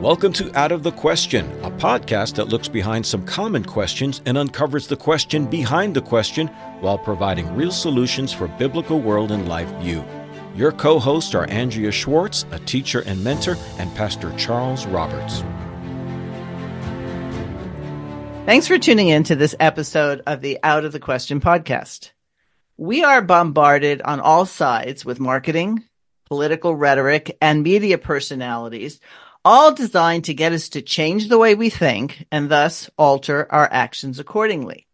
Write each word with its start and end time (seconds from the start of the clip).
Welcome 0.00 0.32
to 0.32 0.58
Out 0.58 0.72
of 0.72 0.82
the 0.82 0.92
Question, 0.92 1.44
a 1.62 1.70
podcast 1.70 2.36
that 2.36 2.48
looks 2.48 2.68
behind 2.68 3.04
some 3.04 3.22
common 3.26 3.62
questions 3.62 4.22
and 4.24 4.38
uncovers 4.38 4.86
the 4.86 4.96
question 4.96 5.44
behind 5.44 5.94
the 5.94 6.00
question 6.00 6.46
while 6.80 6.96
providing 6.96 7.54
real 7.54 7.70
solutions 7.70 8.32
for 8.32 8.48
biblical 8.48 8.98
world 8.98 9.30
and 9.30 9.46
life 9.46 9.68
view. 9.82 10.02
Your 10.56 10.72
co 10.72 10.98
hosts 10.98 11.34
are 11.34 11.44
Andrea 11.50 11.92
Schwartz, 11.92 12.46
a 12.50 12.58
teacher 12.60 13.00
and 13.00 13.22
mentor, 13.22 13.58
and 13.76 13.94
Pastor 13.94 14.34
Charles 14.38 14.86
Roberts. 14.86 15.42
Thanks 18.46 18.66
for 18.66 18.78
tuning 18.78 19.08
in 19.08 19.24
to 19.24 19.36
this 19.36 19.54
episode 19.60 20.22
of 20.26 20.40
the 20.40 20.58
Out 20.62 20.86
of 20.86 20.92
the 20.92 20.98
Question 20.98 21.42
podcast. 21.42 22.12
We 22.78 23.04
are 23.04 23.20
bombarded 23.20 24.00
on 24.00 24.20
all 24.20 24.46
sides 24.46 25.04
with 25.04 25.20
marketing, 25.20 25.84
political 26.24 26.74
rhetoric, 26.74 27.36
and 27.42 27.62
media 27.62 27.98
personalities 27.98 28.98
all 29.44 29.72
designed 29.72 30.24
to 30.24 30.34
get 30.34 30.52
us 30.52 30.68
to 30.70 30.82
change 30.82 31.28
the 31.28 31.38
way 31.38 31.54
we 31.54 31.70
think 31.70 32.26
and 32.30 32.50
thus 32.50 32.90
alter 32.98 33.46
our 33.50 33.68
actions 33.70 34.18
accordingly. 34.18 34.86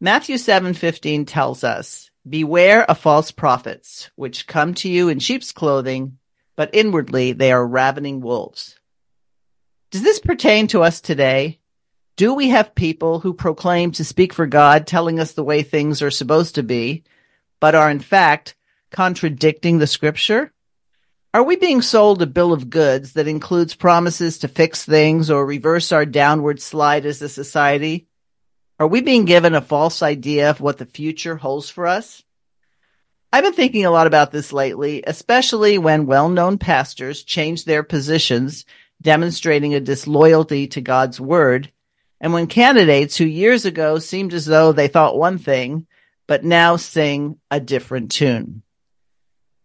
Matthew 0.00 0.36
7:15 0.36 1.24
tells 1.24 1.64
us, 1.64 2.10
"Beware 2.28 2.88
of 2.90 2.98
false 2.98 3.30
prophets, 3.30 4.10
which 4.14 4.46
come 4.46 4.74
to 4.74 4.88
you 4.88 5.08
in 5.08 5.20
sheep's 5.20 5.52
clothing, 5.52 6.18
but 6.54 6.70
inwardly 6.74 7.32
they 7.32 7.50
are 7.50 7.66
ravening 7.66 8.20
wolves." 8.20 8.76
Does 9.90 10.02
this 10.02 10.18
pertain 10.18 10.66
to 10.68 10.82
us 10.82 11.00
today? 11.00 11.60
Do 12.16 12.34
we 12.34 12.48
have 12.48 12.74
people 12.74 13.20
who 13.20 13.32
proclaim 13.32 13.92
to 13.92 14.04
speak 14.04 14.32
for 14.32 14.46
God, 14.46 14.86
telling 14.86 15.18
us 15.20 15.32
the 15.32 15.44
way 15.44 15.62
things 15.62 16.02
are 16.02 16.10
supposed 16.10 16.54
to 16.56 16.62
be, 16.62 17.04
but 17.60 17.74
are 17.74 17.90
in 17.90 18.00
fact 18.00 18.54
contradicting 18.90 19.78
the 19.78 19.86
scripture? 19.86 20.52
Are 21.36 21.42
we 21.42 21.56
being 21.56 21.82
sold 21.82 22.22
a 22.22 22.26
bill 22.26 22.54
of 22.54 22.70
goods 22.70 23.12
that 23.12 23.28
includes 23.28 23.74
promises 23.74 24.38
to 24.38 24.48
fix 24.48 24.86
things 24.86 25.30
or 25.30 25.44
reverse 25.44 25.92
our 25.92 26.06
downward 26.06 26.62
slide 26.62 27.04
as 27.04 27.20
a 27.20 27.28
society? 27.28 28.06
Are 28.80 28.86
we 28.86 29.02
being 29.02 29.26
given 29.26 29.54
a 29.54 29.60
false 29.60 30.00
idea 30.00 30.48
of 30.48 30.62
what 30.62 30.78
the 30.78 30.86
future 30.86 31.36
holds 31.36 31.68
for 31.68 31.86
us? 31.86 32.24
I've 33.30 33.44
been 33.44 33.52
thinking 33.52 33.84
a 33.84 33.90
lot 33.90 34.06
about 34.06 34.32
this 34.32 34.50
lately, 34.50 35.04
especially 35.06 35.76
when 35.76 36.06
well-known 36.06 36.56
pastors 36.56 37.22
change 37.22 37.66
their 37.66 37.82
positions, 37.82 38.64
demonstrating 39.02 39.74
a 39.74 39.80
disloyalty 39.80 40.68
to 40.68 40.80
God's 40.80 41.20
word, 41.20 41.70
and 42.18 42.32
when 42.32 42.46
candidates 42.46 43.14
who 43.14 43.26
years 43.26 43.66
ago 43.66 43.98
seemed 43.98 44.32
as 44.32 44.46
though 44.46 44.72
they 44.72 44.88
thought 44.88 45.18
one 45.18 45.36
thing, 45.36 45.86
but 46.26 46.44
now 46.44 46.76
sing 46.76 47.38
a 47.50 47.60
different 47.60 48.10
tune. 48.10 48.62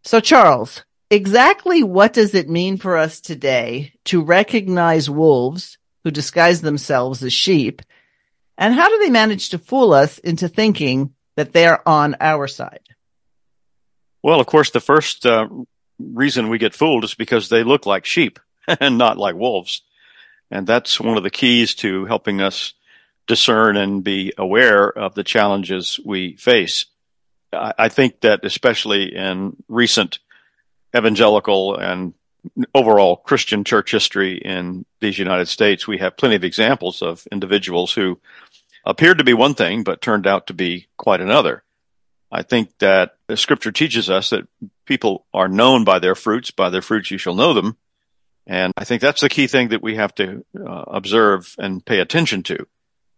So 0.04 0.20
Charles, 0.20 0.84
exactly 1.12 1.84
what 1.84 2.14
does 2.14 2.34
it 2.34 2.50
mean 2.50 2.78
for 2.78 2.98
us 2.98 3.20
today 3.20 3.94
to 4.06 4.24
recognize 4.24 5.10
wolves 5.10 5.78
who 6.04 6.10
disguise 6.10 6.62
themselves 6.62 7.22
as 7.22 7.34
sheep? 7.34 7.82
And 8.58 8.74
how 8.74 8.90
do 8.90 8.98
they 9.00 9.10
manage 9.12 9.50
to 9.50 9.60
fool 9.60 9.94
us 9.94 10.18
into 10.20 10.48
thinking 10.48 11.14
that 11.36 11.52
they're 11.54 11.88
on 11.88 12.16
our 12.20 12.48
side? 12.48 12.88
Well, 14.24 14.40
of 14.40 14.48
course, 14.48 14.72
the 14.72 14.80
first 14.80 15.26
uh, 15.26 15.48
reason 16.00 16.50
we 16.50 16.58
get 16.58 16.74
fooled 16.74 17.04
is 17.04 17.14
because 17.14 17.50
they 17.50 17.64
look 17.64 17.86
like 17.86 18.06
sheep 18.06 18.40
and 18.80 18.98
not 18.98 19.18
like 19.18 19.36
wolves. 19.36 19.82
And 20.50 20.66
that's 20.66 21.00
one 21.00 21.18
of 21.18 21.24
the 21.24 21.30
keys 21.30 21.76
to 21.76 22.06
helping 22.06 22.42
us 22.42 22.74
discern 23.28 23.78
and 23.78 24.04
be 24.04 24.34
aware 24.38 24.88
of 24.88 25.16
the 25.16 25.24
challenges 25.24 26.00
we 26.06 26.36
face. 26.36 26.86
I, 27.52 27.74
I 27.78 27.90
think 27.90 28.22
that 28.22 28.46
especially 28.46 29.16
in 29.16 29.56
recent 29.68 30.20
evangelical 30.96 31.76
and 31.76 32.14
overall 32.74 33.18
Christian 33.18 33.64
church 33.64 33.92
history 33.92 34.38
in 34.38 34.86
these 35.00 35.20
United 35.20 35.48
States, 35.48 35.88
we 35.88 36.00
have 36.00 36.18
plenty 36.18 36.36
of 36.36 36.44
examples 36.44 37.02
of 37.02 37.28
individuals 37.32 37.94
who 37.94 38.20
appeared 38.86 39.20
to 39.20 39.24
be 39.24 39.34
one 39.34 39.54
thing, 39.54 39.84
but 39.84 40.02
turned 40.02 40.26
out 40.26 40.48
to 40.48 40.54
be 40.54 40.88
quite 40.98 41.22
another. 41.22 41.64
I 42.32 42.44
think 42.44 42.78
that 42.80 43.18
the 43.28 43.38
scripture 43.38 43.72
teaches 43.72 44.10
us 44.10 44.30
that 44.30 44.48
people 44.86 45.26
are 45.34 45.48
known 45.48 45.84
by 45.84 46.00
their 46.00 46.16
fruits. 46.16 46.50
By 46.50 46.70
their 46.70 46.82
fruits 46.82 47.12
you 47.12 47.18
shall 47.18 47.36
know 47.36 47.54
them. 47.54 47.78
And 48.48 48.74
I 48.76 48.86
think 48.86 49.02
that's 49.02 49.22
the 49.22 49.30
key 49.30 49.48
thing 49.48 49.70
that 49.70 49.84
we 49.84 49.96
have 49.96 50.16
to 50.16 50.44
uh, 50.58 50.84
observe 50.88 51.56
and 51.60 51.86
pay 51.86 52.00
attention 52.00 52.44
to. 52.44 52.66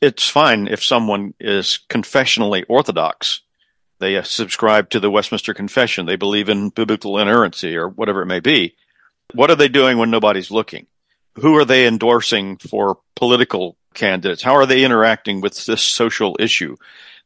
It's 0.02 0.28
fine 0.28 0.68
if 0.68 0.84
someone 0.84 1.34
is 1.40 1.80
confessionally 1.90 2.66
orthodox 2.68 3.42
they 4.00 4.18
uh, 4.18 4.24
subscribe 4.24 4.90
to 4.90 5.00
the 5.00 5.12
Westminster 5.12 5.54
Confession. 5.54 6.06
They 6.06 6.16
believe 6.16 6.50
in 6.50 6.70
biblical 6.70 7.18
inerrancy 7.20 7.76
or 7.76 7.88
whatever 7.88 8.22
it 8.22 8.28
may 8.28 8.40
be. 8.40 8.76
What 9.34 9.50
are 9.50 9.56
they 9.56 9.70
doing 9.70 9.98
when 9.98 10.12
nobody's 10.12 10.52
looking? 10.52 10.88
Who 11.36 11.56
are 11.58 11.66
they 11.66 11.88
endorsing 11.88 12.58
for 12.58 13.00
political 13.16 13.78
candidates? 13.94 14.44
How 14.44 14.56
are 14.56 14.66
they 14.66 14.84
interacting 14.84 15.42
with 15.42 15.66
this 15.66 15.82
social 15.82 16.36
issue? 16.40 16.76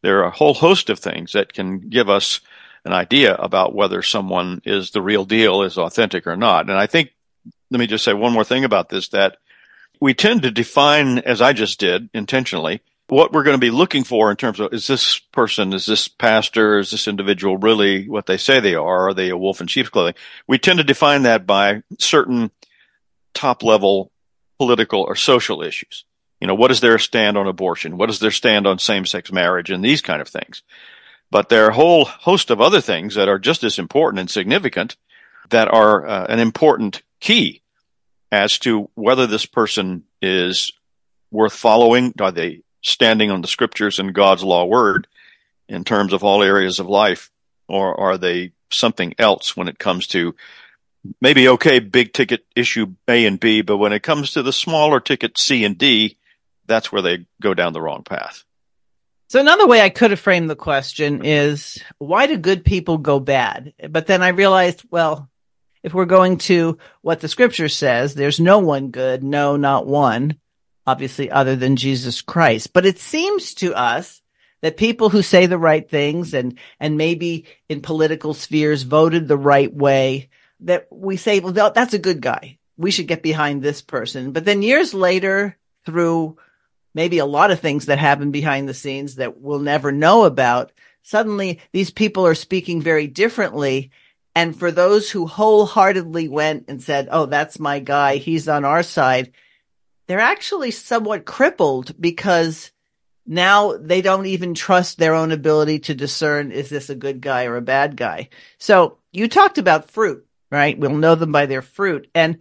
There 0.02 0.20
are 0.20 0.28
a 0.28 0.32
whole 0.32 0.54
host 0.54 0.90
of 0.90 1.00
things 1.00 1.34
that 1.34 1.54
can 1.54 1.90
give 1.90 2.10
us 2.10 2.40
an 2.86 2.94
idea 2.94 3.36
about 3.36 3.76
whether 3.76 4.02
someone 4.02 4.62
is 4.64 4.92
the 4.92 5.02
real 5.02 5.26
deal, 5.26 5.64
is 5.64 5.78
authentic 5.78 6.26
or 6.26 6.38
not. 6.38 6.70
And 6.70 6.78
I 6.78 6.88
think, 6.88 7.12
let 7.70 7.80
me 7.80 7.88
just 7.88 8.06
say 8.06 8.14
one 8.14 8.32
more 8.32 8.46
thing 8.46 8.64
about 8.64 8.90
this, 8.90 9.10
that 9.10 9.38
we 10.00 10.14
tend 10.14 10.44
to 10.44 10.52
define, 10.52 11.20
as 11.20 11.42
I 11.42 11.54
just 11.54 11.80
did 11.80 12.10
intentionally, 12.14 12.82
what 13.09 13.31
we're 13.31 13.44
going 13.44 13.56
to 13.56 13.66
be 13.66 13.72
looking 13.72 14.03
for 14.03 14.29
in 14.29 14.38
terms 14.38 14.59
of 14.59 14.73
is 14.73 14.88
this 14.88 15.19
person, 15.19 15.73
is 15.73 15.85
this 15.85 16.07
pastor, 16.07 16.79
is 16.79 16.91
this 16.91 17.07
individual 17.07 17.57
really 17.57 18.07
what 18.07 18.25
they 18.25 18.38
say 18.38 18.59
they 18.59 18.75
are? 18.75 19.09
Are 19.09 19.13
they 19.13 19.29
a 19.29 19.38
wolf 19.38 19.62
in 19.62 19.68
sheep's 19.68 19.90
clothing? 19.90 20.16
We 20.47 20.57
tend 20.57 20.79
to 20.79 20.84
define 20.84 21.23
that 21.23 21.45
by 21.45 21.84
certain 22.00 22.51
top 23.34 23.63
level 23.63 24.12
political 24.59 25.01
or 25.01 25.16
social 25.16 25.62
issues. 25.62 26.03
You 26.41 26.47
know, 26.47 26.56
what 26.56 26.72
is 26.72 26.81
their 26.81 27.00
stand 27.00 27.38
on 27.38 27.47
abortion? 27.47 27.97
What 27.97 28.09
is 28.09 28.19
their 28.19 28.31
stand 28.31 28.68
on 28.68 28.78
same 28.78 29.06
sex 29.06 29.31
marriage 29.31 29.72
and 29.72 29.84
these 29.84 30.01
kind 30.01 30.22
of 30.22 30.28
things? 30.28 30.63
But 31.31 31.50
there 31.50 31.66
are 31.66 31.69
a 31.72 31.75
whole 31.75 32.06
host 32.06 32.51
of 32.51 32.62
other 32.62 32.81
things 32.81 33.16
that 33.16 33.28
are 33.28 33.39
just 33.39 33.63
as 33.63 33.79
important 33.79 34.19
and 34.19 34.29
significant 34.29 34.97
that 35.50 35.68
are 35.68 36.06
uh, 36.06 36.25
an 36.29 36.39
important 36.39 37.01
key 37.19 37.62
as 38.31 38.59
to 38.59 38.89
whether 38.95 39.28
this 39.28 39.45
person 39.45 40.03
is 40.22 40.74
worth 41.31 41.53
following. 41.53 42.13
Are 42.19 42.31
they 42.31 42.62
standing 42.82 43.32
on 43.32 43.42
the 43.42 43.48
scriptures 43.48 44.00
and 44.00 44.14
God's 44.14 44.44
law 44.44 44.66
word 44.66 45.08
in 45.68 45.84
terms 45.84 46.14
of 46.14 46.24
all 46.24 46.44
areas 46.44 46.80
of 46.80 46.88
life? 46.88 47.32
Or 47.68 48.00
are 48.00 48.18
they 48.18 48.54
something 48.72 49.14
else 49.18 49.56
when 49.56 49.68
it 49.68 49.80
comes 49.80 50.08
to 50.08 50.36
maybe 51.22 51.48
okay, 51.50 51.80
big 51.80 52.14
ticket 52.14 52.46
issue 52.56 52.94
A 53.08 53.26
and 53.26 53.40
B, 53.40 53.62
but 53.62 53.78
when 53.78 53.94
it 53.94 54.04
comes 54.04 54.32
to 54.32 54.44
the 54.44 54.54
smaller 54.54 55.00
ticket 55.00 55.38
C 55.38 55.64
and 55.64 55.78
D, 55.78 56.18
that's 56.66 56.92
where 56.92 57.02
they 57.02 57.26
go 57.42 57.54
down 57.54 57.74
the 57.74 57.82
wrong 57.82 58.04
path. 58.04 58.44
So 59.30 59.40
another 59.40 59.68
way 59.68 59.82
I 59.82 59.90
could 59.90 60.12
have 60.12 60.20
framed 60.20 60.50
the 60.50 60.56
question 60.56 61.26
is 61.26 61.84
why 61.98 62.28
do 62.28 62.38
good 62.38 62.64
people 62.64 62.98
go 62.98 63.20
bad? 63.20 63.74
But 63.90 64.08
then 64.08 64.22
I 64.22 64.30
realized, 64.30 64.84
well, 64.90 65.30
if 65.84 65.94
we're 65.94 66.06
going 66.06 66.38
to 66.40 66.78
what 67.02 67.20
the 67.20 67.28
scripture 67.28 67.70
says, 67.70 68.16
there's 68.16 68.40
no 68.40 68.60
one 68.60 68.90
good, 68.90 69.24
no, 69.24 69.58
not 69.58 69.86
one 69.86 70.38
obviously 70.88 71.30
other 71.30 71.56
than 71.58 71.75
Jesus 71.75 72.22
Christ. 72.22 72.72
But 72.72 72.86
it 72.86 72.98
seems 72.98 73.53
to 73.56 73.75
us 73.75 74.22
that 74.62 74.78
people 74.78 75.09
who 75.09 75.22
say 75.22 75.46
the 75.46 75.58
right 75.58 75.88
things 75.88 76.34
and, 76.34 76.58
and 76.80 76.98
maybe 76.98 77.46
in 77.70 77.81
political 77.81 78.34
spheres 78.34 78.84
voted 78.84 79.28
the 79.28 79.38
right 79.38 79.72
way, 79.72 80.30
that 80.62 80.88
we 80.90 81.18
say, 81.18 81.40
well, 81.40 81.52
that's 81.52 81.94
a 81.94 82.00
good 82.00 82.22
guy. 82.22 82.58
We 82.78 82.90
should 82.90 83.08
get 83.08 83.22
behind 83.22 83.62
this 83.62 83.81
person. 83.81 84.31
But 84.31 84.46
then 84.46 84.62
years 84.64 84.94
later, 84.94 85.58
through 85.86 86.38
maybe 86.96 87.19
a 87.19 87.25
lot 87.25 87.52
of 87.52 87.59
things 87.59 87.88
that 87.88 88.00
happen 88.00 88.31
behind 88.31 88.68
the 88.68 88.74
scenes 88.74 89.16
that 89.16 89.40
we'll 89.40 89.59
never 89.59 89.92
know 89.92 90.24
about, 90.24 90.72
suddenly 91.04 91.59
these 91.72 91.92
people 91.92 92.25
are 92.25 92.36
speaking 92.36 92.81
very 92.81 93.08
differently. 93.08 93.92
And 94.36 94.58
for 94.58 94.72
those 94.72 95.12
who 95.12 95.28
wholeheartedly 95.28 96.30
went 96.30 96.66
and 96.68 96.81
said, 96.81 97.09
Oh, 97.12 97.25
that's 97.25 97.60
my 97.60 97.80
guy. 97.80 98.18
He's 98.18 98.48
on 98.48 98.66
our 98.66 98.84
side 98.84 99.34
they're 100.07 100.19
actually 100.19 100.71
somewhat 100.71 101.25
crippled 101.25 101.94
because 102.00 102.71
now 103.25 103.75
they 103.77 104.01
don't 104.01 104.25
even 104.25 104.54
trust 104.54 104.98
their 104.98 105.13
own 105.13 105.31
ability 105.31 105.80
to 105.80 105.94
discern 105.94 106.51
is 106.51 106.69
this 106.69 106.89
a 106.89 106.95
good 106.95 107.21
guy 107.21 107.45
or 107.45 107.57
a 107.57 107.62
bad 107.62 107.98
guy. 107.98 108.30
So 108.57 108.98
you 109.12 109.27
talked 109.27 109.57
about 109.57 109.92
fruit, 109.92 110.25
right? 110.50 110.77
We'll 110.77 110.95
know 110.95 111.15
them 111.15 111.33
by 111.33 111.45
their 111.45 111.62
fruit. 111.62 112.09
And 112.15 112.39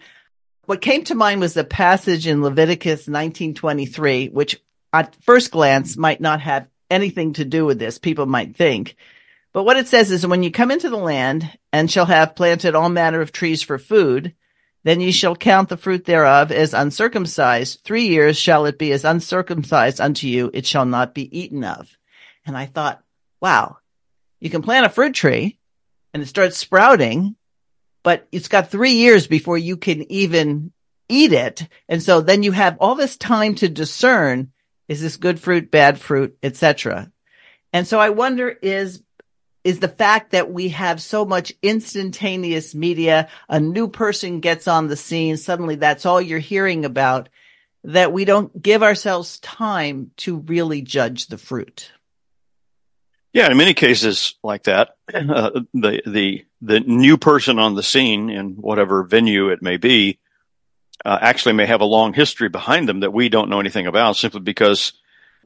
what 0.66 0.80
came 0.80 1.04
to 1.04 1.14
mind 1.14 1.40
was 1.40 1.56
a 1.56 1.64
passage 1.64 2.26
in 2.26 2.42
Leviticus 2.42 3.08
1923, 3.08 4.28
which 4.28 4.62
at 4.92 5.16
first 5.16 5.50
glance 5.50 5.96
might 5.96 6.20
not 6.20 6.40
have 6.40 6.68
anything 6.88 7.32
to 7.34 7.44
do 7.44 7.66
with 7.66 7.78
this. 7.78 7.98
People 7.98 8.26
might 8.26 8.56
think. 8.56 8.96
But 9.52 9.64
what 9.64 9.76
it 9.76 9.88
says 9.88 10.10
is 10.10 10.26
when 10.26 10.42
you 10.42 10.50
come 10.50 10.70
into 10.70 10.90
the 10.90 10.96
land 10.96 11.50
and 11.72 11.90
shall 11.90 12.06
have 12.06 12.36
planted 12.36 12.74
all 12.74 12.88
manner 12.88 13.20
of 13.20 13.32
trees 13.32 13.62
for 13.62 13.78
food, 13.78 14.34
then 14.86 15.00
ye 15.00 15.10
shall 15.10 15.34
count 15.34 15.68
the 15.68 15.76
fruit 15.76 16.04
thereof 16.04 16.52
as 16.52 16.72
uncircumcised. 16.72 17.80
Three 17.82 18.06
years 18.06 18.38
shall 18.38 18.66
it 18.66 18.78
be 18.78 18.92
as 18.92 19.04
uncircumcised 19.04 20.00
unto 20.00 20.28
you. 20.28 20.48
It 20.54 20.64
shall 20.64 20.86
not 20.86 21.12
be 21.12 21.36
eaten 21.36 21.64
of. 21.64 21.98
And 22.46 22.56
I 22.56 22.66
thought, 22.66 23.02
wow, 23.40 23.78
you 24.38 24.48
can 24.48 24.62
plant 24.62 24.86
a 24.86 24.88
fruit 24.88 25.12
tree 25.12 25.58
and 26.14 26.22
it 26.22 26.26
starts 26.26 26.56
sprouting, 26.56 27.34
but 28.04 28.28
it's 28.30 28.46
got 28.46 28.70
three 28.70 28.92
years 28.92 29.26
before 29.26 29.58
you 29.58 29.76
can 29.76 30.08
even 30.08 30.70
eat 31.08 31.32
it. 31.32 31.66
And 31.88 32.00
so 32.00 32.20
then 32.20 32.44
you 32.44 32.52
have 32.52 32.76
all 32.78 32.94
this 32.94 33.16
time 33.16 33.56
to 33.56 33.68
discern, 33.68 34.52
is 34.86 35.02
this 35.02 35.16
good 35.16 35.40
fruit, 35.40 35.68
bad 35.68 35.98
fruit, 35.98 36.38
etc. 36.44 37.10
And 37.72 37.88
so 37.88 37.98
I 37.98 38.10
wonder 38.10 38.48
is, 38.48 39.02
is 39.66 39.80
the 39.80 39.88
fact 39.88 40.30
that 40.30 40.52
we 40.52 40.68
have 40.68 41.02
so 41.02 41.24
much 41.24 41.52
instantaneous 41.60 42.72
media, 42.72 43.28
a 43.48 43.58
new 43.58 43.88
person 43.88 44.38
gets 44.38 44.68
on 44.68 44.86
the 44.86 44.96
scene, 44.96 45.36
suddenly 45.36 45.74
that's 45.74 46.06
all 46.06 46.22
you're 46.22 46.38
hearing 46.38 46.84
about, 46.84 47.28
that 47.82 48.12
we 48.12 48.24
don't 48.24 48.62
give 48.62 48.84
ourselves 48.84 49.40
time 49.40 50.12
to 50.18 50.36
really 50.36 50.82
judge 50.82 51.26
the 51.26 51.36
fruit. 51.36 51.90
Yeah, 53.32 53.50
in 53.50 53.56
many 53.56 53.74
cases 53.74 54.36
like 54.44 54.62
that, 54.62 54.90
uh, 55.12 55.50
the 55.74 56.00
the 56.06 56.44
the 56.62 56.78
new 56.78 57.18
person 57.18 57.58
on 57.58 57.74
the 57.74 57.82
scene 57.82 58.30
in 58.30 58.50
whatever 58.52 59.02
venue 59.02 59.48
it 59.48 59.62
may 59.62 59.78
be 59.78 60.20
uh, 61.04 61.18
actually 61.20 61.54
may 61.54 61.66
have 61.66 61.80
a 61.80 61.86
long 61.86 62.12
history 62.12 62.48
behind 62.48 62.88
them 62.88 63.00
that 63.00 63.12
we 63.12 63.28
don't 63.28 63.50
know 63.50 63.58
anything 63.58 63.88
about, 63.88 64.14
simply 64.14 64.40
because 64.42 64.92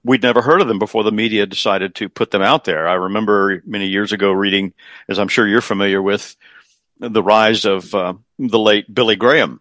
we'd 0.05 0.23
never 0.23 0.43
heard 0.43 0.61
of 0.61 0.69
them 0.69 0.79
before 0.79 1.05
the 1.05 1.12
media 1.12 1.47
decided 1.47 1.94
to 1.97 2.08
put 2.08 2.31
them 2.31 2.43
out 2.43 2.64
there. 2.64 2.88
I 2.88 2.94
remember 2.94 3.62
many 3.67 3.87
years 3.87 4.12
ago 4.12 4.32
reading, 4.32 4.73
as 5.08 5.19
I'm 5.19 5.29
sure 5.29 5.47
you're 5.47 5.61
familiar 5.61 6.00
with, 6.00 6.37
the 6.99 7.23
rise 7.23 7.64
of 7.64 7.94
uh, 7.94 8.14
the 8.38 8.58
late 8.58 8.93
Billy 8.93 9.17
Graham. 9.17 9.61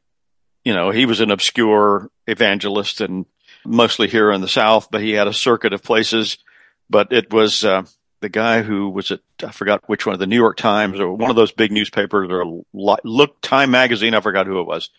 You 0.63 0.73
know, 0.73 0.91
he 0.91 1.05
was 1.05 1.19
an 1.19 1.31
obscure 1.31 2.09
evangelist 2.27 3.01
and 3.01 3.25
mostly 3.65 4.07
here 4.07 4.31
in 4.31 4.41
the 4.41 4.47
South, 4.47 4.89
but 4.91 5.01
he 5.01 5.11
had 5.11 5.27
a 5.27 5.33
circuit 5.33 5.73
of 5.73 5.83
places. 5.83 6.37
But 6.89 7.13
it 7.13 7.31
was 7.31 7.63
uh, 7.63 7.83
the 8.21 8.29
guy 8.29 8.61
who 8.61 8.89
was 8.89 9.11
at 9.11 9.21
I 9.43 9.51
forgot 9.51 9.87
which 9.87 10.05
one, 10.05 10.13
of 10.13 10.19
the 10.19 10.27
New 10.27 10.35
York 10.35 10.57
Times 10.57 10.99
or 10.99 11.13
one 11.13 11.29
of 11.29 11.35
those 11.35 11.51
big 11.51 11.71
newspapers 11.71 12.29
or 12.29 12.63
look 12.73 13.41
Time 13.41 13.71
magazine. 13.71 14.13
I 14.13 14.21
forgot 14.21 14.47
who 14.47 14.59
it 14.59 14.67
was. 14.67 14.89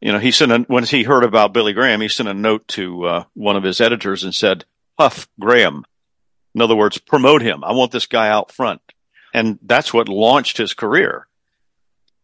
You 0.00 0.12
know, 0.12 0.18
he 0.18 0.30
sent 0.30 0.52
a, 0.52 0.58
when 0.60 0.84
he 0.84 1.02
heard 1.02 1.24
about 1.24 1.52
Billy 1.52 1.72
Graham, 1.72 2.00
he 2.00 2.08
sent 2.08 2.28
a 2.28 2.34
note 2.34 2.66
to 2.68 3.04
uh, 3.04 3.24
one 3.34 3.56
of 3.56 3.62
his 3.62 3.80
editors 3.80 4.24
and 4.24 4.34
said, 4.34 4.64
"Huff 4.98 5.28
Graham." 5.38 5.84
In 6.54 6.62
other 6.62 6.76
words, 6.76 6.98
promote 6.98 7.42
him. 7.42 7.62
I 7.62 7.72
want 7.72 7.92
this 7.92 8.06
guy 8.06 8.28
out 8.28 8.50
front, 8.50 8.80
and 9.32 9.58
that's 9.62 9.92
what 9.92 10.08
launched 10.08 10.56
his 10.56 10.74
career. 10.74 11.26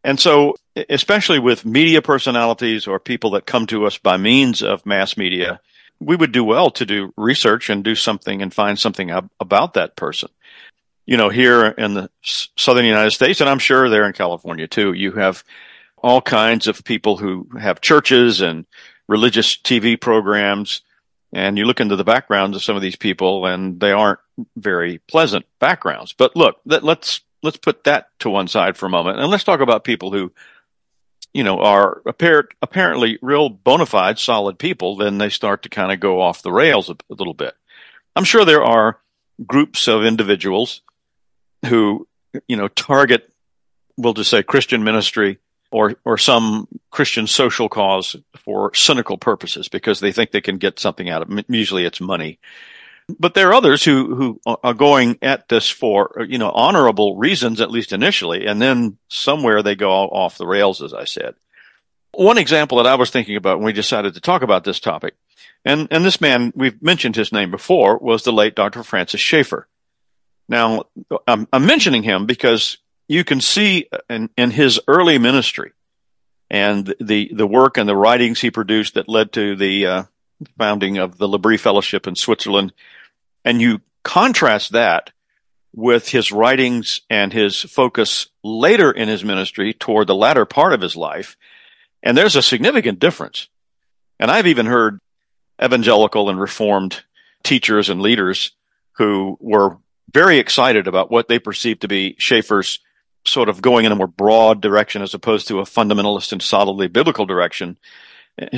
And 0.03 0.19
so, 0.19 0.55
especially 0.89 1.39
with 1.39 1.65
media 1.65 2.01
personalities 2.01 2.87
or 2.87 2.99
people 2.99 3.33
that 3.33 3.45
come 3.45 3.67
to 3.67 3.87
us 3.87 3.99
by 3.99 4.17
means 4.17 4.63
of 4.63 4.87
mass 4.87 5.17
media, 5.17 5.61
we 6.01 6.17
would 6.17 6.33
do 6.33 6.45
well 6.45 6.71
to 6.71 6.87
do 6.87 7.13
research 7.17 7.71
and 7.71 7.83
do 7.83 7.95
something 7.95 8.41
and 8.41 8.55
find 8.55 8.79
something 8.79 9.11
ab- 9.11 9.31
about 9.41 9.75
that 9.75 9.97
person. 9.97 10.29
You 11.07 11.17
know, 11.17 11.29
here 11.29 11.67
in 11.67 11.95
the 11.95 12.11
southern 12.23 12.85
United 12.85 13.13
States, 13.13 13.41
and 13.41 13.51
I'm 13.51 13.59
sure 13.59 13.89
there 13.89 14.07
in 14.07 14.13
California 14.13 14.67
too, 14.67 14.93
you 14.93 15.13
have 15.13 15.45
all 15.99 16.21
kinds 16.21 16.67
of 16.67 16.85
people 16.85 17.17
who 17.17 17.49
have 17.59 17.81
churches 17.81 18.41
and 18.41 18.67
religious 19.09 19.57
TV 19.57 20.01
programs. 20.01 20.83
And 21.33 21.59
you 21.59 21.65
look 21.65 21.81
into 21.81 21.97
the 21.97 22.05
backgrounds 22.05 22.57
of 22.57 22.63
some 22.63 22.77
of 22.77 22.83
these 22.83 22.97
people 22.97 23.47
and 23.47 23.81
they 23.81 23.93
aren't 23.93 24.21
very 24.57 24.99
pleasant 25.09 25.45
backgrounds. 25.59 26.13
But 26.13 26.37
look, 26.37 26.61
let, 26.65 26.85
let's, 26.85 27.21
let's 27.43 27.57
put 27.57 27.85
that 27.85 28.09
to 28.21 28.31
one 28.31 28.49
side 28.49 28.77
for 28.77 28.87
a 28.87 28.91
moment 28.91 29.19
and 29.19 29.31
let's 29.31 29.45
talk 29.45 29.61
about 29.61 29.85
people 29.85 30.13
who 30.13 30.33
you 31.37 31.45
know, 31.45 31.59
are 31.59 32.01
apparent, 32.07 32.49
apparently 32.63 33.19
real 33.21 33.51
bona 33.51 33.85
fide 33.85 34.19
solid 34.19 34.59
people, 34.59 34.97
then 34.97 35.19
they 35.19 35.29
start 35.29 35.65
to 35.65 35.69
kind 35.69 35.93
of 35.93 36.01
go 36.01 36.19
off 36.23 36.41
the 36.41 36.51
rails 36.51 36.89
a, 36.89 36.95
a 37.11 37.15
little 37.15 37.35
bit. 37.35 37.55
I'm 38.17 38.25
sure 38.25 38.47
there 38.47 38.65
are 38.65 38.99
groups 39.45 39.87
of 39.87 40.03
individuals 40.03 40.81
who, 41.67 42.09
you 42.49 42.57
know, 42.57 42.69
target, 42.69 43.31
we'll 43.99 44.15
just 44.15 44.31
say 44.31 44.43
Christian 44.43 44.83
ministry 44.83 45.39
or, 45.71 45.95
or 46.05 46.19
some 46.19 46.69
Christian 46.91 47.27
social 47.27 47.69
cause 47.69 48.17
for 48.45 48.75
cynical 48.75 49.19
purposes 49.19 49.69
because 49.69 50.01
they 50.01 50.13
think 50.13 50.31
they 50.31 50.41
can 50.41 50.59
get 50.59 50.79
something 50.79 51.09
out 51.09 51.23
of 51.23 51.39
it. 51.39 51.47
Usually 51.49 51.85
it's 51.85 52.01
money. 52.01 52.39
But 53.19 53.35
there 53.35 53.49
are 53.49 53.55
others 53.55 53.85
who, 53.85 54.15
who 54.15 54.41
are 54.65 54.75
going 54.75 55.19
at 55.23 55.49
this 55.49 55.71
for, 55.71 56.27
you 56.29 56.39
know, 56.39 56.51
honorable 56.51 57.17
reasons, 57.17 57.61
at 57.61 57.71
least 57.71 57.93
initially, 57.93 58.47
and 58.47 58.61
then 58.61 58.99
somewhere 59.09 59.63
they 59.63 59.77
go 59.77 59.93
off 59.93 60.39
the 60.39 60.47
rails, 60.47 60.83
as 60.83 60.93
I 60.93 61.05
said. 61.05 61.35
One 62.13 62.39
example 62.39 62.79
that 62.79 62.87
I 62.87 62.97
was 62.97 63.11
thinking 63.11 63.37
about 63.37 63.59
when 63.59 63.67
we 63.67 63.73
decided 63.73 64.15
to 64.15 64.21
talk 64.21 64.43
about 64.43 64.65
this 64.65 64.81
topic, 64.81 65.15
and, 65.65 65.87
and 65.93 66.05
this 66.05 66.21
man, 66.21 66.53
we've 66.57 66.81
mentioned 66.83 67.15
his 67.15 67.33
name 67.33 67.51
before, 67.51 67.99
was 67.99 68.25
the 68.25 68.33
late 68.33 68.57
Dr. 68.57 68.83
Francis 68.83 69.21
Schaeffer. 69.21 69.69
Now, 70.49 70.85
I'm, 71.29 71.47
I'm 71.53 71.67
mentioning 71.67 72.03
him 72.03 72.27
because 72.27 72.79
you 73.09 73.25
can 73.25 73.41
see 73.41 73.89
in, 74.11 74.31
in 74.37 74.51
his 74.51 74.81
early 74.89 75.19
ministry 75.19 75.73
and 76.51 76.95
the, 77.01 77.31
the 77.35 77.47
work 77.47 77.77
and 77.77 77.89
the 77.89 77.97
writings 77.97 78.41
he 78.41 78.51
produced 78.51 78.95
that 78.95 79.09
led 79.09 79.33
to 79.33 79.57
the 79.57 79.87
uh, 79.87 80.03
founding 80.59 80.99
of 80.99 81.19
the 81.19 81.29
L'Abri 81.29 81.57
Fellowship 81.57 82.07
in 82.07 82.15
Switzerland 82.15 82.73
and 83.45 83.61
you 83.61 83.81
contrast 84.03 84.73
that 84.73 85.13
with 85.73 86.09
his 86.09 86.33
writings 86.33 87.03
and 87.11 87.33
his 87.33 87.61
focus 87.61 88.29
later 88.43 88.91
in 88.91 89.09
his 89.09 89.25
ministry 89.25 89.73
toward 89.73 90.07
the 90.07 90.15
latter 90.15 90.45
part 90.45 90.73
of 90.73 90.81
his 90.81 90.97
life. 90.97 91.37
And 92.03 92.17
there's 92.17 92.35
a 92.37 92.43
significant 92.43 92.99
difference. 92.99 93.49
And 94.19 94.31
I've 94.31 94.47
even 94.47 94.67
heard 94.67 95.01
evangelical 95.63 96.31
and 96.31 96.41
reformed 96.41 97.03
teachers 97.43 97.89
and 97.89 98.01
leaders 98.01 98.53
who 98.93 99.37
were 99.41 99.77
very 100.13 100.39
excited 100.39 100.89
about 100.89 101.11
what 101.11 101.29
they 101.29 101.39
perceived 101.39 101.83
to 101.83 101.89
be 101.89 102.17
Schaeffer's 102.19 102.81
sort 103.27 103.49
of 103.49 103.63
going 103.63 103.85
in 103.85 103.93
a 103.93 103.97
more 103.97 104.07
broad 104.07 104.61
direction 104.61 105.03
as 105.03 105.15
opposed 105.15 105.49
to 105.49 105.61
a 105.61 105.65
fundamentalist 105.65 106.33
and 106.33 106.43
solidly 106.43 106.89
biblical 106.89 107.27
direction. 107.27 107.77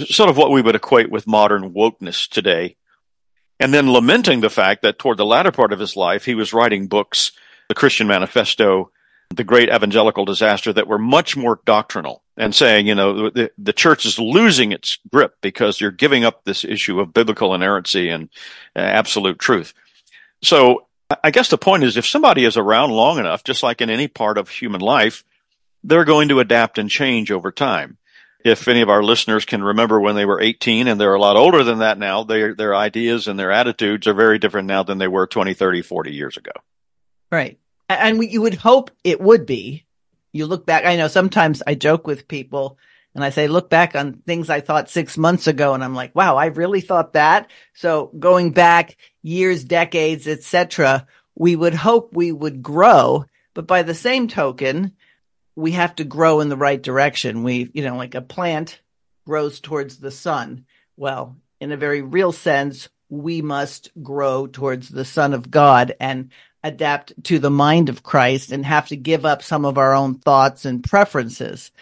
Sort 0.06 0.28
of 0.28 0.36
what 0.36 0.50
we 0.50 0.60
would 0.60 0.74
equate 0.74 1.10
with 1.10 1.26
modern 1.26 1.72
wokeness 1.72 2.28
today 2.28 2.76
and 3.60 3.74
then 3.74 3.92
lamenting 3.92 4.40
the 4.40 4.50
fact 4.50 4.82
that 4.82 4.98
toward 4.98 5.16
the 5.16 5.26
latter 5.26 5.50
part 5.50 5.72
of 5.72 5.80
his 5.80 5.96
life, 5.96 6.24
he 6.24 6.34
was 6.34 6.52
writing 6.52 6.86
books, 6.86 7.32
the 7.68 7.74
Christian 7.74 8.06
Manifesto, 8.06 8.90
the 9.30 9.44
Great 9.44 9.68
Evangelical 9.68 10.24
Disaster, 10.24 10.72
that 10.72 10.86
were 10.86 10.98
much 10.98 11.36
more 11.36 11.60
doctrinal 11.64 12.22
and 12.36 12.54
saying, 12.54 12.86
you 12.86 12.94
know, 12.94 13.30
the, 13.30 13.50
the 13.58 13.72
church 13.72 14.06
is 14.06 14.18
losing 14.18 14.72
its 14.72 14.98
grip 15.12 15.36
because 15.40 15.80
you're 15.80 15.90
giving 15.90 16.24
up 16.24 16.44
this 16.44 16.64
issue 16.64 17.00
of 17.00 17.12
biblical 17.12 17.54
inerrancy 17.54 18.08
and 18.08 18.28
uh, 18.76 18.80
absolute 18.80 19.38
truth. 19.38 19.74
So 20.42 20.86
I 21.24 21.30
guess 21.30 21.48
the 21.48 21.58
point 21.58 21.84
is 21.84 21.96
if 21.96 22.06
somebody 22.06 22.44
is 22.44 22.56
around 22.56 22.90
long 22.90 23.18
enough, 23.18 23.44
just 23.44 23.62
like 23.62 23.80
in 23.80 23.90
any 23.90 24.08
part 24.08 24.38
of 24.38 24.48
human 24.48 24.80
life, 24.80 25.24
they're 25.82 26.04
going 26.04 26.28
to 26.28 26.40
adapt 26.40 26.78
and 26.78 26.90
change 26.90 27.30
over 27.30 27.50
time 27.50 27.98
if 28.44 28.68
any 28.68 28.80
of 28.80 28.88
our 28.88 29.02
listeners 29.02 29.44
can 29.44 29.62
remember 29.62 30.00
when 30.00 30.14
they 30.14 30.24
were 30.24 30.40
18 30.40 30.86
and 30.88 31.00
they're 31.00 31.14
a 31.14 31.20
lot 31.20 31.36
older 31.36 31.64
than 31.64 31.78
that 31.78 31.98
now, 31.98 32.22
their, 32.22 32.54
their 32.54 32.74
ideas 32.74 33.28
and 33.28 33.38
their 33.38 33.50
attitudes 33.50 34.06
are 34.06 34.14
very 34.14 34.38
different 34.38 34.68
now 34.68 34.82
than 34.82 34.98
they 34.98 35.08
were 35.08 35.26
20, 35.26 35.54
30, 35.54 35.82
40 35.82 36.12
years 36.12 36.36
ago. 36.36 36.52
Right. 37.30 37.58
And 37.88 38.22
you 38.22 38.42
would 38.42 38.54
hope 38.54 38.90
it 39.02 39.20
would 39.20 39.46
be. 39.46 39.84
You 40.32 40.46
look 40.46 40.66
back, 40.66 40.84
I 40.84 40.96
know 40.96 41.08
sometimes 41.08 41.62
I 41.66 41.74
joke 41.74 42.06
with 42.06 42.28
people 42.28 42.78
and 43.18 43.24
I 43.24 43.30
say, 43.30 43.48
look 43.48 43.68
back 43.68 43.96
on 43.96 44.22
things 44.28 44.48
I 44.48 44.60
thought 44.60 44.88
six 44.88 45.18
months 45.18 45.48
ago. 45.48 45.74
And 45.74 45.82
I'm 45.82 45.96
like, 45.96 46.14
wow, 46.14 46.36
I 46.36 46.46
really 46.46 46.80
thought 46.80 47.14
that. 47.14 47.50
So 47.74 48.12
going 48.16 48.52
back 48.52 48.96
years, 49.24 49.64
decades, 49.64 50.28
etc., 50.28 51.04
we 51.34 51.56
would 51.56 51.74
hope 51.74 52.14
we 52.14 52.30
would 52.30 52.62
grow. 52.62 53.24
But 53.54 53.66
by 53.66 53.82
the 53.82 53.92
same 53.92 54.28
token, 54.28 54.92
we 55.56 55.72
have 55.72 55.96
to 55.96 56.04
grow 56.04 56.38
in 56.38 56.48
the 56.48 56.56
right 56.56 56.80
direction. 56.80 57.42
We, 57.42 57.68
you 57.74 57.82
know, 57.82 57.96
like 57.96 58.14
a 58.14 58.20
plant 58.20 58.80
grows 59.26 59.58
towards 59.58 59.96
the 59.96 60.12
sun. 60.12 60.64
Well, 60.96 61.36
in 61.60 61.72
a 61.72 61.76
very 61.76 62.02
real 62.02 62.30
sense, 62.30 62.88
we 63.08 63.42
must 63.42 63.90
grow 64.00 64.46
towards 64.46 64.90
the 64.90 65.04
Son 65.04 65.34
of 65.34 65.50
God 65.50 65.96
and 65.98 66.30
adapt 66.62 67.24
to 67.24 67.40
the 67.40 67.50
mind 67.50 67.88
of 67.88 68.04
Christ 68.04 68.52
and 68.52 68.64
have 68.64 68.86
to 68.88 68.96
give 68.96 69.26
up 69.26 69.42
some 69.42 69.64
of 69.64 69.76
our 69.76 69.92
own 69.92 70.20
thoughts 70.20 70.64
and 70.64 70.84
preferences. 70.84 71.72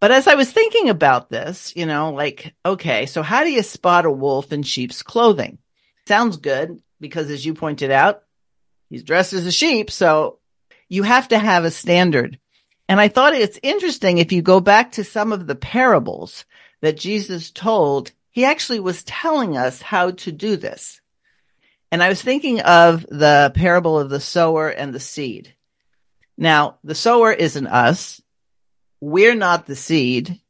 But 0.00 0.10
as 0.10 0.26
I 0.26 0.34
was 0.34 0.50
thinking 0.50 0.90
about 0.90 1.30
this, 1.30 1.74
you 1.74 1.86
know, 1.86 2.12
like, 2.12 2.54
okay, 2.64 3.06
so 3.06 3.22
how 3.22 3.44
do 3.44 3.50
you 3.50 3.62
spot 3.62 4.04
a 4.04 4.10
wolf 4.10 4.52
in 4.52 4.62
sheep's 4.62 5.02
clothing? 5.02 5.58
Sounds 6.06 6.36
good 6.36 6.82
because 7.00 7.30
as 7.30 7.44
you 7.44 7.54
pointed 7.54 7.90
out, 7.90 8.22
he's 8.90 9.02
dressed 9.02 9.32
as 9.32 9.46
a 9.46 9.52
sheep. 9.52 9.90
So 9.90 10.38
you 10.88 11.02
have 11.02 11.28
to 11.28 11.38
have 11.38 11.64
a 11.64 11.70
standard. 11.70 12.38
And 12.88 13.00
I 13.00 13.08
thought 13.08 13.34
it's 13.34 13.58
interesting 13.62 14.18
if 14.18 14.32
you 14.32 14.42
go 14.42 14.60
back 14.60 14.92
to 14.92 15.04
some 15.04 15.32
of 15.32 15.46
the 15.46 15.56
parables 15.56 16.44
that 16.82 16.98
Jesus 16.98 17.50
told, 17.50 18.12
he 18.30 18.44
actually 18.44 18.80
was 18.80 19.02
telling 19.02 19.56
us 19.56 19.80
how 19.80 20.12
to 20.12 20.30
do 20.30 20.56
this. 20.56 21.00
And 21.90 22.02
I 22.02 22.08
was 22.08 22.20
thinking 22.20 22.60
of 22.60 23.06
the 23.08 23.52
parable 23.54 23.98
of 23.98 24.10
the 24.10 24.20
sower 24.20 24.68
and 24.68 24.94
the 24.94 25.00
seed. 25.00 25.54
Now, 26.36 26.78
the 26.84 26.94
sower 26.94 27.32
isn't 27.32 27.66
us. 27.66 28.20
We're 29.06 29.36
not 29.36 29.66
the 29.66 29.76
seed. 29.76 30.40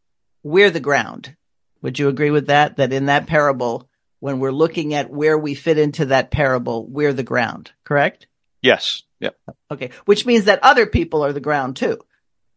We're 0.42 0.70
the 0.70 0.80
ground. 0.80 1.36
Would 1.82 1.98
you 1.98 2.08
agree 2.08 2.30
with 2.30 2.46
that? 2.46 2.78
That 2.78 2.90
in 2.90 3.04
that 3.04 3.26
parable, 3.26 3.86
when 4.20 4.38
we're 4.38 4.50
looking 4.50 4.94
at 4.94 5.10
where 5.10 5.36
we 5.36 5.54
fit 5.54 5.76
into 5.76 6.06
that 6.06 6.30
parable, 6.30 6.86
we're 6.86 7.12
the 7.12 7.22
ground, 7.22 7.72
correct? 7.84 8.28
Yes. 8.62 9.02
Yep. 9.20 9.36
Okay. 9.70 9.90
Which 10.06 10.24
means 10.24 10.46
that 10.46 10.60
other 10.62 10.86
people 10.86 11.22
are 11.22 11.34
the 11.34 11.38
ground 11.38 11.76
too. 11.76 12.00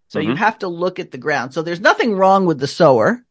So 0.07 0.21
mm-hmm. 0.21 0.29
you 0.29 0.35
have 0.37 0.59
to 0.59 0.69
look 0.69 0.99
at 0.99 1.11
the 1.11 1.17
ground. 1.17 1.53
So 1.53 1.63
there's 1.63 1.81
nothing 1.81 2.15
wrong 2.15 2.45
with 2.45 2.59
the 2.59 2.67
sower. 2.67 3.21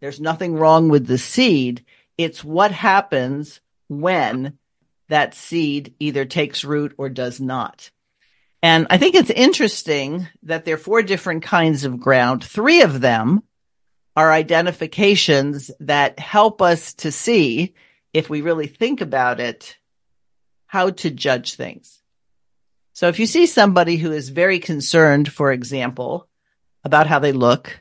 There's 0.00 0.20
nothing 0.20 0.54
wrong 0.54 0.90
with 0.90 1.04
the 1.04 1.18
seed. 1.18 1.84
It's 2.16 2.44
what 2.44 2.70
happens 2.70 3.60
when 3.88 4.56
that 5.08 5.34
seed 5.34 5.94
either 5.98 6.24
takes 6.24 6.64
root 6.64 6.94
or 6.96 7.08
does 7.08 7.40
not. 7.40 7.90
And 8.62 8.88
I 8.90 8.98
think 8.98 9.14
it's 9.14 9.30
interesting 9.30 10.26
that 10.42 10.64
there 10.64 10.74
are 10.74 10.78
four 10.78 11.02
different 11.02 11.42
kinds 11.44 11.84
of 11.84 12.00
ground. 12.00 12.42
Three 12.42 12.82
of 12.82 13.00
them 13.00 13.42
are 14.16 14.32
identifications 14.32 15.70
that 15.80 16.18
help 16.18 16.60
us 16.60 16.94
to 16.94 17.12
see, 17.12 17.74
if 18.12 18.28
we 18.28 18.40
really 18.40 18.66
think 18.66 19.00
about 19.00 19.38
it, 19.38 19.76
how 20.66 20.90
to 20.90 21.10
judge 21.10 21.54
things. 21.54 22.02
So 22.94 23.06
if 23.06 23.20
you 23.20 23.26
see 23.26 23.46
somebody 23.46 23.96
who 23.96 24.10
is 24.10 24.28
very 24.28 24.58
concerned, 24.58 25.32
for 25.32 25.52
example, 25.52 26.28
about 26.82 27.06
how 27.06 27.20
they 27.20 27.32
look, 27.32 27.80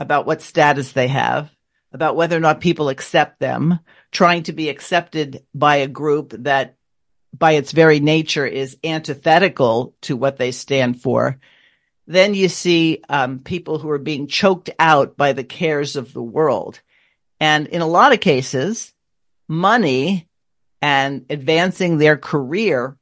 about 0.00 0.26
what 0.26 0.42
status 0.42 0.90
they 0.90 1.08
have, 1.08 1.50
about 1.92 2.16
whether 2.16 2.36
or 2.36 2.40
not 2.40 2.60
people 2.60 2.88
accept 2.88 3.38
them, 3.38 3.78
trying 4.10 4.42
to 4.44 4.52
be 4.52 4.68
accepted 4.68 5.44
by 5.54 5.76
a 5.76 5.88
group 5.88 6.34
that 6.40 6.75
by 7.36 7.52
its 7.52 7.72
very 7.72 8.00
nature 8.00 8.46
is 8.46 8.78
antithetical 8.84 9.94
to 10.02 10.16
what 10.16 10.36
they 10.36 10.52
stand 10.52 11.00
for, 11.00 11.38
then 12.06 12.34
you 12.34 12.48
see 12.48 13.02
um, 13.08 13.40
people 13.40 13.78
who 13.78 13.90
are 13.90 13.98
being 13.98 14.28
choked 14.28 14.70
out 14.78 15.16
by 15.16 15.32
the 15.32 15.44
cares 15.44 15.96
of 15.96 16.12
the 16.12 16.22
world. 16.22 16.80
And 17.40 17.66
in 17.66 17.82
a 17.82 17.86
lot 17.86 18.12
of 18.12 18.20
cases, 18.20 18.92
money 19.48 20.28
and 20.80 21.26
advancing 21.30 21.98
their 21.98 22.16
career 22.16 22.96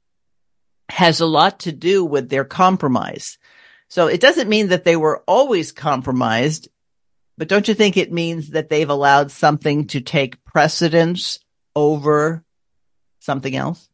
has 0.88 1.21
a 1.21 1.26
lot 1.26 1.61
to 1.61 1.73
do 1.73 2.05
with 2.05 2.29
their 2.29 2.45
compromise. 2.45 3.38
So 3.88 4.07
it 4.07 4.21
doesn't 4.21 4.49
mean 4.49 4.69
that 4.69 4.85
they 4.85 4.97
were 4.97 5.23
always 5.26 5.73
compromised, 5.73 6.69
but 7.37 7.49
don't 7.49 7.69
you 7.69 7.75
think 7.75 7.97
it 7.97 8.12
means 8.12 8.50
that 8.50 8.69
they've 8.69 8.88
allowed 8.88 9.31
something 9.31 9.87
to 9.88 10.00
take 10.00 10.43
precedence 10.45 11.41
over 11.76 12.45
something 13.21 13.55
else? 13.55 13.88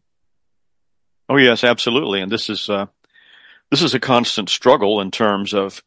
Oh 1.31 1.37
yes, 1.37 1.63
absolutely. 1.63 2.21
And 2.21 2.31
this 2.31 2.51
is 2.51 2.69
uh, 2.69 2.87
this 3.71 3.83
is 3.83 3.95
a 3.95 4.01
constant 4.01 4.49
struggle 4.49 5.01
in 5.01 5.13
terms 5.13 5.55
of 5.55 5.81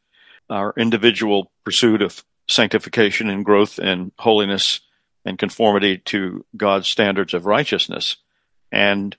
our 0.49 0.73
individual 0.77 1.51
pursuit 1.65 2.01
of 2.01 2.23
sanctification 2.47 3.29
and 3.29 3.43
growth 3.43 3.77
and 3.77 4.13
holiness 4.17 4.79
and 5.25 5.37
conformity 5.37 5.97
to 5.97 6.45
God's 6.55 6.87
standards 6.87 7.33
of 7.33 7.45
righteousness. 7.45 8.15
And 8.71 9.17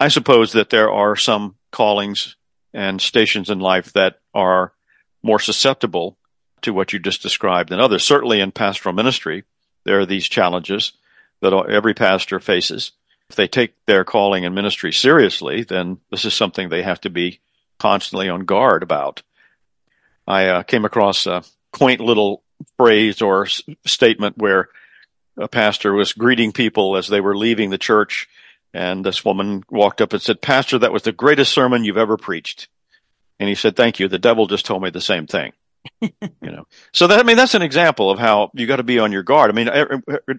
I 0.00 0.08
suppose 0.08 0.54
that 0.54 0.70
there 0.70 0.90
are 0.90 1.14
some 1.14 1.54
callings 1.70 2.34
and 2.72 3.00
stations 3.00 3.48
in 3.48 3.60
life 3.60 3.92
that 3.92 4.18
are 4.34 4.72
more 5.22 5.38
susceptible 5.38 6.18
to 6.62 6.72
what 6.72 6.92
you 6.92 6.98
just 6.98 7.22
described 7.22 7.68
than 7.68 7.78
others. 7.78 8.02
Certainly 8.02 8.40
in 8.40 8.50
pastoral 8.50 8.92
ministry, 8.92 9.44
there 9.84 10.00
are 10.00 10.06
these 10.06 10.28
challenges 10.28 10.94
that 11.42 11.52
every 11.52 11.94
pastor 11.94 12.40
faces 12.40 12.90
if 13.30 13.36
they 13.36 13.48
take 13.48 13.74
their 13.86 14.04
calling 14.04 14.44
and 14.44 14.54
ministry 14.54 14.92
seriously, 14.92 15.64
then 15.64 15.98
this 16.10 16.24
is 16.24 16.34
something 16.34 16.68
they 16.68 16.82
have 16.82 17.00
to 17.02 17.10
be 17.10 17.40
constantly 17.78 18.28
on 18.28 18.44
guard 18.44 18.82
about. 18.82 19.22
I 20.26 20.46
uh, 20.46 20.62
came 20.62 20.84
across 20.84 21.26
a 21.26 21.42
quaint 21.72 22.00
little 22.00 22.42
phrase 22.76 23.22
or 23.22 23.46
s- 23.46 23.62
statement 23.86 24.38
where 24.38 24.68
a 25.36 25.48
pastor 25.48 25.92
was 25.92 26.12
greeting 26.12 26.52
people 26.52 26.96
as 26.96 27.08
they 27.08 27.20
were 27.20 27.36
leaving 27.36 27.70
the 27.70 27.78
church, 27.78 28.28
and 28.72 29.04
this 29.04 29.24
woman 29.24 29.64
walked 29.70 30.00
up 30.00 30.12
and 30.12 30.22
said, 30.22 30.40
Pastor, 30.40 30.78
that 30.78 30.92
was 30.92 31.02
the 31.02 31.12
greatest 31.12 31.52
sermon 31.52 31.84
you've 31.84 31.96
ever 31.96 32.16
preached. 32.16 32.68
And 33.40 33.48
he 33.48 33.54
said, 33.54 33.76
Thank 33.76 33.98
you. 33.98 34.08
The 34.08 34.18
devil 34.18 34.46
just 34.46 34.64
told 34.66 34.82
me 34.82 34.90
the 34.90 35.00
same 35.00 35.26
thing. 35.26 35.52
You 36.00 36.10
know, 36.42 36.66
so 36.92 37.06
that 37.06 37.18
I 37.18 37.22
mean 37.22 37.36
that's 37.36 37.54
an 37.54 37.62
example 37.62 38.10
of 38.10 38.18
how 38.18 38.50
you 38.54 38.66
got 38.66 38.76
to 38.76 38.82
be 38.82 38.98
on 38.98 39.12
your 39.12 39.22
guard. 39.22 39.50
I 39.50 39.54
mean, 39.54 39.70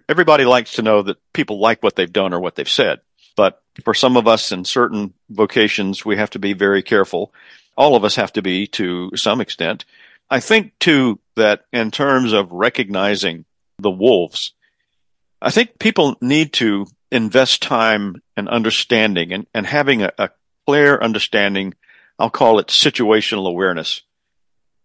everybody 0.09 0.45
likes 0.45 0.73
to 0.73 0.81
know 0.81 1.01
that 1.03 1.17
people 1.33 1.59
like 1.59 1.83
what 1.83 1.95
they've 1.95 2.11
done 2.11 2.33
or 2.33 2.39
what 2.39 2.55
they've 2.55 2.69
said, 2.69 3.01
but 3.35 3.61
for 3.83 3.93
some 3.93 4.17
of 4.17 4.27
us 4.27 4.51
in 4.51 4.65
certain 4.65 5.13
vocations, 5.29 6.05
we 6.05 6.17
have 6.17 6.29
to 6.31 6.39
be 6.39 6.53
very 6.53 6.81
careful. 6.81 7.33
All 7.77 7.95
of 7.95 8.03
us 8.03 8.15
have 8.15 8.33
to 8.33 8.41
be 8.41 8.67
to 8.67 9.11
some 9.15 9.41
extent. 9.41 9.85
I 10.29 10.39
think 10.39 10.77
too 10.79 11.19
that 11.35 11.65
in 11.71 11.91
terms 11.91 12.33
of 12.33 12.51
recognizing 12.51 13.45
the 13.77 13.91
wolves, 13.91 14.53
I 15.41 15.51
think 15.51 15.77
people 15.79 16.15
need 16.21 16.53
to 16.53 16.87
invest 17.11 17.61
time 17.61 18.21
and 18.35 18.49
understanding 18.49 19.31
and, 19.31 19.47
and 19.53 19.67
having 19.67 20.01
a, 20.01 20.11
a 20.17 20.29
clear 20.65 20.97
understanding. 20.97 21.73
I'll 22.17 22.29
call 22.29 22.59
it 22.59 22.67
situational 22.67 23.47
awareness 23.47 24.01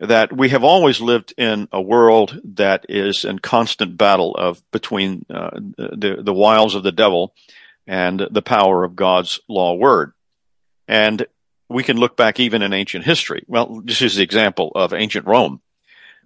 that 0.01 0.33
we 0.35 0.49
have 0.49 0.65
always 0.65 1.01
lived 1.01 1.35
in 1.37 1.69
a 1.73 1.81
world 1.81 2.41
that 2.57 2.87
is 2.89 3.25
in 3.25 3.39
constant 3.39 3.99
battle 3.99 4.35
of 4.35 4.63
between 4.71 5.27
uh, 5.29 5.51
the 5.55 6.21
the 6.23 6.33
wiles 6.33 6.75
of 6.75 6.83
the 6.83 6.93
devil 6.93 7.35
and 7.87 8.27
the 8.31 8.43
power 8.43 8.83
of 8.83 8.97
God's 8.97 9.41
law 9.47 9.75
word. 9.75 10.13
And 10.89 11.27
we 11.69 11.83
can 11.83 11.99
look 11.99 12.17
back 12.17 12.41
even 12.41 12.63
in 12.63 12.73
ancient 12.73 13.05
history. 13.05 13.45
Well, 13.47 13.83
this 13.85 14.03
is 14.03 14.17
the 14.17 14.23
example 14.23 14.73
of 14.75 14.93
ancient 14.93 15.27
Rome. 15.27 15.61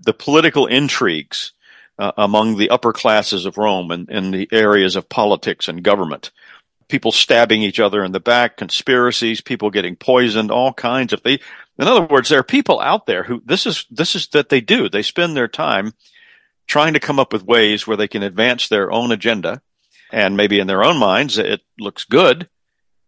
The 0.01 0.15
political 0.15 0.67
intrigues 0.67 1.53
uh, 1.99 2.13
among 2.17 2.57
the 2.57 2.71
upper 2.71 2.93
classes 2.93 3.45
of 3.45 3.59
Rome 3.59 3.91
and 3.91 4.09
in 4.09 4.31
the 4.31 4.49
areas 4.53 4.97
of 4.97 5.09
politics 5.09 5.69
and 5.69 5.83
government. 5.83 6.31
People 6.89 7.13
stabbing 7.13 7.63
each 7.63 7.81
other 7.81 8.05
in 8.05 8.13
the 8.13 8.21
back, 8.21 8.57
conspiracies, 8.57 9.41
people 9.41 9.71
getting 9.71 9.97
poisoned, 9.97 10.51
all 10.51 10.73
kinds 10.73 11.13
of 11.13 11.21
things. 11.23 11.41
In 11.79 11.89
other 11.89 12.03
words, 12.03 12.29
there 12.29 12.39
are 12.39 12.45
people 12.45 12.81
out 12.81 13.07
there 13.07 13.25
who 13.25 13.43
this 13.45 13.67
is 13.67 13.87
this 13.91 14.15
is 14.15 14.29
that 14.29 14.49
they 14.49 14.61
do. 14.61 14.89
They 14.89 15.03
spend 15.03 15.37
their 15.37 15.49
time 15.49 15.93
trying 16.67 16.95
to 16.95 17.01
come 17.01 17.19
up 17.19 17.33
with 17.33 17.45
ways 17.45 17.87
where 17.87 17.97
they 17.97 18.09
can 18.09 18.23
advance 18.23 18.69
their 18.69 18.91
own 18.93 19.13
agenda 19.13 19.61
and 20.13 20.37
maybe 20.37 20.61
in 20.61 20.67
their 20.67 20.85
own 20.85 20.99
minds 20.99 21.39
it 21.39 21.63
looks 21.79 22.05
good. 22.05 22.49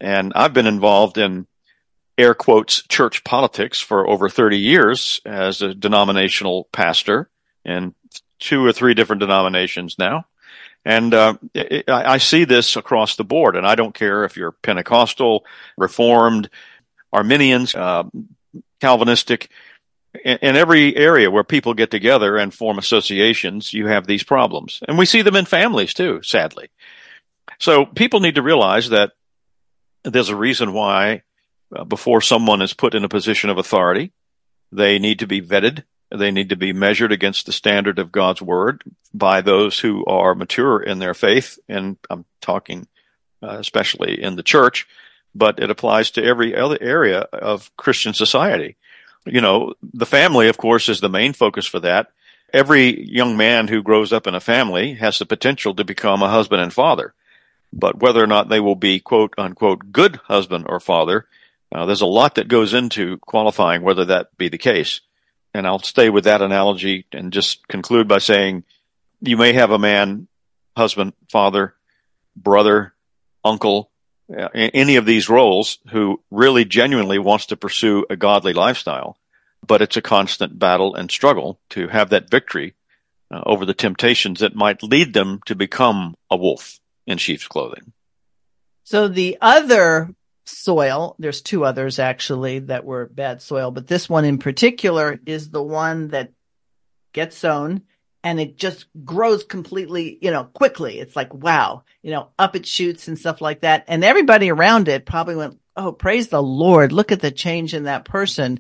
And 0.01 0.33
I've 0.35 0.53
been 0.53 0.67
involved 0.67 1.17
in 1.17 1.47
air 2.19 2.35
quotes 2.35 2.83
church 2.83 3.25
politics 3.25 3.81
for 3.81 4.09
over 4.09 4.29
30 4.29 4.59
years 4.59 5.21
as 5.25 5.63
a 5.63 5.75
denominational 5.75 6.69
pastor 6.73 7.31
in 7.65 7.95
two 8.39 8.65
or 8.65 8.73
three 8.73 8.95
different 8.95 9.21
denominations 9.21 9.97
now. 9.99 10.27
And 10.85 11.15
uh, 11.15 11.35
I 11.89 12.19
see 12.19 12.45
this 12.45 12.77
across 12.77 13.17
the 13.17 13.25
board, 13.25 13.57
and 13.57 13.67
I 13.67 13.75
don't 13.75 13.95
care 13.95 14.25
if 14.25 14.37
you're 14.37 14.53
Pentecostal, 14.53 15.45
Reformed, 15.77 16.49
Arminians, 17.13 17.75
uh, 17.75 18.05
Calvinistic. 18.81 19.51
In, 20.25 20.39
in 20.39 20.57
every 20.57 20.97
area 20.97 21.31
where 21.31 21.45
people 21.45 21.75
get 21.75 21.91
together 21.91 22.37
and 22.37 22.53
form 22.53 22.79
associations, 22.79 23.73
you 23.73 23.87
have 23.87 24.07
these 24.07 24.23
problems. 24.23 24.81
And 24.87 24.99
we 24.99 25.07
see 25.07 25.23
them 25.23 25.37
in 25.37 25.45
families 25.45 25.95
too, 25.95 26.23
sadly. 26.23 26.69
So 27.59 27.87
people 27.87 28.21
need 28.21 28.35
to 28.37 28.43
realize 28.43 28.91
that 28.91 29.13
there's 30.05 30.29
a 30.29 30.37
reason 30.37 30.73
why 30.73 31.23
uh, 31.75 31.85
before 31.85 32.21
someone 32.21 32.63
is 32.63 32.75
put 32.75 32.95
in 32.95 33.05
a 33.05 33.09
position 33.09 33.51
of 33.51 33.59
authority, 33.59 34.13
they 34.71 34.99
need 34.99 35.21
to 35.21 35.27
be 35.27 35.43
vetted. 35.43 35.85
They 36.11 36.31
need 36.31 36.51
to 36.51 36.57
be 36.57 36.73
measured 36.73 37.11
against 37.11 37.47
the 37.47 37.53
standard 37.53 37.99
of 37.99 38.13
God's 38.13 38.41
word 38.41 38.85
by 39.13 39.41
those 39.41 39.81
who 39.81 40.05
are 40.05 40.35
mature 40.35 40.81
in 40.81 40.99
their 40.99 41.15
faith. 41.15 41.59
And 41.69 41.97
I'm 42.09 42.25
talking 42.41 42.87
uh, 43.43 43.59
especially 43.59 44.23
in 44.23 44.37
the 44.37 44.43
church 44.43 44.87
but 45.35 45.59
it 45.61 45.71
applies 45.71 46.11
to 46.13 46.25
every 46.25 46.55
other 46.55 46.79
area 46.81 47.21
of 47.21 47.75
Christian 47.77 48.15
society. 48.15 48.77
You 49.25 49.41
know, 49.41 49.75
the 49.83 50.07
family, 50.07 50.49
of 50.49 50.57
course, 50.57 50.89
is 50.89 51.01
the 51.01 51.09
main 51.09 51.33
focus 51.33 51.67
for 51.67 51.81
that. 51.81 52.09
Every 52.53 53.05
young 53.05 53.37
man 53.37 53.69
who 53.69 53.83
grows 53.83 54.13
up 54.13 54.27
in 54.27 54.35
a 54.35 54.41
family 54.41 54.95
has 54.95 55.19
the 55.19 55.27
potential 55.27 55.75
to 55.75 55.85
become 55.85 56.23
a 56.23 56.31
husband 56.31 56.63
and 56.63 56.73
father. 56.73 57.13
But 57.73 57.99
whether 58.01 58.23
or 58.23 58.29
not 58.29 58.49
they 58.49 58.61
will 58.61 58.77
be 58.77 59.01
quote 59.01 59.35
unquote 59.37 59.93
good 59.93 60.17
husband 60.25 60.67
or 60.69 60.81
father, 60.81 61.27
uh, 61.73 61.85
there's 61.87 62.01
a 62.01 62.07
lot 62.07 62.37
that 62.37 62.49
goes 62.49 62.73
into 62.73 63.19
qualifying 63.19 63.83
whether 63.83 64.05
that 64.07 64.37
be 64.39 64.49
the 64.49 64.59
case. 64.59 65.01
And 65.53 65.67
I'll 65.67 65.81
stay 65.81 66.09
with 66.09 66.25
that 66.25 66.43
analogy 66.43 67.07
and 67.13 67.33
just 67.33 67.67
conclude 67.67 68.07
by 68.07 68.19
saying 68.19 68.65
you 69.21 69.37
may 69.37 69.53
have 69.55 69.71
a 69.71 69.79
man, 69.79 70.29
husband, 70.77 71.15
father, 71.31 71.75
brother, 72.37 72.95
uncle, 73.45 73.91
any 74.29 74.97
of 74.97 75.07
these 75.07 75.29
roles 75.29 75.79
who 75.91 76.21
really 76.31 76.65
genuinely 76.65 77.19
wants 77.19 77.47
to 77.47 77.57
pursue 77.57 78.05
a 78.11 78.17
godly 78.17 78.53
lifestyle, 78.53 79.19
but 79.67 79.83
it's 79.83 79.97
a 79.97 80.03
constant 80.03 80.59
battle 80.59 80.95
and 80.95 81.11
struggle 81.11 81.61
to 81.71 81.89
have 81.89 82.11
that 82.11 82.31
victory 82.31 82.75
uh, 83.31 83.43
over 83.47 83.65
the 83.65 83.75
temptations 83.75 84.41
that 84.41 84.55
might 84.55 84.83
lead 84.83 85.13
them 85.13 85.41
to 85.47 85.55
become 85.55 86.15
a 86.31 86.37
wolf 86.37 86.81
in 87.07 87.19
sheep's 87.19 87.47
clothing. 87.47 87.93
So 88.85 89.09
the 89.09 89.39
other 89.41 90.15
soil, 90.45 91.17
there's 91.19 91.43
two 91.43 91.65
others 91.65 91.99
actually 91.99 92.61
that 92.61 92.85
were 92.85 93.07
bad 93.07 93.43
soil, 93.43 93.71
but 93.71 93.87
this 93.87 94.09
one 94.09 94.25
in 94.25 94.39
particular 94.39 95.19
is 95.27 95.51
the 95.51 95.63
one 95.63 96.09
that 96.09 96.33
gets 97.13 97.37
sown 97.37 97.83
and 98.27 98.41
it 98.41 98.57
just 98.57 98.87
grows 99.05 99.45
completely, 99.45 100.19
you 100.21 100.33
know, 100.33 100.43
quickly. 100.53 100.99
It's 100.99 101.15
like, 101.15 101.33
wow, 101.33 101.85
you 102.03 102.11
know, 102.11 102.31
up 102.41 102.57
it 102.57 102.67
shoots 102.67 103.07
and 103.07 103.17
stuff 103.17 103.41
like 103.41 103.61
that. 103.61 103.85
And 103.87 104.03
everybody 104.03 104.51
around 104.51 104.89
it 104.89 105.07
probably 105.07 105.37
went, 105.37 105.61
Oh, 105.77 105.93
praise 105.93 106.27
the 106.27 106.43
Lord. 106.43 106.91
Look 106.91 107.13
at 107.13 107.21
the 107.21 107.31
change 107.31 107.73
in 107.73 107.85
that 107.85 108.05
person. 108.05 108.59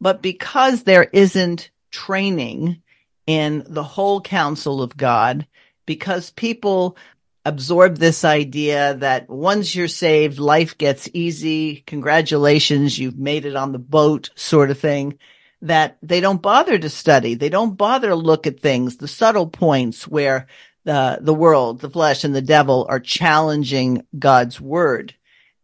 But 0.00 0.20
because 0.20 0.82
there 0.82 1.04
isn't 1.04 1.70
training 1.92 2.82
in 3.24 3.62
the 3.68 3.84
whole 3.84 4.20
counsel 4.20 4.82
of 4.82 4.96
God 4.96 5.46
because 5.86 6.30
people 6.30 6.96
absorb 7.44 7.98
this 7.98 8.24
idea 8.24 8.94
that 8.94 9.28
once 9.30 9.76
you're 9.76 9.86
saved, 9.86 10.40
life 10.40 10.76
gets 10.76 11.08
easy. 11.12 11.84
Congratulations, 11.86 12.98
you've 12.98 13.18
made 13.18 13.44
it 13.44 13.54
on 13.54 13.70
the 13.70 13.78
boat, 13.78 14.30
sort 14.34 14.72
of 14.72 14.80
thing. 14.80 15.20
That 15.62 15.98
they 16.02 16.20
don't 16.20 16.40
bother 16.40 16.78
to 16.78 16.88
study. 16.88 17.34
They 17.34 17.48
don't 17.48 17.76
bother 17.76 18.08
to 18.08 18.14
look 18.14 18.46
at 18.46 18.60
things, 18.60 18.96
the 18.96 19.08
subtle 19.08 19.48
points 19.48 20.06
where 20.06 20.46
the, 20.84 21.18
the 21.20 21.34
world, 21.34 21.80
the 21.80 21.90
flesh 21.90 22.24
and 22.24 22.34
the 22.34 22.40
devil 22.40 22.86
are 22.88 23.00
challenging 23.00 24.06
God's 24.18 24.60
word. 24.60 25.14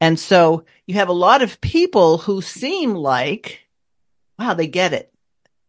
And 0.00 0.18
so 0.18 0.64
you 0.86 0.94
have 0.96 1.08
a 1.08 1.12
lot 1.12 1.42
of 1.42 1.60
people 1.60 2.18
who 2.18 2.42
seem 2.42 2.94
like, 2.94 3.60
wow, 4.38 4.54
they 4.54 4.66
get 4.66 4.92
it. 4.92 5.12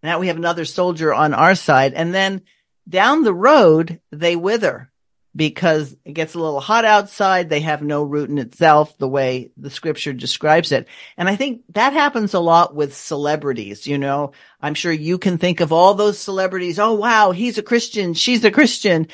Now 0.04 0.20
we 0.20 0.28
have 0.28 0.38
another 0.38 0.66
soldier 0.66 1.14
on 1.14 1.34
our 1.34 1.56
side. 1.56 1.94
And 1.94 2.14
then 2.14 2.42
down 2.88 3.24
the 3.24 3.34
road, 3.34 4.02
they 4.12 4.36
wither 4.36 4.92
because 5.36 5.96
it 6.06 6.14
gets 6.14 6.34
a 6.34 6.40
little 6.40 6.60
hot 6.60 6.86
outside. 6.86 7.50
They 7.50 7.60
have 7.62 7.82
no 7.82 8.04
root 8.04 8.30
in 8.30 8.38
itself, 8.38 8.98
the 8.98 9.08
way 9.08 9.52
the 9.58 9.70
scripture 9.70 10.14
describes 10.14 10.72
it. 10.72 10.88
And 11.18 11.28
I 11.28 11.36
think 11.36 11.64
that 11.74 11.94
happens 11.94 12.34
a 12.34 12.40
lot 12.40 12.74
with 12.74 12.96
celebrities. 12.96 13.86
You 13.86 13.98
know, 13.98 14.32
I'm 14.62 14.76
sure 14.76 14.92
you 14.92 15.18
can 15.18 15.38
think 15.38 15.60
of 15.60 15.74
all 15.74 15.94
those 15.94 16.18
celebrities. 16.18 16.80
Oh, 16.80 16.94
wow, 16.94 17.32
he's 17.32 17.58
a 17.58 17.64
Christian. 17.64 18.14
She's 18.14 18.46
a 18.46 18.52
Christian. 18.52 19.08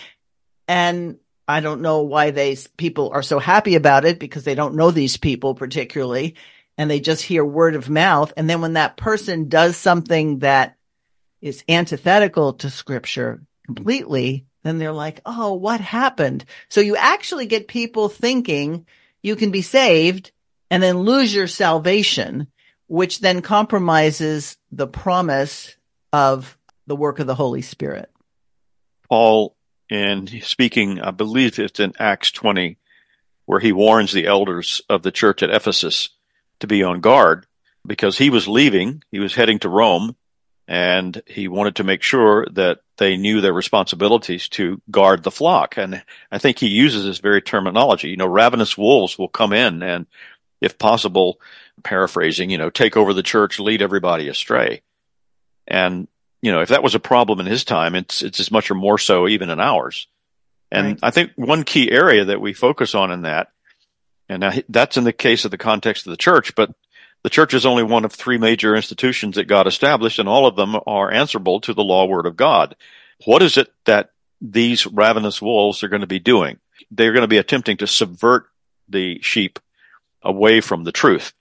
And 0.67 1.17
I 1.47 1.59
don't 1.59 1.81
know 1.81 2.03
why 2.03 2.31
they 2.31 2.55
people 2.77 3.09
are 3.13 3.23
so 3.23 3.39
happy 3.39 3.75
about 3.75 4.05
it 4.05 4.19
because 4.19 4.43
they 4.43 4.55
don't 4.55 4.75
know 4.75 4.91
these 4.91 5.17
people 5.17 5.55
particularly 5.55 6.35
and 6.77 6.89
they 6.89 6.99
just 6.99 7.23
hear 7.23 7.43
word 7.43 7.75
of 7.75 7.89
mouth. 7.89 8.31
And 8.37 8.49
then 8.49 8.61
when 8.61 8.73
that 8.73 8.95
person 8.95 9.49
does 9.49 9.75
something 9.75 10.39
that 10.39 10.77
is 11.41 11.63
antithetical 11.67 12.53
to 12.53 12.69
scripture 12.69 13.43
completely, 13.65 14.45
then 14.63 14.77
they're 14.77 14.91
like, 14.91 15.21
Oh, 15.25 15.53
what 15.53 15.81
happened? 15.81 16.45
So 16.69 16.81
you 16.81 16.95
actually 16.95 17.45
get 17.45 17.67
people 17.67 18.09
thinking 18.09 18.85
you 19.21 19.35
can 19.35 19.51
be 19.51 19.61
saved 19.61 20.31
and 20.69 20.81
then 20.81 20.99
lose 20.99 21.33
your 21.33 21.47
salvation, 21.47 22.47
which 22.87 23.19
then 23.19 23.41
compromises 23.41 24.57
the 24.71 24.87
promise 24.87 25.75
of 26.13 26.57
the 26.87 26.95
work 26.95 27.19
of 27.19 27.27
the 27.27 27.35
Holy 27.35 27.61
Spirit. 27.61 28.09
Paul, 29.09 29.55
in 29.89 30.27
speaking, 30.41 31.01
I 31.01 31.11
believe 31.11 31.59
it's 31.59 31.79
in 31.79 31.93
Acts 31.99 32.31
20, 32.31 32.77
where 33.45 33.59
he 33.59 33.73
warns 33.73 34.13
the 34.13 34.25
elders 34.25 34.81
of 34.89 35.03
the 35.03 35.11
church 35.11 35.43
at 35.43 35.49
Ephesus 35.49 36.09
to 36.61 36.67
be 36.67 36.83
on 36.83 37.01
guard 37.01 37.45
because 37.85 38.17
he 38.17 38.29
was 38.29 38.47
leaving. 38.47 39.03
He 39.11 39.19
was 39.19 39.35
heading 39.35 39.59
to 39.59 39.69
Rome 39.69 40.15
and 40.71 41.21
he 41.27 41.49
wanted 41.49 41.75
to 41.75 41.83
make 41.83 42.01
sure 42.01 42.47
that 42.51 42.79
they 42.95 43.17
knew 43.17 43.41
their 43.41 43.51
responsibilities 43.51 44.47
to 44.47 44.81
guard 44.89 45.21
the 45.21 45.29
flock. 45.29 45.75
And 45.75 46.01
I 46.31 46.37
think 46.37 46.59
he 46.59 46.69
uses 46.69 47.03
this 47.03 47.17
very 47.17 47.41
terminology. 47.41 48.07
You 48.07 48.15
know, 48.15 48.25
ravenous 48.25 48.77
wolves 48.77 49.19
will 49.19 49.27
come 49.27 49.51
in 49.51 49.83
and, 49.83 50.05
if 50.61 50.77
possible, 50.77 51.41
paraphrasing, 51.83 52.49
you 52.49 52.57
know, 52.57 52.69
take 52.69 52.95
over 52.95 53.13
the 53.13 53.21
church, 53.21 53.59
lead 53.59 53.81
everybody 53.81 54.29
astray. 54.29 54.81
And, 55.67 56.07
you 56.41 56.53
know, 56.53 56.61
if 56.61 56.69
that 56.69 56.83
was 56.83 56.95
a 56.95 56.99
problem 57.01 57.41
in 57.41 57.47
his 57.47 57.65
time, 57.65 57.93
it's, 57.93 58.21
it's 58.21 58.39
as 58.39 58.49
much 58.49 58.71
or 58.71 58.75
more 58.75 58.97
so 58.97 59.27
even 59.27 59.49
in 59.49 59.59
ours. 59.59 60.07
And 60.71 60.87
right. 60.87 60.99
I 61.03 61.11
think 61.11 61.33
one 61.35 61.65
key 61.65 61.91
area 61.91 62.23
that 62.23 62.39
we 62.39 62.53
focus 62.53 62.95
on 62.95 63.11
in 63.11 63.23
that, 63.23 63.51
and 64.29 64.63
that's 64.69 64.95
in 64.95 65.03
the 65.03 65.11
case 65.11 65.43
of 65.43 65.51
the 65.51 65.57
context 65.57 66.07
of 66.07 66.11
the 66.11 66.17
church, 66.17 66.55
but 66.55 66.73
the 67.23 67.29
church 67.29 67.53
is 67.53 67.65
only 67.65 67.83
one 67.83 68.05
of 68.05 68.11
three 68.11 68.37
major 68.37 68.75
institutions 68.75 69.35
that 69.35 69.47
God 69.47 69.67
established, 69.67 70.19
and 70.19 70.27
all 70.27 70.47
of 70.47 70.55
them 70.55 70.75
are 70.87 71.11
answerable 71.11 71.61
to 71.61 71.73
the 71.73 71.83
law 71.83 72.05
word 72.05 72.25
of 72.25 72.35
God. 72.35 72.75
What 73.25 73.43
is 73.43 73.57
it 73.57 73.71
that 73.85 74.11
these 74.41 74.87
ravenous 74.87 75.41
wolves 75.41 75.83
are 75.83 75.87
going 75.87 76.01
to 76.01 76.07
be 76.07 76.19
doing? 76.19 76.59
They're 76.89 77.13
going 77.13 77.21
to 77.21 77.27
be 77.27 77.37
attempting 77.37 77.77
to 77.77 77.87
subvert 77.87 78.47
the 78.89 79.19
sheep 79.21 79.59
away 80.23 80.61
from 80.61 80.83
the 80.83 80.91
truth. 80.91 81.33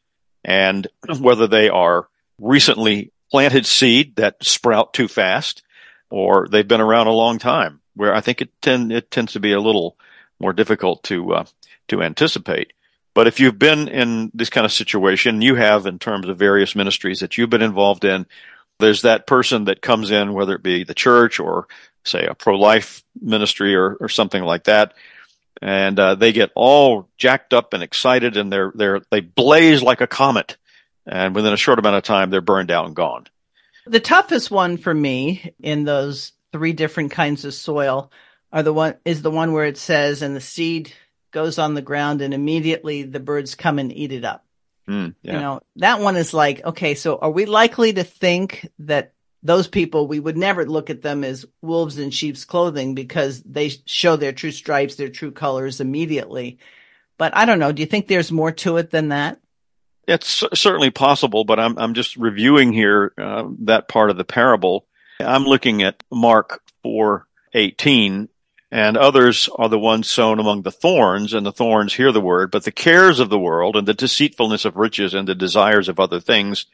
And 0.45 0.87
whether 1.19 1.47
they 1.47 1.69
are 1.69 2.09
recently 2.39 3.13
planted 3.31 3.67
seed 3.67 4.17
that 4.17 4.43
sprout 4.43 4.93
too 4.93 5.09
fast, 5.09 5.63
or 6.11 6.49
they've 6.51 6.67
been 6.67 6.81
around 6.81 7.07
a 7.07 7.13
long 7.13 7.39
time, 7.39 7.81
where 7.95 8.15
I 8.15 8.21
think 8.21 8.41
it, 8.41 8.51
tend, 8.61 8.93
it 8.93 9.11
tends 9.11 9.33
to 9.33 9.41
be 9.41 9.53
a 9.53 9.61
little 9.61 9.97
more 10.39 10.53
difficult 10.53 11.03
to 11.05 11.35
uh, 11.35 11.45
to 11.89 12.03
anticipate. 12.03 12.73
But 13.15 13.27
if 13.27 13.41
you've 13.41 13.59
been 13.59 13.89
in 13.89 14.31
this 14.35 14.51
kind 14.51 14.65
of 14.65 14.73
situation, 14.73 15.43
you 15.43 15.57
have 15.57 15.87
in 15.87 15.99
terms 15.99 16.29
of 16.29 16.39
various 16.39 16.77
ministries 16.77 17.21
that 17.21 17.37
you've 17.37 17.51
been 17.51 17.63
involved 17.63 18.05
in, 18.05 18.27
there's 18.79 19.03
that 19.03 19.27
person 19.27 19.65
that 19.65 19.83
comes 19.83 20.11
in, 20.11 20.33
whether 20.33 20.55
it 20.55 20.63
be 20.63 20.85
the 20.85 20.95
church 20.95 21.41
or 21.41 21.67
say 22.05 22.25
a 22.25 22.35
pro-life 22.35 23.03
ministry 23.21 23.75
or, 23.75 23.95
or 23.95 24.09
something 24.09 24.43
like 24.43 24.65
that. 24.65 24.95
And 25.61 25.99
uh, 25.99 26.15
they 26.15 26.33
get 26.33 26.51
all 26.55 27.09
jacked 27.19 27.53
up 27.53 27.75
and 27.75 27.83
excited 27.83 28.37
and 28.37 28.51
they're, 28.51 28.73
they're, 28.75 29.03
they 29.11 29.21
blaze 29.21 29.83
like 29.83 30.01
a 30.01 30.07
comet. 30.07 30.57
And 31.07 31.35
within 31.35 31.53
a 31.53 31.59
short 31.59 31.79
amount 31.79 31.97
of 31.97 32.05
time, 32.05 32.31
they're 32.31 32.41
burned 32.41 32.71
out 32.71 32.87
and 32.87 32.95
gone. 32.95 33.27
The 33.87 34.01
toughest 34.01 34.51
one 34.51 34.77
for 34.77 34.95
me 34.95 35.53
in 35.61 35.85
those 35.85 36.33
three 36.53 36.73
different 36.73 37.11
kinds 37.11 37.45
of 37.45 37.55
soil 37.55 38.11
are 38.53 38.63
the 38.63 38.73
one 38.73 38.97
is 39.05 39.23
the 39.23 39.31
one 39.31 39.53
where 39.53 39.65
it 39.65 39.79
says, 39.79 40.23
and 40.23 40.35
the 40.35 40.41
seed 40.41 40.93
goes 41.31 41.59
on 41.59 41.75
the 41.75 41.83
ground 41.83 42.23
and 42.23 42.35
immediately 42.35 43.03
the 43.03 43.21
birds 43.21 43.55
come 43.55 43.79
and 43.79 43.93
eat 43.93 44.13
it 44.13 44.25
up. 44.25 44.45
Mm, 44.89 45.15
yeah. 45.23 45.35
You 45.35 45.41
know, 45.41 45.61
that 45.77 46.01
one 46.01 46.17
is 46.17 46.35
like, 46.35 46.65
okay, 46.65 46.95
so 46.95 47.19
are 47.19 47.31
we 47.31 47.47
likely 47.47 47.93
to 47.93 48.05
think 48.05 48.69
that 48.81 49.15
those 49.43 49.69
people, 49.69 50.07
we 50.07 50.21
would 50.21 50.37
never 50.37 50.67
look 50.67 50.91
at 50.91 51.03
them 51.03 51.25
as 51.25 51.47
wolves 51.63 51.99
in 51.99 52.11
sheep's 52.11 52.45
clothing 52.45 52.95
because 52.95 53.43
they 53.43 53.71
show 53.87 54.17
their 54.17 54.33
true 54.33 54.51
stripes, 54.51 54.97
their 54.97 55.09
true 55.09 55.31
colors 55.31 55.81
immediately. 55.81 56.59
But 57.17 57.37
I 57.37 57.45
don't 57.45 57.59
know. 57.59 57.73
Do 57.73 57.81
you 57.81 57.87
think 57.87 58.07
there's 58.07 58.33
more 58.33 58.53
to 58.53 58.77
it 58.77 58.91
than 58.91 59.09
that? 59.09 59.41
It's 60.07 60.43
certainly 60.55 60.91
possible, 60.91 61.45
but 61.45 61.61
I'm 61.61 61.79
I'm 61.79 61.95
just 61.95 62.17
reviewing 62.17 62.73
here 62.73 63.13
uh, 63.17 63.45
that 63.61 63.89
part 63.89 64.11
of 64.11 64.17
the 64.17 64.25
parable. 64.25 64.87
I'm 65.21 65.45
looking 65.45 65.83
at 65.83 66.03
Mark 66.11 66.63
4:18 66.85 68.29
and 68.71 68.97
others 68.97 69.49
are 69.57 69.69
the 69.69 69.79
ones 69.79 70.09
sown 70.09 70.39
among 70.39 70.63
the 70.63 70.71
thorns, 70.71 71.35
and 71.35 71.45
the 71.45 71.53
thorns 71.53 71.95
hear 71.95 72.13
the 72.13 72.21
word, 72.21 72.51
but 72.51 72.65
the 72.65 72.73
cares 72.73 73.19
of 73.19 73.29
the 73.29 73.39
world 73.39 73.77
and 73.77 73.87
the 73.87 73.95
deceitfulness 73.95 74.65
of 74.65 74.77
riches 74.77 75.13
and 75.13 75.27
the 75.27 75.35
desires 75.35 75.89
of 75.89 75.99
other 75.99 76.21
things 76.21 76.67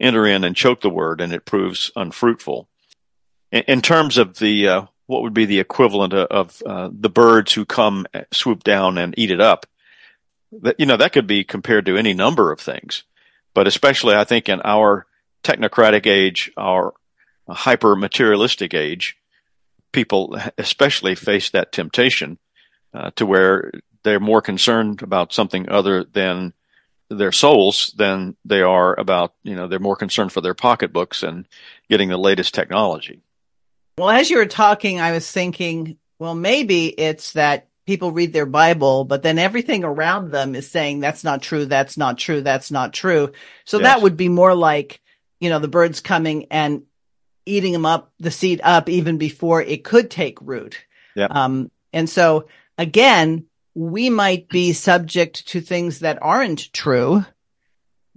enter 0.00 0.26
in 0.26 0.44
and 0.44 0.56
choke 0.56 0.80
the 0.80 0.90
word, 0.90 1.20
and 1.20 1.32
it 1.32 1.44
proves 1.44 1.90
unfruitful. 1.94 2.68
In, 3.52 3.62
in 3.68 3.82
terms 3.82 4.18
of 4.18 4.38
the 4.38 4.68
uh, 4.68 4.82
what 5.06 5.22
would 5.22 5.34
be 5.34 5.44
the 5.44 5.60
equivalent 5.60 6.12
of, 6.12 6.60
uh, 6.66 6.90
the 6.92 7.08
birds 7.08 7.52
who 7.52 7.64
come 7.64 8.06
uh, 8.12 8.22
swoop 8.32 8.64
down 8.64 8.98
and 8.98 9.14
eat 9.16 9.30
it 9.30 9.40
up, 9.40 9.66
that 10.50 10.80
you 10.80 10.86
know 10.86 10.96
that 10.96 11.12
could 11.12 11.28
be 11.28 11.44
compared 11.44 11.86
to 11.86 11.96
any 11.96 12.12
number 12.12 12.50
of 12.50 12.60
things, 12.60 13.04
but 13.54 13.68
especially 13.68 14.16
I 14.16 14.24
think 14.24 14.48
in 14.48 14.60
our 14.62 15.06
technocratic 15.44 16.06
age, 16.06 16.50
our 16.56 16.92
hyper 17.48 17.94
materialistic 17.94 18.74
age 18.74 19.16
people 19.96 20.38
especially 20.58 21.14
face 21.14 21.48
that 21.48 21.72
temptation 21.72 22.36
uh, 22.92 23.10
to 23.16 23.24
where 23.24 23.72
they're 24.02 24.20
more 24.20 24.42
concerned 24.42 25.00
about 25.00 25.32
something 25.32 25.70
other 25.70 26.04
than 26.04 26.52
their 27.08 27.32
souls 27.32 27.94
than 27.96 28.36
they 28.44 28.60
are 28.60 28.98
about, 29.00 29.32
you 29.42 29.56
know, 29.56 29.66
they're 29.66 29.78
more 29.78 29.96
concerned 29.96 30.30
for 30.32 30.42
their 30.42 30.52
pocketbooks 30.52 31.22
and 31.22 31.48
getting 31.88 32.10
the 32.10 32.18
latest 32.18 32.52
technology. 32.52 33.22
Well, 33.96 34.10
as 34.10 34.28
you 34.28 34.36
were 34.36 34.44
talking, 34.44 35.00
I 35.00 35.12
was 35.12 35.32
thinking, 35.32 35.96
well, 36.18 36.34
maybe 36.34 36.88
it's 36.88 37.32
that 37.32 37.68
people 37.86 38.12
read 38.12 38.34
their 38.34 38.44
Bible, 38.44 39.04
but 39.04 39.22
then 39.22 39.38
everything 39.38 39.82
around 39.82 40.30
them 40.30 40.54
is 40.54 40.70
saying 40.70 41.00
that's 41.00 41.24
not 41.24 41.40
true, 41.40 41.64
that's 41.64 41.96
not 41.96 42.18
true, 42.18 42.42
that's 42.42 42.70
not 42.70 42.92
true. 42.92 43.32
So 43.64 43.78
yes. 43.78 43.86
that 43.86 44.02
would 44.02 44.18
be 44.18 44.28
more 44.28 44.54
like, 44.54 45.00
you 45.40 45.48
know, 45.48 45.58
the 45.58 45.68
birds 45.68 46.02
coming 46.02 46.48
and 46.50 46.82
eating 47.46 47.72
them 47.72 47.86
up, 47.86 48.12
the 48.18 48.30
seed 48.30 48.60
up 48.62 48.88
even 48.88 49.16
before 49.18 49.62
it 49.62 49.84
could 49.84 50.10
take 50.10 50.38
root. 50.40 50.84
Yeah. 51.14 51.28
Um, 51.30 51.70
and 51.92 52.10
so 52.10 52.48
again, 52.76 53.46
we 53.74 54.10
might 54.10 54.48
be 54.48 54.72
subject 54.72 55.48
to 55.48 55.60
things 55.60 56.00
that 56.00 56.18
aren't 56.22 56.72
true 56.72 57.24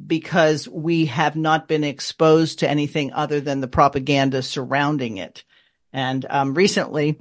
because 0.05 0.67
we 0.67 1.05
have 1.07 1.35
not 1.35 1.67
been 1.67 1.83
exposed 1.83 2.59
to 2.59 2.69
anything 2.69 3.11
other 3.13 3.41
than 3.41 3.59
the 3.59 3.67
propaganda 3.67 4.41
surrounding 4.41 5.17
it. 5.17 5.43
And 5.91 6.25
um, 6.29 6.53
recently, 6.53 7.19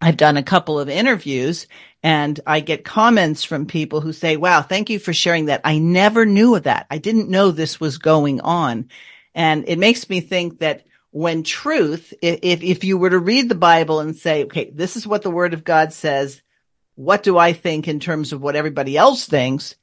I've 0.00 0.16
done 0.16 0.36
a 0.36 0.42
couple 0.42 0.78
of 0.78 0.88
interviews 0.88 1.66
and 2.02 2.38
I 2.46 2.60
get 2.60 2.84
comments 2.84 3.42
from 3.42 3.66
people 3.66 4.00
who 4.00 4.12
say, 4.12 4.36
wow, 4.36 4.62
thank 4.62 4.90
you 4.90 4.98
for 4.98 5.12
sharing 5.12 5.46
that. 5.46 5.62
I 5.64 5.78
never 5.78 6.24
knew 6.24 6.54
of 6.54 6.64
that. 6.64 6.86
I 6.90 6.98
didn't 6.98 7.30
know 7.30 7.50
this 7.50 7.80
was 7.80 7.98
going 7.98 8.40
on. 8.40 8.90
And 9.34 9.64
it 9.68 9.78
makes 9.78 10.08
me 10.08 10.20
think 10.20 10.60
that 10.60 10.84
when 11.10 11.42
truth, 11.42 12.12
if, 12.20 12.62
if 12.62 12.84
you 12.84 12.98
were 12.98 13.10
to 13.10 13.18
read 13.18 13.48
the 13.48 13.54
Bible 13.54 14.00
and 14.00 14.14
say, 14.14 14.44
okay, 14.44 14.70
this 14.70 14.96
is 14.96 15.06
what 15.06 15.22
the 15.22 15.30
word 15.30 15.54
of 15.54 15.64
God 15.64 15.92
says. 15.92 16.42
What 16.96 17.22
do 17.22 17.38
I 17.38 17.52
think 17.52 17.88
in 17.88 18.00
terms 18.00 18.32
of 18.32 18.42
what 18.42 18.56
everybody 18.56 18.96
else 18.96 19.26
thinks? 19.26 19.76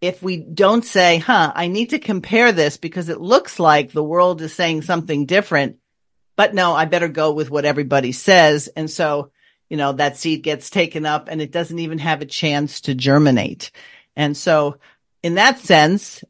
If 0.00 0.22
we 0.22 0.36
don't 0.36 0.84
say, 0.84 1.18
huh, 1.18 1.52
I 1.54 1.66
need 1.66 1.90
to 1.90 1.98
compare 1.98 2.52
this 2.52 2.76
because 2.76 3.08
it 3.08 3.20
looks 3.20 3.58
like 3.58 3.92
the 3.92 4.04
world 4.04 4.40
is 4.42 4.52
saying 4.52 4.82
something 4.82 5.26
different. 5.26 5.78
but 6.36 6.54
no, 6.54 6.74
I 6.74 6.84
better 6.84 7.08
go 7.08 7.32
with 7.32 7.50
what 7.50 7.64
everybody 7.64 8.12
says. 8.12 8.68
And 8.68 8.90
so, 8.90 9.30
you 9.68 9.76
know, 9.76 9.92
that 9.92 10.16
seed 10.16 10.42
gets 10.42 10.70
taken 10.70 11.06
up 11.06 11.28
and 11.28 11.40
it 11.40 11.52
doesn't 11.52 11.78
even 11.78 11.98
have 11.98 12.22
a 12.22 12.26
chance 12.26 12.82
to 12.82 12.94
germinate. 12.94 13.70
And 14.16 14.36
so 14.36 14.78
in 15.22 15.36
that 15.36 15.58
sense, 15.58 16.22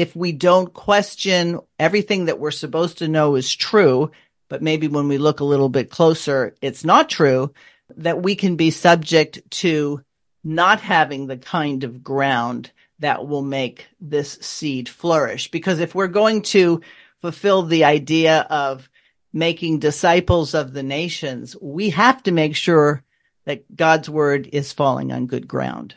if 0.00 0.16
we 0.16 0.32
don't 0.32 0.72
question 0.72 1.60
everything 1.78 2.24
that 2.24 2.38
we're 2.38 2.50
supposed 2.50 2.98
to 2.98 3.08
know 3.08 3.34
is 3.34 3.54
true, 3.54 4.10
but 4.48 4.62
maybe 4.62 4.88
when 4.88 5.08
we 5.08 5.18
look 5.18 5.40
a 5.40 5.44
little 5.44 5.68
bit 5.68 5.90
closer, 5.90 6.54
it's 6.62 6.86
not 6.86 7.10
true, 7.10 7.52
that 7.98 8.22
we 8.22 8.34
can 8.34 8.56
be 8.56 8.70
subject 8.70 9.38
to 9.50 10.02
not 10.42 10.80
having 10.80 11.26
the 11.26 11.36
kind 11.36 11.84
of 11.84 12.02
ground 12.02 12.70
that 13.00 13.28
will 13.28 13.42
make 13.42 13.88
this 14.00 14.38
seed 14.40 14.88
flourish. 14.88 15.50
Because 15.50 15.80
if 15.80 15.94
we're 15.94 16.06
going 16.06 16.40
to 16.42 16.80
fulfill 17.20 17.64
the 17.64 17.84
idea 17.84 18.46
of 18.48 18.88
making 19.34 19.80
disciples 19.80 20.54
of 20.54 20.72
the 20.72 20.82
nations, 20.82 21.54
we 21.60 21.90
have 21.90 22.22
to 22.22 22.32
make 22.32 22.56
sure 22.56 23.02
that 23.44 23.76
God's 23.76 24.08
word 24.08 24.48
is 24.50 24.72
falling 24.72 25.12
on 25.12 25.26
good 25.26 25.46
ground. 25.46 25.94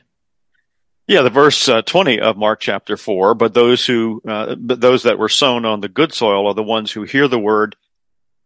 Yeah, 1.06 1.22
the 1.22 1.30
verse 1.30 1.68
uh, 1.68 1.82
20 1.82 2.22
of 2.22 2.38
Mark 2.38 2.62
chapter 2.62 2.96
4, 2.96 3.36
but 3.36 3.54
those 3.54 3.86
who, 3.86 4.22
uh, 4.26 4.56
but 4.56 4.80
those 4.80 5.04
that 5.04 5.20
were 5.20 5.30
sown 5.30 5.66
on 5.66 5.82
the 5.82 5.90
good 5.90 6.14
soil 6.14 6.48
are 6.48 6.54
the 6.54 6.64
ones 6.64 6.92
who 6.92 7.04
hear 7.04 7.28
the 7.28 7.40
word 7.40 7.76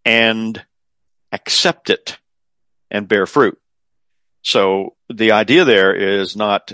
and 0.03 0.63
accept 1.31 1.91
it 1.91 2.17
and 2.89 3.07
bear 3.07 3.27
fruit. 3.27 3.59
So 4.41 4.95
the 5.09 5.33
idea 5.33 5.65
there 5.65 5.93
is 5.93 6.35
not 6.35 6.73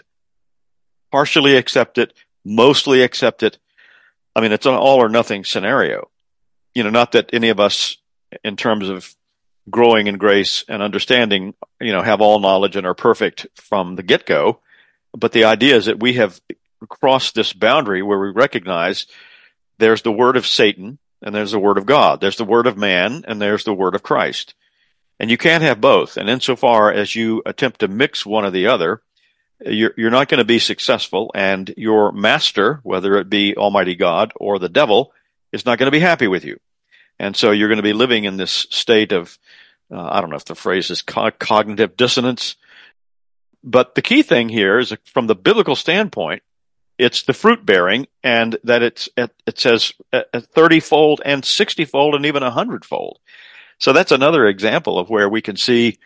partially 1.11 1.57
accept 1.57 1.97
it, 1.97 2.13
mostly 2.45 3.01
accept 3.01 3.43
it. 3.43 3.57
I 4.35 4.41
mean, 4.41 4.51
it's 4.51 4.65
an 4.65 4.73
all 4.73 5.01
or 5.01 5.09
nothing 5.09 5.43
scenario. 5.43 6.09
You 6.73 6.83
know, 6.83 6.91
not 6.91 7.11
that 7.11 7.31
any 7.33 7.49
of 7.49 7.59
us, 7.59 7.97
in 8.43 8.55
terms 8.55 8.87
of 8.87 9.13
growing 9.69 10.07
in 10.07 10.17
grace 10.17 10.63
and 10.67 10.81
understanding, 10.81 11.55
you 11.81 11.91
know, 11.91 12.01
have 12.01 12.21
all 12.21 12.39
knowledge 12.39 12.75
and 12.75 12.87
are 12.87 12.95
perfect 12.95 13.47
from 13.55 13.95
the 13.95 14.03
get 14.03 14.25
go. 14.25 14.59
But 15.15 15.31
the 15.31 15.45
idea 15.45 15.75
is 15.75 15.85
that 15.85 15.99
we 15.99 16.13
have 16.13 16.41
crossed 16.89 17.35
this 17.35 17.53
boundary 17.53 18.01
where 18.01 18.19
we 18.19 18.29
recognize 18.29 19.05
there's 19.77 20.01
the 20.01 20.11
word 20.11 20.37
of 20.37 20.47
Satan 20.47 20.97
and 21.21 21.33
there's 21.33 21.51
the 21.51 21.59
word 21.59 21.77
of 21.77 21.85
God. 21.85 22.19
There's 22.19 22.37
the 22.37 22.43
word 22.43 22.67
of 22.67 22.77
man 22.77 23.23
and 23.27 23.41
there's 23.41 23.63
the 23.63 23.73
word 23.73 23.95
of 23.95 24.03
Christ. 24.03 24.53
And 25.19 25.29
you 25.31 25.37
can't 25.37 25.63
have 25.63 25.79
both. 25.79 26.17
And 26.17 26.29
insofar 26.29 26.91
as 26.91 27.15
you 27.15 27.41
attempt 27.45 27.79
to 27.79 27.87
mix 27.87 28.25
one 28.25 28.45
or 28.45 28.51
the 28.51 28.67
other, 28.67 29.01
you're, 29.65 29.93
you're 29.95 30.09
not 30.09 30.27
going 30.27 30.39
to 30.39 30.45
be 30.45 30.59
successful. 30.59 31.31
And 31.33 31.73
your 31.77 32.11
master, 32.11 32.79
whether 32.83 33.15
it 33.17 33.29
be 33.29 33.55
Almighty 33.55 33.95
God 33.95 34.33
or 34.35 34.59
the 34.59 34.69
devil, 34.69 35.13
is 35.51 35.65
not 35.65 35.77
going 35.77 35.87
to 35.87 35.95
be 35.95 35.99
happy 35.99 36.27
with 36.27 36.43
you. 36.43 36.59
And 37.19 37.37
so 37.37 37.51
you're 37.51 37.69
going 37.69 37.77
to 37.77 37.83
be 37.83 37.93
living 37.93 38.25
in 38.25 38.37
this 38.37 38.51
state 38.51 39.11
of, 39.11 39.37
uh, 39.91 40.09
I 40.11 40.19
don't 40.19 40.29
know 40.29 40.35
if 40.35 40.45
the 40.45 40.55
phrase 40.55 40.89
is 40.89 41.01
co- 41.01 41.31
cognitive 41.31 41.95
dissonance. 41.95 42.55
But 43.63 43.95
the 43.95 44.01
key 44.01 44.23
thing 44.23 44.49
here 44.49 44.77
is 44.79 44.95
from 45.05 45.27
the 45.27 45.35
biblical 45.35 45.75
standpoint, 45.75 46.43
it's 46.97 47.23
the 47.23 47.33
fruit 47.33 47.65
bearing 47.65 48.07
and 48.23 48.57
that 48.63 48.83
it's, 48.83 49.09
it 49.17 49.57
says 49.57 49.93
30 50.11 50.79
fold 50.79 51.21
and 51.25 51.43
60 51.43 51.85
fold 51.85 52.15
and 52.15 52.25
even 52.25 52.43
100 52.43 52.85
fold. 52.85 53.19
So 53.79 53.93
that's 53.93 54.11
another 54.11 54.45
example 54.45 54.99
of 54.99 55.09
where 55.09 55.27
we 55.27 55.41
can 55.41 55.57
see 55.57 55.97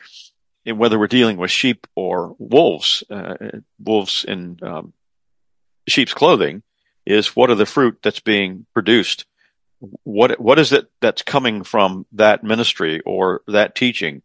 in 0.65 0.77
whether 0.77 0.99
we're 0.99 1.07
dealing 1.07 1.37
with 1.37 1.49
sheep 1.49 1.87
or 1.95 2.35
wolves, 2.39 3.03
uh, 3.09 3.35
wolves 3.79 4.25
in 4.27 4.59
um, 4.61 4.93
sheep's 5.87 6.13
clothing, 6.13 6.61
is 7.05 7.35
what 7.35 7.49
are 7.49 7.55
the 7.55 7.65
fruit 7.65 7.99
that's 8.03 8.19
being 8.19 8.65
produced? 8.73 9.25
What 10.03 10.39
what 10.39 10.59
is 10.59 10.73
it 10.73 10.91
that's 10.99 11.21
coming 11.21 11.63
from 11.63 12.05
that 12.13 12.43
ministry 12.43 12.99
or 13.05 13.43
that 13.47 13.75
teaching? 13.75 14.23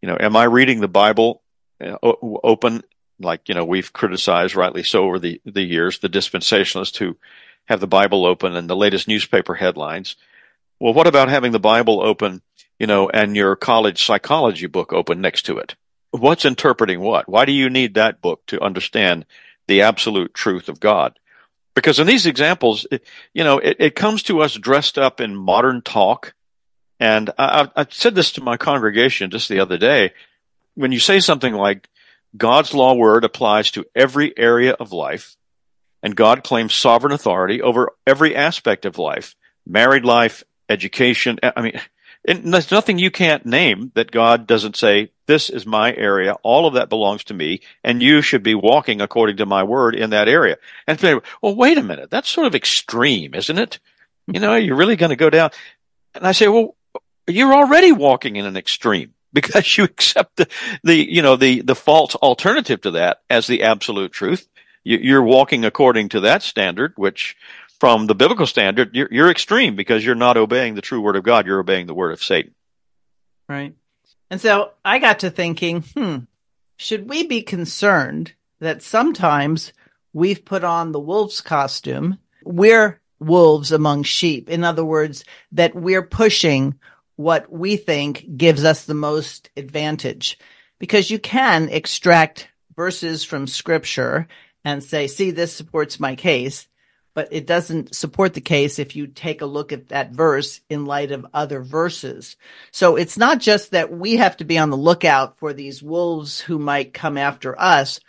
You 0.00 0.08
know, 0.08 0.16
am 0.18 0.36
I 0.36 0.44
reading 0.44 0.80
the 0.80 0.88
Bible 0.88 1.42
uh, 1.84 1.98
open? 2.42 2.82
Like 3.20 3.48
you 3.48 3.54
know, 3.54 3.64
we've 3.64 3.92
criticized 3.92 4.56
rightly 4.56 4.82
so 4.82 5.04
over 5.04 5.18
the 5.18 5.40
the 5.44 5.62
years 5.62 5.98
the 5.98 6.08
dispensationalists 6.08 6.96
who 6.96 7.16
have 7.66 7.80
the 7.80 7.86
Bible 7.86 8.26
open 8.26 8.56
and 8.56 8.68
the 8.68 8.76
latest 8.76 9.08
newspaper 9.08 9.54
headlines. 9.54 10.16
Well, 10.80 10.92
what 10.92 11.06
about 11.06 11.28
having 11.28 11.52
the 11.52 11.60
Bible 11.60 12.02
open 12.02 12.42
you 12.78 12.86
know, 12.86 13.08
and 13.08 13.36
your 13.36 13.56
college 13.56 14.04
psychology 14.04 14.66
book 14.66 14.92
open 14.92 15.20
next 15.20 15.46
to 15.46 15.58
it. 15.58 15.74
What's 16.10 16.44
interpreting 16.44 17.00
what? 17.00 17.28
Why 17.28 17.44
do 17.44 17.52
you 17.52 17.70
need 17.70 17.94
that 17.94 18.20
book 18.20 18.42
to 18.46 18.62
understand 18.62 19.26
the 19.66 19.82
absolute 19.82 20.34
truth 20.34 20.68
of 20.68 20.80
God? 20.80 21.18
Because 21.74 21.98
in 21.98 22.06
these 22.06 22.26
examples, 22.26 22.86
you 23.32 23.42
know, 23.42 23.58
it, 23.58 23.76
it 23.80 23.96
comes 23.96 24.22
to 24.24 24.40
us 24.40 24.54
dressed 24.54 24.96
up 24.96 25.20
in 25.20 25.34
modern 25.34 25.82
talk. 25.82 26.34
And 27.00 27.30
I, 27.36 27.68
I 27.74 27.86
said 27.90 28.14
this 28.14 28.32
to 28.32 28.42
my 28.42 28.56
congregation 28.56 29.30
just 29.30 29.48
the 29.48 29.60
other 29.60 29.76
day. 29.76 30.12
When 30.74 30.92
you 30.92 31.00
say 31.00 31.20
something 31.20 31.54
like, 31.54 31.88
God's 32.36 32.74
law 32.74 32.94
word 32.94 33.24
applies 33.24 33.70
to 33.72 33.84
every 33.94 34.36
area 34.36 34.72
of 34.72 34.92
life, 34.92 35.36
and 36.02 36.16
God 36.16 36.42
claims 36.42 36.74
sovereign 36.74 37.12
authority 37.12 37.62
over 37.62 37.92
every 38.06 38.34
aspect 38.34 38.84
of 38.84 38.98
life, 38.98 39.36
married 39.66 40.04
life, 40.04 40.42
education. 40.68 41.38
I 41.42 41.62
mean, 41.62 41.80
there's 42.24 42.70
nothing 42.70 42.98
you 42.98 43.10
can't 43.10 43.46
name 43.46 43.92
that 43.94 44.10
God 44.10 44.46
doesn't 44.46 44.76
say, 44.76 45.10
this 45.26 45.48
is 45.48 45.64
my 45.64 45.94
area. 45.94 46.34
All 46.42 46.66
of 46.66 46.74
that 46.74 46.88
belongs 46.88 47.24
to 47.24 47.34
me 47.34 47.60
and 47.82 48.02
you 48.02 48.20
should 48.20 48.42
be 48.42 48.54
walking 48.54 49.00
according 49.00 49.38
to 49.38 49.46
my 49.46 49.62
word 49.62 49.94
in 49.94 50.10
that 50.10 50.28
area. 50.28 50.56
And 50.86 51.00
say, 51.00 51.18
well, 51.40 51.54
wait 51.54 51.78
a 51.78 51.82
minute. 51.82 52.10
That's 52.10 52.28
sort 52.28 52.46
of 52.46 52.54
extreme, 52.54 53.34
isn't 53.34 53.58
it? 53.58 53.78
You 54.26 54.40
know, 54.40 54.54
you're 54.56 54.76
really 54.76 54.96
going 54.96 55.10
to 55.10 55.16
go 55.16 55.30
down. 55.30 55.50
And 56.14 56.26
I 56.26 56.32
say, 56.32 56.48
well, 56.48 56.76
you're 57.26 57.54
already 57.54 57.92
walking 57.92 58.36
in 58.36 58.44
an 58.44 58.56
extreme 58.56 59.14
because 59.34 59.76
you 59.76 59.84
accept 59.84 60.36
the, 60.36 60.48
the 60.82 60.94
you 60.94 61.20
know, 61.20 61.36
the, 61.36 61.60
the 61.60 61.74
false 61.74 62.14
alternative 62.14 62.80
to 62.82 62.92
that 62.92 63.20
as 63.28 63.46
the 63.46 63.62
absolute 63.62 64.12
truth. 64.12 64.48
You're 64.86 65.22
walking 65.22 65.64
according 65.64 66.10
to 66.10 66.20
that 66.20 66.42
standard, 66.42 66.92
which 66.96 67.36
from 67.80 68.06
the 68.06 68.14
biblical 68.14 68.46
standard, 68.46 68.94
you're, 68.94 69.08
you're 69.10 69.30
extreme 69.30 69.76
because 69.76 70.04
you're 70.04 70.14
not 70.14 70.36
obeying 70.36 70.74
the 70.74 70.82
true 70.82 71.00
word 71.00 71.16
of 71.16 71.24
God. 71.24 71.46
You're 71.46 71.60
obeying 71.60 71.86
the 71.86 71.94
word 71.94 72.12
of 72.12 72.22
Satan. 72.22 72.54
Right. 73.48 73.74
And 74.30 74.40
so 74.40 74.72
I 74.84 74.98
got 74.98 75.20
to 75.20 75.30
thinking, 75.30 75.82
hmm, 75.82 76.16
should 76.76 77.08
we 77.08 77.26
be 77.26 77.42
concerned 77.42 78.32
that 78.60 78.82
sometimes 78.82 79.72
we've 80.12 80.44
put 80.44 80.64
on 80.64 80.92
the 80.92 81.00
wolf's 81.00 81.40
costume? 81.40 82.18
We're 82.44 83.00
wolves 83.20 83.72
among 83.72 84.02
sheep. 84.02 84.50
In 84.50 84.64
other 84.64 84.84
words, 84.84 85.24
that 85.52 85.74
we're 85.74 86.02
pushing 86.02 86.78
what 87.16 87.50
we 87.50 87.76
think 87.76 88.36
gives 88.36 88.64
us 88.64 88.84
the 88.84 88.94
most 88.94 89.50
advantage. 89.56 90.38
Because 90.78 91.10
you 91.10 91.18
can 91.18 91.68
extract 91.68 92.48
verses 92.76 93.24
from 93.24 93.46
scripture 93.46 94.26
and 94.64 94.82
say, 94.82 95.06
see, 95.06 95.30
this 95.30 95.52
supports 95.52 96.00
my 96.00 96.16
case 96.16 96.66
but 97.14 97.28
it 97.30 97.46
doesn't 97.46 97.94
support 97.94 98.34
the 98.34 98.40
case 98.40 98.78
if 98.78 98.96
you 98.96 99.06
take 99.06 99.40
a 99.40 99.46
look 99.46 99.72
at 99.72 99.88
that 99.88 100.10
verse 100.10 100.60
in 100.68 100.84
light 100.84 101.12
of 101.12 101.24
other 101.32 101.62
verses. 101.62 102.36
So 102.72 102.96
it's 102.96 103.16
not 103.16 103.38
just 103.38 103.70
that 103.70 103.92
we 103.92 104.16
have 104.16 104.36
to 104.38 104.44
be 104.44 104.58
on 104.58 104.70
the 104.70 104.76
lookout 104.76 105.38
for 105.38 105.52
these 105.52 105.82
wolves 105.82 106.40
who 106.40 106.58
might 106.58 106.92
come 106.92 107.16
after 107.16 107.58
us. 107.58 108.00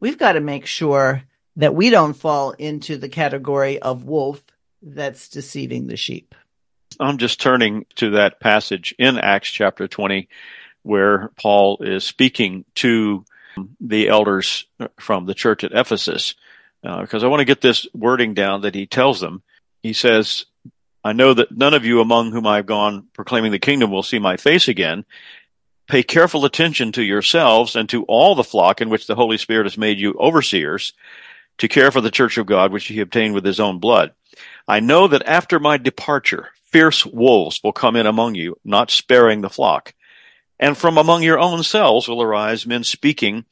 We've 0.00 0.18
got 0.18 0.32
to 0.32 0.40
make 0.40 0.66
sure 0.66 1.22
that 1.56 1.74
we 1.74 1.90
don't 1.90 2.14
fall 2.14 2.50
into 2.52 2.96
the 2.96 3.08
category 3.08 3.78
of 3.78 4.04
wolf 4.04 4.42
that's 4.82 5.28
deceiving 5.28 5.86
the 5.86 5.96
sheep. 5.96 6.34
I'm 6.98 7.18
just 7.18 7.40
turning 7.40 7.86
to 7.96 8.10
that 8.10 8.40
passage 8.40 8.94
in 8.98 9.18
Acts 9.18 9.50
chapter 9.50 9.86
20 9.86 10.28
where 10.82 11.30
Paul 11.36 11.78
is 11.82 12.04
speaking 12.04 12.64
to 12.76 13.24
the 13.80 14.08
elders 14.08 14.66
from 14.98 15.26
the 15.26 15.34
church 15.34 15.64
at 15.64 15.72
Ephesus 15.72 16.34
because 16.82 17.22
uh, 17.22 17.26
I 17.26 17.28
want 17.28 17.40
to 17.40 17.46
get 17.46 17.60
this 17.60 17.86
wording 17.94 18.34
down 18.34 18.62
that 18.62 18.74
he 18.74 18.86
tells 18.86 19.20
them. 19.20 19.42
He 19.82 19.92
says, 19.92 20.46
I 21.04 21.12
know 21.12 21.34
that 21.34 21.56
none 21.56 21.74
of 21.74 21.84
you 21.84 22.00
among 22.00 22.32
whom 22.32 22.46
I've 22.46 22.66
gone 22.66 23.08
proclaiming 23.12 23.52
the 23.52 23.58
kingdom 23.58 23.90
will 23.90 24.02
see 24.02 24.18
my 24.18 24.36
face 24.36 24.68
again. 24.68 25.04
Pay 25.88 26.02
careful 26.02 26.44
attention 26.44 26.92
to 26.92 27.02
yourselves 27.02 27.76
and 27.76 27.88
to 27.88 28.04
all 28.04 28.34
the 28.34 28.44
flock 28.44 28.80
in 28.80 28.88
which 28.90 29.06
the 29.06 29.16
Holy 29.16 29.36
Spirit 29.36 29.64
has 29.64 29.76
made 29.76 29.98
you 29.98 30.14
overseers 30.18 30.92
to 31.58 31.68
care 31.68 31.90
for 31.90 32.00
the 32.00 32.10
church 32.10 32.38
of 32.38 32.46
God, 32.46 32.72
which 32.72 32.86
he 32.86 33.00
obtained 33.00 33.34
with 33.34 33.44
his 33.44 33.60
own 33.60 33.78
blood. 33.78 34.12
I 34.66 34.80
know 34.80 35.08
that 35.08 35.26
after 35.26 35.58
my 35.58 35.76
departure, 35.76 36.50
fierce 36.64 37.04
wolves 37.04 37.60
will 37.62 37.72
come 37.72 37.96
in 37.96 38.06
among 38.06 38.34
you, 38.34 38.56
not 38.64 38.90
sparing 38.90 39.40
the 39.40 39.50
flock. 39.50 39.94
And 40.58 40.76
from 40.76 40.98
among 40.98 41.22
your 41.22 41.38
own 41.38 41.62
selves 41.62 42.08
will 42.08 42.22
arise 42.22 42.66
men 42.66 42.84
speaking 42.84 43.44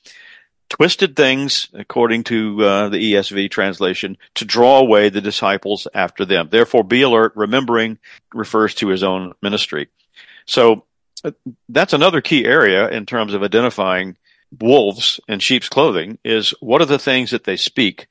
twisted 0.69 1.17
things, 1.17 1.69
according 1.73 2.25
to 2.25 2.63
uh, 2.63 2.89
the 2.89 3.15
ESV 3.15 3.51
translation, 3.51 4.17
to 4.35 4.45
draw 4.45 4.79
away 4.79 5.09
the 5.09 5.21
disciples 5.21 5.89
after 5.95 6.25
them. 6.25 6.49
Therefore, 6.51 6.85
be 6.85 7.03
alert. 7.03 7.33
Remembering 7.35 7.99
refers 8.35 8.75
to 8.77 8.89
his 8.89 9.03
own 9.03 9.35
ministry. 9.43 9.89
So 10.47 10.85
uh, 11.25 11.33
that's 11.69 11.93
another 11.93 12.21
key 12.21 12.45
area 12.45 12.89
in 12.89 13.07
terms 13.07 13.35
of 13.35 13.43
identifying 13.43 14.17
wolves 14.61 15.21
in 15.29 15.41
sheep's 15.41 15.69
clothing 15.69 16.19
is 16.25 16.55
what 16.61 16.81
are 16.81 16.87
the 16.87 16.99
things 16.99 17.31
that 17.31 17.45
they 17.45 17.57
speak? 17.57 18.07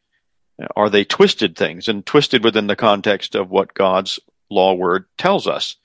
Are 0.75 0.89
they 0.89 1.03
twisted 1.03 1.55
things 1.55 1.87
and 1.87 2.05
twisted 2.05 2.43
within 2.43 2.67
the 2.67 2.75
context 2.75 3.35
of 3.35 3.49
what 3.51 3.73
God's 3.73 4.19
law 4.49 4.73
word 4.73 5.05
tells 5.17 5.47
us? 5.47 5.75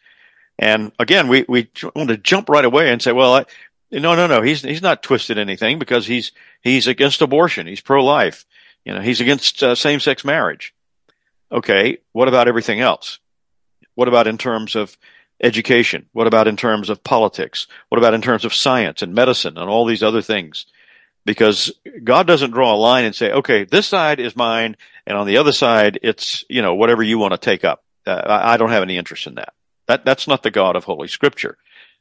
And 0.58 0.92
again, 0.98 1.28
we, 1.28 1.44
we 1.48 1.68
want 1.94 2.08
to 2.08 2.16
jump 2.16 2.48
right 2.48 2.64
away 2.64 2.90
and 2.90 3.02
say, 3.02 3.12
well, 3.12 3.34
I, 3.34 3.44
no, 3.90 4.14
no, 4.14 4.26
no, 4.26 4.40
he's, 4.40 4.62
he's 4.62 4.82
not 4.82 5.02
twisted 5.02 5.38
anything 5.38 5.78
because 5.78 6.06
he's, 6.06 6.32
he's 6.62 6.86
against 6.86 7.20
abortion. 7.20 7.66
He's 7.66 7.80
pro-life. 7.80 8.46
You 8.84 8.94
know, 8.94 9.00
he's 9.00 9.20
against 9.20 9.62
uh, 9.62 9.74
same-sex 9.74 10.24
marriage. 10.24 10.74
Okay. 11.50 11.98
What 12.12 12.28
about 12.28 12.48
everything 12.48 12.80
else? 12.80 13.18
What 13.94 14.08
about 14.08 14.26
in 14.26 14.38
terms 14.38 14.74
of 14.74 14.96
education? 15.42 16.06
What 16.12 16.26
about 16.26 16.48
in 16.48 16.56
terms 16.56 16.88
of 16.90 17.02
politics? 17.04 17.66
What 17.88 17.98
about 17.98 18.14
in 18.14 18.22
terms 18.22 18.44
of 18.44 18.54
science 18.54 19.02
and 19.02 19.14
medicine 19.14 19.58
and 19.58 19.68
all 19.68 19.84
these 19.84 20.02
other 20.02 20.22
things? 20.22 20.66
Because 21.24 21.72
God 22.02 22.26
doesn't 22.26 22.50
draw 22.50 22.74
a 22.74 22.76
line 22.76 23.04
and 23.04 23.14
say, 23.14 23.32
okay, 23.32 23.64
this 23.64 23.86
side 23.86 24.20
is 24.20 24.34
mine, 24.34 24.76
and 25.06 25.16
on 25.16 25.26
the 25.26 25.36
other 25.36 25.52
side, 25.52 25.98
it's, 26.02 26.44
you 26.48 26.62
know, 26.62 26.74
whatever 26.74 27.02
you 27.02 27.18
want 27.18 27.32
to 27.32 27.38
take 27.38 27.64
up. 27.64 27.84
Uh, 28.06 28.22
I 28.26 28.56
don't 28.56 28.70
have 28.70 28.82
any 28.82 28.96
interest 28.96 29.26
in 29.26 29.36
that. 29.36 29.54
That, 29.86 30.04
that's 30.04 30.26
not 30.26 30.42
the 30.42 30.50
God 30.50 30.74
of 30.74 30.84
Holy 30.84 31.08
Scripture. 31.08 31.58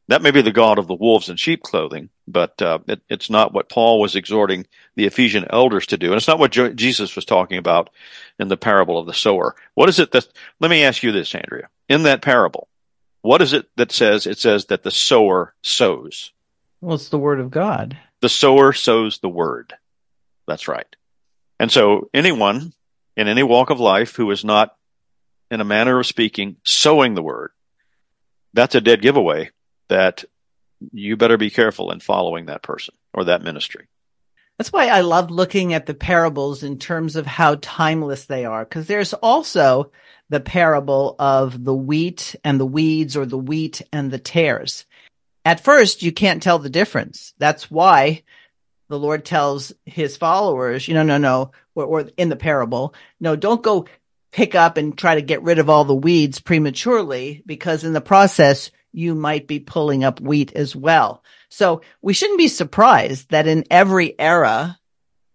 That 0.08 0.24
may 0.24 0.32
be 0.32 0.42
the 0.42 0.52
God 0.52 0.80
of 0.80 0.88
the 0.88 0.96
wolves 0.96 1.30
in 1.30 1.38
sheep 1.38 1.62
clothing, 1.62 2.10
but 2.28 2.62
uh, 2.62 2.80
it, 2.88 3.02
it's 3.10 3.30
not 3.30 3.54
what 3.54 3.70
Paul 3.70 4.02
was 4.02 4.16
exhorting 4.16 4.66
the 4.96 5.06
Ephesian 5.06 5.46
elders 5.50 5.86
to 5.88 5.98
do. 5.98 6.08
And 6.08 6.16
it's 6.16 6.28
not 6.28 6.40
what 6.40 6.52
jo- 6.52 6.74
Jesus 6.74 7.16
was 7.16 7.24
talking 7.24 7.58
about 7.58 7.92
in 8.40 8.48
the 8.48 8.58
parable 8.58 8.98
of 8.98 9.06
the 9.06 9.14
sower. 9.14 9.56
What 9.76 9.90
is 9.90 10.00
it 10.00 10.12
that, 10.12 10.28
let 10.60 10.72
me 10.72 10.84
ask 10.84 11.04
you 11.04 11.12
this, 11.12 11.34
Andrea. 11.36 11.70
In 11.88 12.04
that 12.04 12.22
parable, 12.24 12.68
what 13.22 13.42
is 13.42 13.54
it 13.54 13.68
that 13.78 13.92
says? 13.92 14.26
It 14.28 14.40
says 14.40 14.66
that 14.66 14.84
the 14.84 14.92
sower 14.92 15.54
sows. 15.62 16.32
Well, 16.82 16.96
it's 16.96 17.10
the 17.10 17.20
word 17.20 17.40
of 17.40 17.52
God. 17.52 17.98
The 18.22 18.30
sower 18.30 18.74
sows 18.74 19.20
the 19.20 19.30
word. 19.30 19.74
That's 20.48 20.68
right. 20.68 20.96
And 21.60 21.72
so 21.72 22.10
anyone 22.14 22.74
in 23.16 23.28
any 23.28 23.44
walk 23.44 23.70
of 23.70 23.80
life 23.80 24.16
who 24.16 24.30
is 24.32 24.44
not, 24.44 24.76
in 25.52 25.62
a 25.62 25.66
manner 25.66 26.00
of 26.00 26.08
speaking, 26.08 26.58
sowing 26.64 27.14
the 27.14 27.22
word, 27.22 27.52
that's 28.54 28.76
a 28.76 28.82
dead 28.82 29.02
giveaway 29.02 29.52
that 29.90 30.26
you 30.92 31.18
better 31.18 31.38
be 31.38 31.50
careful 31.50 31.92
in 31.92 32.00
following 32.00 32.48
that 32.48 32.64
person 32.64 32.96
or 33.14 33.26
that 33.26 33.44
ministry. 33.44 33.88
That's 34.62 34.72
why 34.72 34.90
I 34.90 35.02
love 35.02 35.32
looking 35.32 35.74
at 35.74 35.88
the 35.88 35.96
parables 35.96 36.62
in 36.62 36.78
terms 36.78 37.16
of 37.16 37.26
how 37.26 37.56
timeless 37.64 38.26
they 38.26 38.46
are, 38.46 38.64
because 38.64 38.86
there's 38.86 39.16
also 39.16 39.92
the 40.30 40.40
parable 40.40 41.16
of 41.18 41.64
the 41.64 41.74
wheat 41.74 42.36
and 42.44 42.60
the 42.60 42.66
weeds 42.68 43.18
or 43.18 43.26
the 43.26 43.40
wheat 43.40 43.82
and 43.92 44.12
the 44.12 44.20
tares. 44.20 44.86
At 45.44 45.64
first, 45.64 46.04
you 46.04 46.12
can't 46.12 46.44
tell 46.44 46.60
the 46.60 46.70
difference. 46.70 47.34
That's 47.40 47.72
why 47.72 48.22
the 48.88 49.00
Lord 49.00 49.26
tells 49.26 49.74
his 49.84 50.16
followers, 50.16 50.88
you 50.88 50.94
know, 50.94 51.02
no, 51.02 51.18
no, 51.18 51.54
or, 51.74 51.86
or 51.86 52.10
in 52.16 52.30
the 52.30 52.36
parable, 52.36 52.94
no, 53.20 53.36
don't 53.36 53.64
go 53.64 53.88
pick 54.32 54.54
up 54.54 54.78
and 54.78 54.96
try 54.96 55.16
to 55.16 55.24
get 55.24 55.42
rid 55.42 55.58
of 55.58 55.72
all 55.72 55.86
the 55.86 55.96
weeds 55.96 56.40
prematurely 56.40 57.42
because 57.48 57.84
in 57.84 57.94
the 57.94 58.00
process, 58.00 58.70
you 58.92 59.16
might 59.16 59.48
be 59.48 59.60
pulling 59.60 60.04
up 60.04 60.22
wheat 60.22 60.54
as 60.54 60.76
well. 60.76 61.24
So 61.52 61.82
we 62.02 62.14
shouldn't 62.14 62.40
be 62.40 62.48
surprised 62.48 63.30
that 63.30 63.46
in 63.46 63.66
every 63.70 64.18
era, 64.18 64.80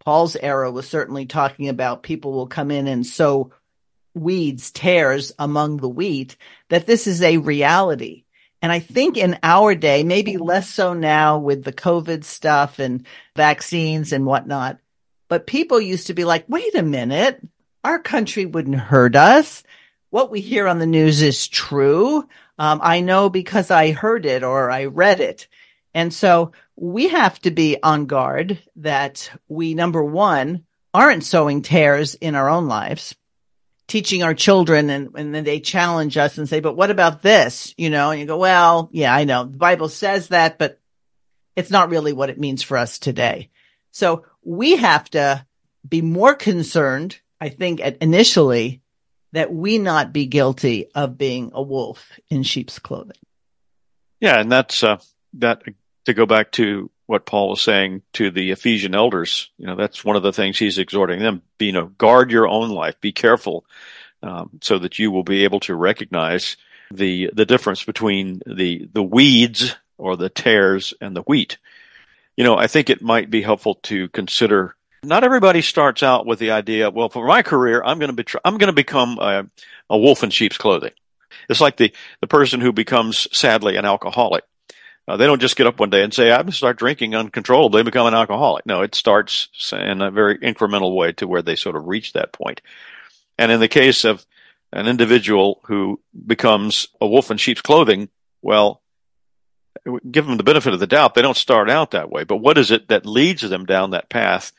Paul's 0.02 0.34
era 0.34 0.70
was 0.70 0.88
certainly 0.88 1.26
talking 1.26 1.68
about 1.68 2.02
people 2.02 2.32
will 2.32 2.46
come 2.46 2.70
in 2.70 2.86
and 2.86 3.06
sow 3.06 3.52
weeds, 4.14 4.70
tares 4.70 5.32
among 5.38 5.76
the 5.76 5.90
wheat, 5.90 6.36
that 6.70 6.86
this 6.86 7.06
is 7.06 7.22
a 7.22 7.36
reality. 7.36 8.24
And 8.62 8.72
I 8.72 8.78
think 8.78 9.18
in 9.18 9.38
our 9.42 9.74
day, 9.74 10.04
maybe 10.04 10.38
less 10.38 10.70
so 10.70 10.94
now 10.94 11.38
with 11.38 11.64
the 11.64 11.72
COVID 11.72 12.24
stuff 12.24 12.78
and 12.78 13.06
vaccines 13.36 14.12
and 14.12 14.24
whatnot, 14.24 14.78
but 15.28 15.46
people 15.46 15.80
used 15.82 16.06
to 16.06 16.14
be 16.14 16.24
like, 16.24 16.46
wait 16.48 16.74
a 16.74 16.82
minute, 16.82 17.46
our 17.84 17.98
country 17.98 18.46
wouldn't 18.46 18.76
hurt 18.76 19.16
us. 19.16 19.62
What 20.08 20.30
we 20.30 20.40
hear 20.40 20.66
on 20.66 20.78
the 20.78 20.86
news 20.86 21.20
is 21.20 21.46
true. 21.46 22.26
Um, 22.58 22.80
I 22.82 23.02
know 23.02 23.28
because 23.28 23.70
I 23.70 23.90
heard 23.90 24.24
it 24.24 24.42
or 24.42 24.70
I 24.70 24.86
read 24.86 25.20
it. 25.20 25.46
And 25.96 26.12
so 26.12 26.52
we 26.76 27.08
have 27.08 27.40
to 27.40 27.50
be 27.50 27.78
on 27.82 28.04
guard 28.04 28.62
that 28.76 29.30
we, 29.48 29.72
number 29.72 30.04
one, 30.04 30.66
aren't 30.92 31.24
sowing 31.24 31.62
tares 31.62 32.14
in 32.14 32.34
our 32.34 32.50
own 32.50 32.68
lives 32.68 33.16
teaching 33.86 34.22
our 34.22 34.34
children 34.34 34.90
and, 34.90 35.10
and 35.16 35.34
then 35.34 35.44
they 35.44 35.60
challenge 35.60 36.16
us 36.16 36.38
and 36.38 36.48
say, 36.48 36.60
but 36.60 36.76
what 36.76 36.90
about 36.90 37.22
this? 37.22 37.72
You 37.76 37.90
know, 37.90 38.10
and 38.10 38.20
you 38.20 38.26
go, 38.26 38.36
well, 38.36 38.90
yeah, 38.92 39.14
I 39.14 39.24
know 39.24 39.44
the 39.44 39.56
Bible 39.56 39.88
says 39.88 40.28
that, 40.28 40.58
but 40.58 40.80
it's 41.54 41.70
not 41.70 41.88
really 41.88 42.12
what 42.12 42.30
it 42.30 42.38
means 42.38 42.62
for 42.62 42.76
us 42.76 42.98
today. 42.98 43.48
So 43.92 44.26
we 44.42 44.76
have 44.76 45.08
to 45.10 45.46
be 45.88 46.02
more 46.02 46.34
concerned, 46.34 47.18
I 47.40 47.48
think, 47.48 47.80
initially 47.80 48.82
that 49.32 49.52
we 49.52 49.78
not 49.78 50.12
be 50.12 50.26
guilty 50.26 50.90
of 50.94 51.16
being 51.16 51.52
a 51.54 51.62
wolf 51.62 52.10
in 52.28 52.42
sheep's 52.42 52.78
clothing. 52.78 53.16
Yeah. 54.20 54.40
And 54.40 54.50
that's, 54.50 54.82
uh, 54.82 54.98
that 55.34 55.62
to 56.06 56.14
go 56.14 56.26
back 56.26 56.52
to 56.52 56.90
what 57.06 57.26
Paul 57.26 57.50
was 57.50 57.60
saying 57.60 58.02
to 58.14 58.30
the 58.30 58.50
Ephesian 58.50 58.94
elders. 58.94 59.50
You 59.58 59.66
know, 59.66 59.76
that's 59.76 60.04
one 60.04 60.16
of 60.16 60.22
the 60.22 60.32
things 60.32 60.58
he's 60.58 60.78
exhorting 60.78 61.20
them. 61.20 61.42
You 61.58 61.72
know, 61.72 61.86
guard 61.86 62.30
your 62.30 62.48
own 62.48 62.70
life. 62.70 63.00
Be 63.00 63.12
careful, 63.12 63.64
um, 64.22 64.50
so 64.62 64.78
that 64.78 64.98
you 64.98 65.10
will 65.10 65.22
be 65.22 65.44
able 65.44 65.60
to 65.60 65.74
recognize 65.74 66.56
the 66.90 67.30
the 67.32 67.46
difference 67.46 67.84
between 67.84 68.40
the 68.46 68.88
the 68.92 69.02
weeds 69.02 69.76
or 69.98 70.16
the 70.16 70.28
tares 70.28 70.94
and 71.00 71.16
the 71.16 71.22
wheat. 71.22 71.58
You 72.36 72.44
know, 72.44 72.56
I 72.56 72.66
think 72.66 72.90
it 72.90 73.02
might 73.02 73.30
be 73.30 73.42
helpful 73.42 73.76
to 73.84 74.08
consider. 74.08 74.76
Not 75.02 75.24
everybody 75.24 75.62
starts 75.62 76.02
out 76.02 76.26
with 76.26 76.38
the 76.38 76.50
idea. 76.50 76.90
Well, 76.90 77.08
for 77.08 77.26
my 77.26 77.42
career, 77.42 77.82
I'm 77.84 77.98
going 77.98 78.14
to 78.14 78.24
be 78.24 78.30
I'm 78.44 78.58
going 78.58 78.68
to 78.68 78.72
become 78.72 79.18
a, 79.18 79.46
a 79.88 79.98
wolf 79.98 80.22
in 80.22 80.30
sheep's 80.30 80.58
clothing. 80.58 80.92
It's 81.48 81.60
like 81.60 81.76
the 81.76 81.92
the 82.20 82.26
person 82.26 82.60
who 82.60 82.72
becomes 82.72 83.28
sadly 83.36 83.76
an 83.76 83.84
alcoholic 83.84 84.44
uh, 85.08 85.16
they 85.16 85.26
don't 85.26 85.40
just 85.40 85.56
get 85.56 85.66
up 85.66 85.78
one 85.78 85.90
day 85.90 86.02
and 86.02 86.12
say, 86.12 86.30
I'm 86.30 86.38
going 86.38 86.46
to 86.46 86.52
start 86.52 86.78
drinking 86.78 87.14
uncontrollably 87.14 87.80
and 87.80 87.86
become 87.86 88.06
an 88.06 88.14
alcoholic. 88.14 88.66
No, 88.66 88.82
it 88.82 88.94
starts 88.94 89.48
in 89.72 90.02
a 90.02 90.10
very 90.10 90.38
incremental 90.38 90.94
way 90.94 91.12
to 91.12 91.28
where 91.28 91.42
they 91.42 91.56
sort 91.56 91.76
of 91.76 91.86
reach 91.86 92.12
that 92.12 92.32
point. 92.32 92.60
And 93.38 93.52
in 93.52 93.60
the 93.60 93.68
case 93.68 94.04
of 94.04 94.26
an 94.72 94.88
individual 94.88 95.60
who 95.64 96.00
becomes 96.26 96.88
a 97.00 97.06
wolf 97.06 97.30
in 97.30 97.36
sheep's 97.36 97.62
clothing, 97.62 98.08
well, 98.42 98.82
give 100.10 100.26
them 100.26 100.36
the 100.36 100.42
benefit 100.42 100.74
of 100.74 100.80
the 100.80 100.86
doubt. 100.86 101.14
They 101.14 101.22
don't 101.22 101.36
start 101.36 101.70
out 101.70 101.92
that 101.92 102.10
way. 102.10 102.24
But 102.24 102.38
what 102.38 102.58
is 102.58 102.70
it 102.70 102.88
that 102.88 103.06
leads 103.06 103.48
them 103.48 103.64
down 103.64 103.90
that 103.90 104.08
path 104.08 104.52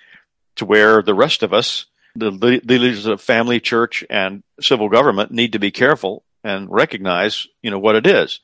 to 0.56 0.66
where 0.66 1.02
the 1.02 1.14
rest 1.14 1.44
of 1.44 1.54
us, 1.54 1.86
the, 2.16 2.32
the 2.32 2.62
leaders 2.78 3.06
of 3.06 3.22
family, 3.22 3.60
church, 3.60 4.04
and 4.10 4.44
civil 4.62 4.88
government 4.88 5.32
need 5.32 5.54
to 5.54 5.60
be 5.60 5.72
careful 5.72 6.24
and 6.44 6.72
recognize, 6.72 7.48
you 7.62 7.70
know, 7.70 7.80
what 7.80 7.96
it 7.96 8.08
is. 8.08 8.40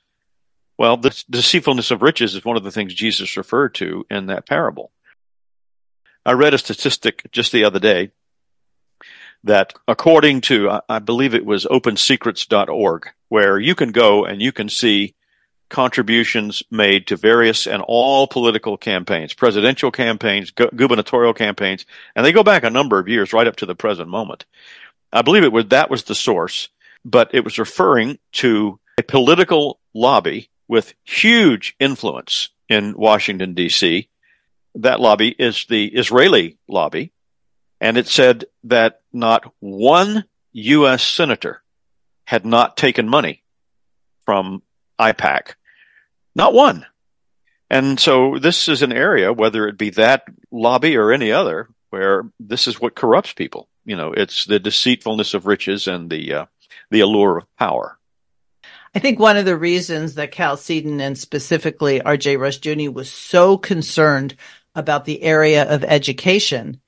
Well, 0.84 0.98
the 0.98 1.24
deceitfulness 1.30 1.92
of 1.92 2.02
riches 2.02 2.36
is 2.36 2.44
one 2.44 2.58
of 2.58 2.66
the 2.66 2.70
things 2.70 2.94
Jesus 2.94 3.38
referred 3.38 3.74
to 3.76 4.06
in 4.12 4.26
that 4.26 4.46
parable. 4.46 4.92
I 6.26 6.34
read 6.34 6.54
a 6.54 6.58
statistic 6.58 7.26
just 7.32 7.54
the 7.54 7.64
other 7.64 7.80
day 7.80 8.12
that 9.46 9.72
according 9.88 10.42
to, 10.42 10.82
I 10.90 11.00
believe 11.00 11.34
it 11.34 11.46
was 11.46 11.64
opensecrets.org, 11.64 13.08
where 13.30 13.58
you 13.58 13.76
can 13.76 13.94
go 13.94 14.26
and 14.26 14.42
you 14.42 14.52
can 14.52 14.68
see 14.68 15.16
contributions 15.70 16.64
made 16.70 17.08
to 17.08 17.16
various 17.16 17.66
and 17.66 17.82
all 17.82 18.28
political 18.28 18.76
campaigns, 18.76 19.34
presidential 19.34 19.90
campaigns, 19.90 20.52
gu- 20.52 20.70
gubernatorial 20.76 21.34
campaigns, 21.34 21.86
and 22.14 22.26
they 22.26 22.34
go 22.34 22.44
back 22.44 22.66
a 22.66 22.70
number 22.70 23.00
of 23.00 23.08
years 23.08 23.32
right 23.32 23.48
up 23.48 23.56
to 23.56 23.66
the 23.66 23.74
present 23.74 24.10
moment. 24.10 24.44
I 25.14 25.22
believe 25.22 25.46
it 25.46 25.54
was 25.54 25.68
that 25.70 25.90
was 25.90 26.04
the 26.04 26.14
source, 26.14 26.68
but 27.06 27.34
it 27.34 27.46
was 27.46 27.58
referring 27.58 28.20
to 28.34 28.82
a 28.98 29.04
political 29.04 29.80
lobby 29.94 30.50
with 30.68 30.94
huge 31.04 31.76
influence 31.80 32.50
in 32.70 32.96
Washington, 32.98 33.54
D.C. 33.54 34.10
That 34.76 35.00
lobby 35.00 35.30
is 35.30 35.66
the 35.70 35.86
Israeli 35.88 36.58
lobby. 36.68 37.12
And 37.80 37.98
it 37.98 38.08
said 38.08 38.46
that 38.64 39.02
not 39.12 39.52
one 39.60 40.26
U.S. 40.54 41.04
senator 41.04 41.62
had 42.26 42.46
not 42.46 42.78
taken 42.78 43.10
money 43.10 43.44
from 44.26 44.64
AIPAC. 45.00 45.56
Not 46.36 46.54
one. 46.54 46.86
And 47.70 48.00
so 48.00 48.38
this 48.40 48.70
is 48.70 48.82
an 48.82 48.94
area, 48.94 49.34
whether 49.34 49.68
it 49.68 49.78
be 49.78 49.90
that 49.92 50.24
lobby 50.52 50.96
or 50.96 51.12
any 51.12 51.32
other, 51.32 51.70
where 51.90 52.24
this 52.40 52.68
is 52.68 52.80
what 52.80 52.96
corrupts 52.96 53.34
people. 53.34 53.68
You 53.86 53.96
know, 53.96 54.14
it's 54.14 54.46
the 54.46 54.60
deceitfulness 54.60 55.34
of 55.34 55.46
riches 55.46 55.88
and 55.88 56.10
the 56.10 56.34
uh, 56.34 56.46
the 56.90 57.02
allure 57.02 57.40
of 57.40 57.56
power. 57.58 57.98
I 58.96 59.00
think 59.00 59.20
one 59.20 59.38
of 59.38 59.46
the 59.46 59.58
reasons 59.58 60.16
that 60.16 60.32
Chalcedon 60.32 61.02
and 61.02 61.18
specifically 61.18 62.00
R.J. 62.02 62.38
Rushdoony 62.38 62.94
was 62.94 63.10
so 63.10 63.58
concerned 63.58 64.36
about 64.76 65.06
the 65.06 65.24
area 65.24 65.64
of 65.68 65.84
education 65.84 66.80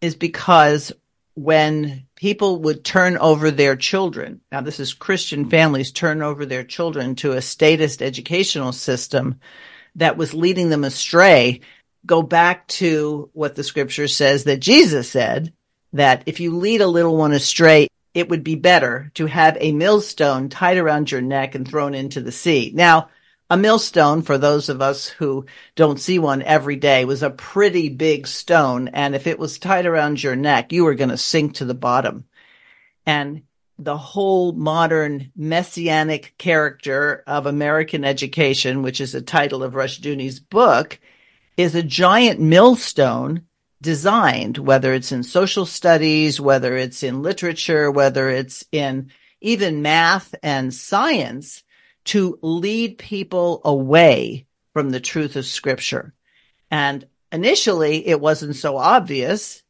is 0.00 0.14
because 0.14 0.92
when 1.34 2.06
people 2.14 2.62
would 2.62 2.84
turn 2.84 3.18
over 3.18 3.50
their 3.50 3.76
children, 3.76 4.40
now 4.50 4.62
this 4.62 4.80
is 4.80 4.94
Christian 4.94 5.50
families 5.50 5.92
turn 5.92 6.22
over 6.22 6.46
their 6.46 6.64
children 6.64 7.14
to 7.16 7.32
a 7.32 7.42
statist 7.42 8.00
educational 8.00 8.72
system 8.72 9.38
that 9.96 10.16
was 10.16 10.32
leading 10.32 10.70
them 10.70 10.84
astray, 10.84 11.60
go 12.06 12.22
back 12.22 12.66
to 12.68 13.28
what 13.34 13.54
the 13.54 13.64
scripture 13.64 14.08
says 14.08 14.44
that 14.44 14.60
Jesus 14.60 15.10
said, 15.10 15.52
that 15.92 16.22
if 16.24 16.40
you 16.40 16.56
lead 16.56 16.80
a 16.80 16.86
little 16.86 17.16
one 17.16 17.32
astray 17.32 17.88
it 18.16 18.30
would 18.30 18.42
be 18.42 18.54
better 18.54 19.10
to 19.12 19.26
have 19.26 19.58
a 19.60 19.72
millstone 19.72 20.48
tied 20.48 20.78
around 20.78 21.12
your 21.12 21.20
neck 21.20 21.54
and 21.54 21.68
thrown 21.68 21.94
into 21.94 22.22
the 22.22 22.32
sea. 22.32 22.72
Now, 22.74 23.10
a 23.50 23.58
millstone, 23.58 24.22
for 24.22 24.38
those 24.38 24.70
of 24.70 24.80
us 24.80 25.06
who 25.06 25.44
don't 25.74 26.00
see 26.00 26.18
one 26.18 26.40
every 26.40 26.76
day, 26.76 27.04
was 27.04 27.22
a 27.22 27.28
pretty 27.28 27.90
big 27.90 28.26
stone. 28.26 28.88
And 28.88 29.14
if 29.14 29.26
it 29.26 29.38
was 29.38 29.58
tied 29.58 29.84
around 29.84 30.22
your 30.22 30.34
neck, 30.34 30.72
you 30.72 30.84
were 30.84 30.94
going 30.94 31.10
to 31.10 31.18
sink 31.18 31.56
to 31.56 31.66
the 31.66 31.74
bottom. 31.74 32.24
And 33.04 33.42
the 33.78 33.98
whole 33.98 34.52
modern 34.52 35.30
messianic 35.36 36.36
character 36.38 37.22
of 37.26 37.44
American 37.44 38.02
education, 38.02 38.82
which 38.82 39.02
is 39.02 39.12
the 39.12 39.20
title 39.20 39.62
of 39.62 39.74
Rushdoony's 39.74 40.40
book, 40.40 40.98
is 41.58 41.74
a 41.74 41.82
giant 41.82 42.40
millstone 42.40 43.42
designed, 43.80 44.58
whether 44.58 44.92
it's 44.92 45.12
in 45.12 45.22
social 45.22 45.66
studies, 45.66 46.40
whether 46.40 46.76
it's 46.76 47.02
in 47.02 47.22
literature, 47.22 47.90
whether 47.90 48.28
it's 48.28 48.64
in 48.72 49.10
even 49.40 49.82
math 49.82 50.34
and 50.42 50.72
science, 50.72 51.62
to 52.04 52.38
lead 52.42 52.98
people 52.98 53.60
away 53.64 54.46
from 54.72 54.90
the 54.90 55.00
truth 55.00 55.36
of 55.36 55.44
scripture. 55.44 56.14
And 56.70 57.06
initially 57.32 58.06
it 58.06 58.20
wasn't 58.20 58.56
so 58.56 58.76
obvious, 58.76 59.62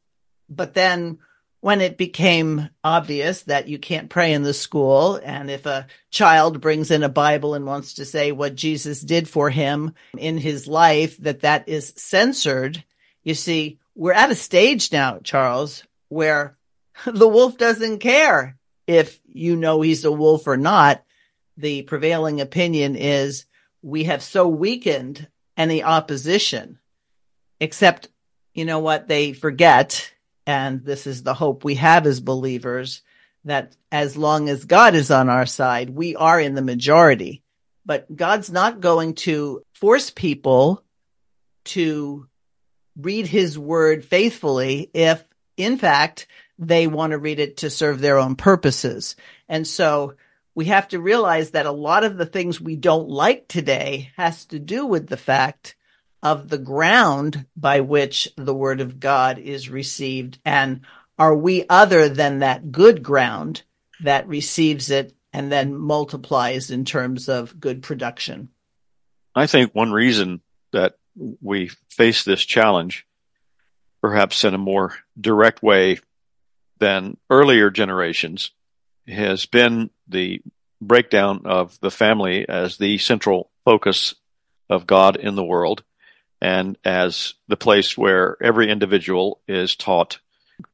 but 0.49 0.75
then 0.75 1.19
when 1.61 1.81
it 1.81 1.99
became 1.99 2.69
obvious 2.85 3.43
that 3.45 3.67
you 3.67 3.79
can't 3.79 4.11
pray 4.11 4.33
in 4.33 4.43
the 4.43 4.55
school, 4.55 5.21
and 5.25 5.51
if 5.51 5.67
a 5.67 5.87
child 6.11 6.61
brings 6.61 6.91
in 6.91 7.03
a 7.03 7.09
Bible 7.09 7.55
and 7.55 7.67
wants 7.67 7.95
to 7.95 8.05
say 8.05 8.31
what 8.31 8.55
Jesus 8.55 9.01
did 9.01 9.29
for 9.29 9.51
him 9.51 9.93
in 10.17 10.39
his 10.39 10.69
life, 10.69 11.17
that 11.19 11.41
that 11.41 11.69
is 11.69 11.93
censored, 11.97 12.85
you 13.25 13.35
see, 13.35 13.79
we're 13.97 14.13
at 14.13 14.31
a 14.31 14.37
stage 14.37 14.93
now, 14.93 15.19
Charles, 15.19 15.83
where 16.09 16.57
the 17.07 17.29
wolf 17.29 17.59
doesn't 17.59 17.99
care 17.99 18.57
if 18.87 19.21
you 19.27 19.57
know 19.57 19.81
he's 19.81 20.05
a 20.05 20.13
wolf 20.13 20.47
or 20.47 20.57
not. 20.57 21.03
The 21.57 21.83
prevailing 21.83 22.41
opinion 22.41 22.95
is 22.95 23.47
we 23.83 24.05
have 24.05 24.23
so 24.23 24.47
weakened 24.47 25.27
any 25.57 25.83
opposition, 25.83 26.79
except, 27.59 28.09
you 28.53 28.67
know 28.67 28.81
what, 28.81 29.09
they 29.09 29.33
forget 29.33 30.13
and 30.47 30.85
this 30.85 31.07
is 31.07 31.23
the 31.23 31.35
hope 31.35 31.65
we 31.65 31.75
have 31.75 32.07
as 32.07 32.21
believers 32.21 33.03
that 33.45 33.77
as 33.91 34.17
long 34.17 34.49
as 34.49 34.65
God 34.65 34.95
is 34.95 35.11
on 35.11 35.29
our 35.29 35.47
side, 35.47 35.91
we 35.91 36.15
are 36.15 36.41
in 36.41 36.55
the 36.55 36.63
majority. 36.63 37.43
But 37.85 38.15
God's 38.15 38.51
not 38.51 38.81
going 38.81 39.15
to 39.15 39.63
force 39.75 40.11
people 40.11 40.83
to 41.67 42.29
read 42.99 43.27
his 43.27 43.59
word 43.59 44.05
faithfully 44.05 44.91
if, 44.95 45.25
in 45.57 45.79
fact, 45.79 46.27
they 46.59 46.87
want 46.87 47.11
to 47.13 47.19
read 47.19 47.39
it 47.39 47.59
to 47.59 47.71
serve 47.71 48.01
their 48.01 48.19
own 48.19 48.37
purposes. 48.37 49.17
And 49.49 49.67
so 49.67 50.15
we 50.55 50.67
have 50.67 50.89
to 50.89 51.01
realize 51.01 51.51
that 51.51 51.67
a 51.67 51.73
lot 51.73 52.05
of 52.05 52.17
the 52.17 52.27
things 52.27 52.61
we 52.61 52.77
don't 52.77 53.09
like 53.09 53.47
today 53.47 54.11
has 54.17 54.47
to 54.47 54.59
do 54.59 54.87
with 54.87 55.07
the 55.07 55.19
fact 55.19 55.77
of 56.23 56.49
the 56.49 56.59
ground 56.59 57.47
by 57.57 57.81
which 57.81 58.29
the 58.37 58.55
word 58.55 58.81
of 58.81 58.99
God 58.99 59.39
is 59.39 59.69
received? 59.69 60.39
And 60.45 60.81
are 61.19 61.37
we 61.37 61.67
other 61.69 62.09
than 62.09 62.41
that 62.41 62.73
good 62.73 63.03
ground 63.03 63.63
that 64.01 64.27
receives 64.27 64.91
it 64.91 65.15
and 65.33 65.53
then 65.53 65.77
multiplies 65.77 66.71
in 66.71 66.85
terms 66.85 67.29
of 67.29 67.61
good 67.61 67.83
production? 67.83 68.49
I 69.35 69.47
think 69.47 69.75
one 69.75 69.93
reason 69.93 70.41
that 70.73 70.97
we 71.17 71.71
face 71.89 72.25
this 72.25 72.45
challenge, 72.45 73.07
perhaps 74.01 74.45
in 74.45 74.55
a 74.55 74.59
more 74.59 74.95
direct 75.19 75.63
way 75.63 75.99
than 76.79 77.17
earlier 77.31 77.71
generations, 77.71 78.51
has 79.09 79.47
been 79.47 79.91
the 80.09 80.43
breakdown 80.81 81.43
of 81.45 81.79
the 81.81 81.91
family 81.91 82.49
as 82.49 82.77
the 82.77 82.99
central 82.99 83.51
focus 83.65 84.15
of 84.69 84.87
God 84.87 85.17
in 85.17 85.35
the 85.35 85.45
world 85.45 85.83
and 86.41 86.77
as 86.85 87.35
the 87.49 87.57
place 87.57 87.97
where 87.97 88.37
every 88.43 88.71
individual 88.71 89.41
is 89.49 89.75
taught 89.75 90.19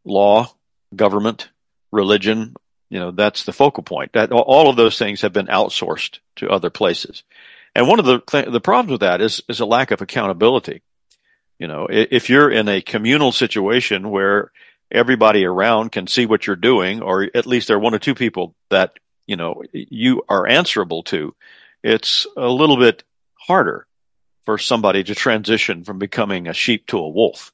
law, 0.05 0.53
government, 0.95 1.51
religion. 1.91 2.55
You 2.91 2.99
know, 2.99 3.11
that's 3.11 3.45
the 3.45 3.53
focal 3.53 3.83
point. 3.83 4.13
That 4.13 4.33
all 4.33 4.69
of 4.69 4.77
those 4.77 4.99
things 4.99 5.21
have 5.23 5.33
been 5.33 5.47
outsourced 5.47 6.19
to 6.37 6.51
other 6.51 6.71
places. 6.71 7.23
And 7.75 7.89
one 7.89 7.99
of 7.99 8.05
the 8.05 8.21
th- 8.21 8.51
the 8.51 8.61
problems 8.61 8.93
with 8.93 9.01
that 9.01 9.21
is 9.21 9.43
is 9.49 9.61
a 9.61 9.67
lack 9.67 9.91
of 9.91 10.01
accountability. 10.01 10.83
You 11.59 11.69
know, 11.69 11.87
if 11.91 12.29
you're 12.29 12.51
in 12.51 12.69
a 12.69 12.83
communal 12.83 13.33
situation 13.33 14.11
where 14.11 14.51
everybody 14.91 15.45
around 15.45 15.93
can 15.93 16.07
see 16.07 16.27
what 16.27 16.47
you're 16.47 16.57
doing, 16.57 17.03
or 17.03 17.29
at 17.35 17.47
least 17.47 17.69
there 17.69 17.77
are 17.77 17.81
one 17.81 17.95
or 17.95 17.99
two 17.99 18.15
people 18.15 18.55
that 18.71 18.99
you 19.27 19.37
know 19.37 19.63
you 19.73 20.23
are 20.29 20.47
answerable 20.47 21.03
to, 21.05 21.35
it's 21.83 22.27
a 22.37 22.49
little 22.49 22.77
bit 22.77 23.05
harder 23.35 23.87
for 24.45 24.59
somebody 24.59 25.05
to 25.05 25.15
transition 25.15 25.85
from 25.85 25.99
becoming 25.99 26.49
a 26.49 26.55
sheep 26.55 26.87
to 26.89 26.99
a 26.99 27.09
wolf 27.09 27.53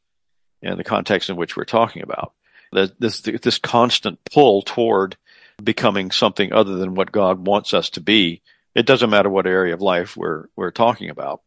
in 0.63 0.77
the 0.77 0.85
context 0.85 1.31
in 1.31 1.37
which 1.37 1.57
we're 1.57 1.65
talking 1.65 2.03
about. 2.03 2.33
This, 2.73 3.21
this 3.21 3.59
constant 3.59 4.19
pull 4.31 4.63
toward 4.63 5.17
becoming 5.63 6.11
something 6.11 6.53
other 6.53 6.77
than 6.77 6.95
what 6.95 7.13
God 7.13 7.47
wants 7.47 7.73
us 7.73 7.91
to 7.91 8.01
be. 8.01 8.43
It 8.79 8.87
doesn't 8.87 9.11
matter 9.11 9.29
what 9.29 9.49
area 9.49 9.75
of 9.75 9.83
life 9.83 10.17
we're, 10.17 10.45
we're 10.55 10.71
talking 10.71 11.11
about. 11.11 11.43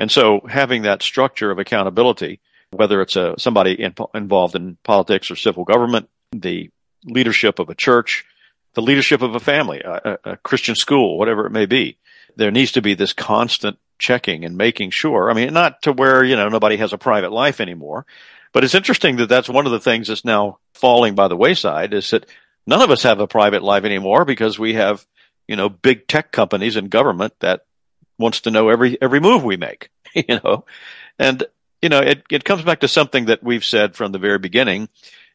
And 0.00 0.10
so 0.10 0.40
having 0.48 0.82
that 0.82 1.00
structure 1.00 1.52
of 1.52 1.60
accountability, 1.60 2.40
whether 2.72 3.00
it's 3.00 3.14
a, 3.14 3.34
somebody 3.38 3.80
in, 3.80 3.94
involved 4.14 4.56
in 4.56 4.76
politics 4.82 5.30
or 5.30 5.36
civil 5.36 5.64
government, 5.64 6.08
the 6.32 6.70
leadership 7.04 7.60
of 7.60 7.70
a 7.70 7.76
church, 7.76 8.24
the 8.74 8.82
leadership 8.82 9.22
of 9.22 9.36
a 9.36 9.40
family, 9.40 9.80
a, 9.80 10.18
a 10.24 10.36
Christian 10.38 10.74
school, 10.74 11.18
whatever 11.18 11.46
it 11.46 11.52
may 11.52 11.66
be, 11.66 11.98
there 12.34 12.50
needs 12.50 12.72
to 12.72 12.82
be 12.82 12.94
this 12.94 13.12
constant 13.12 13.78
checking 14.00 14.44
and 14.44 14.56
making 14.56 14.90
sure. 14.90 15.30
I 15.30 15.34
mean, 15.34 15.52
not 15.52 15.82
to 15.82 15.92
where, 15.92 16.24
you 16.24 16.34
know, 16.34 16.48
nobody 16.48 16.78
has 16.78 16.92
a 16.92 16.98
private 16.98 17.30
life 17.30 17.60
anymore, 17.60 18.06
but 18.52 18.64
it's 18.64 18.74
interesting 18.74 19.16
that 19.16 19.28
that's 19.28 19.48
one 19.48 19.66
of 19.66 19.72
the 19.72 19.78
things 19.78 20.08
that's 20.08 20.24
now 20.24 20.58
falling 20.74 21.14
by 21.14 21.28
the 21.28 21.36
wayside 21.36 21.94
is 21.94 22.10
that 22.10 22.26
none 22.66 22.82
of 22.82 22.90
us 22.90 23.04
have 23.04 23.20
a 23.20 23.28
private 23.28 23.62
life 23.62 23.84
anymore 23.84 24.24
because 24.24 24.58
we 24.58 24.74
have, 24.74 25.06
you 25.48 25.56
know, 25.56 25.68
big 25.68 26.06
tech 26.06 26.32
companies 26.32 26.76
and 26.76 26.90
government 26.90 27.34
that 27.40 27.66
wants 28.18 28.42
to 28.42 28.50
know 28.50 28.68
every, 28.68 29.00
every 29.00 29.20
move 29.20 29.44
we 29.44 29.56
make, 29.56 29.90
you 30.14 30.40
know, 30.42 30.64
and, 31.18 31.44
you 31.80 31.88
know, 31.88 32.00
it, 32.00 32.22
it 32.30 32.44
comes 32.44 32.62
back 32.62 32.80
to 32.80 32.88
something 32.88 33.26
that 33.26 33.42
we've 33.42 33.64
said 33.64 33.96
from 33.96 34.12
the 34.12 34.18
very 34.18 34.38
beginning 34.38 34.88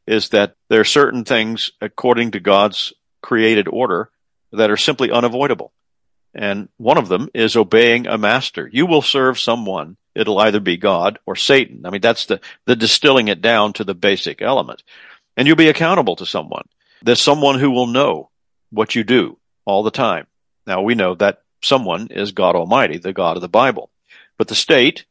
is 0.07 0.29
that 0.29 0.55
there 0.69 0.79
are 0.79 0.85
certain 0.85 1.25
things 1.25 1.71
according 1.81 2.31
to 2.31 2.39
God's 2.39 2.93
created 3.21 3.67
order 3.67 4.09
that 4.53 4.71
are 4.71 4.77
simply 4.77 5.11
unavoidable. 5.11 5.73
And 6.33 6.69
one 6.77 6.97
of 6.97 7.09
them 7.09 7.29
is 7.33 7.55
obeying 7.55 8.07
a 8.07 8.17
master. 8.17 8.69
You 8.71 8.85
will 8.85 9.01
serve 9.01 9.39
someone. 9.39 9.97
It'll 10.15 10.39
either 10.39 10.59
be 10.59 10.77
God 10.77 11.19
or 11.25 11.35
Satan. 11.35 11.85
I 11.85 11.89
mean, 11.89 12.01
that's 12.01 12.25
the, 12.25 12.39
the 12.65 12.75
distilling 12.75 13.27
it 13.27 13.41
down 13.41 13.73
to 13.73 13.83
the 13.83 13.95
basic 13.95 14.41
element. 14.41 14.83
And 15.35 15.47
you'll 15.47 15.57
be 15.57 15.69
accountable 15.69 16.15
to 16.17 16.25
someone. 16.25 16.67
There's 17.01 17.21
someone 17.21 17.59
who 17.59 17.71
will 17.71 17.87
know 17.87 18.29
what 18.71 18.95
you 18.95 19.03
do 19.03 19.37
all 19.67 19.83
the 19.83 19.91
time. 19.91 20.25
Now 20.65 20.81
we 20.81 20.95
know 20.95 21.13
that 21.15 21.43
someone 21.61 22.07
is 22.07 22.31
God 22.31 22.55
Almighty, 22.55 22.97
the 22.97 23.13
God 23.13 23.35
of 23.35 23.41
the 23.41 23.49
Bible. 23.49 23.91
But 24.37 24.47
the 24.47 24.55
state 24.55 25.05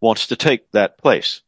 wants 0.00 0.26
to 0.26 0.36
take 0.36 0.70
that 0.72 0.98
place. 0.98 1.42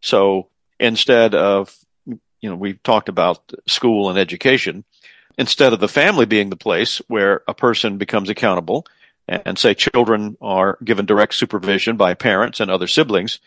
So 0.00 0.48
instead 0.80 1.34
of, 1.34 1.76
you 2.06 2.48
know, 2.48 2.56
we've 2.56 2.82
talked 2.82 3.10
about 3.10 3.52
school 3.68 4.08
and 4.08 4.18
education 4.18 4.84
instead 5.36 5.74
of 5.74 5.80
the 5.80 5.88
family 5.88 6.24
being 6.24 6.48
the 6.48 6.56
place 6.56 7.02
where 7.08 7.42
a 7.46 7.52
person 7.52 7.98
becomes 7.98 8.30
accountable 8.30 8.86
and 9.28 9.58
say 9.58 9.74
children 9.74 10.38
are 10.40 10.78
given 10.82 11.04
direct 11.04 11.34
supervision 11.34 11.96
by 11.96 12.14
parents 12.14 12.60
and 12.60 12.70
other 12.70 12.86
siblings, 12.86 13.40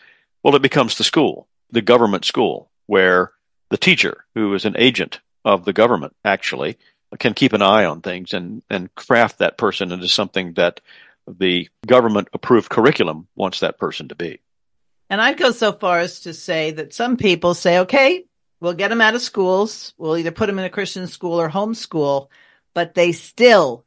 well, 0.44 0.54
it 0.54 0.62
becomes 0.62 0.96
the 0.96 1.04
school, 1.04 1.48
the 1.70 1.82
government 1.82 2.24
school, 2.24 2.70
where 2.86 3.32
the 3.70 3.78
teacher, 3.78 4.24
who 4.34 4.54
is 4.54 4.64
an 4.64 4.76
agent 4.78 5.20
of 5.44 5.64
the 5.64 5.72
government, 5.72 6.14
actually 6.24 6.76
can 7.18 7.34
keep 7.34 7.52
an 7.52 7.62
eye 7.62 7.84
on 7.84 8.00
things 8.00 8.32
and, 8.32 8.62
and 8.70 8.94
craft 8.94 9.38
that 9.38 9.58
person 9.58 9.92
into 9.92 10.08
something 10.08 10.54
that 10.54 10.80
the 11.26 11.68
government 11.86 12.28
approved 12.32 12.70
curriculum 12.70 13.26
wants 13.34 13.60
that 13.60 13.78
person 13.78 14.08
to 14.08 14.14
be. 14.14 14.40
And 15.08 15.20
I'd 15.20 15.38
go 15.38 15.50
so 15.50 15.72
far 15.72 15.98
as 15.98 16.20
to 16.20 16.34
say 16.34 16.70
that 16.72 16.94
some 16.94 17.16
people 17.16 17.54
say, 17.54 17.80
okay, 17.80 18.24
We'll 18.60 18.74
get 18.74 18.88
them 18.88 19.00
out 19.00 19.14
of 19.14 19.22
schools. 19.22 19.94
We'll 19.96 20.18
either 20.18 20.30
put 20.30 20.46
them 20.46 20.58
in 20.58 20.66
a 20.66 20.70
Christian 20.70 21.06
school 21.06 21.40
or 21.40 21.48
homeschool, 21.48 22.28
but 22.74 22.94
they 22.94 23.12
still 23.12 23.86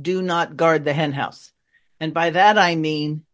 do 0.00 0.20
not 0.20 0.56
guard 0.56 0.84
the 0.84 0.92
henhouse. 0.92 1.52
And 1.98 2.12
by 2.12 2.30
that, 2.30 2.58
I 2.58 2.76
mean, 2.76 3.24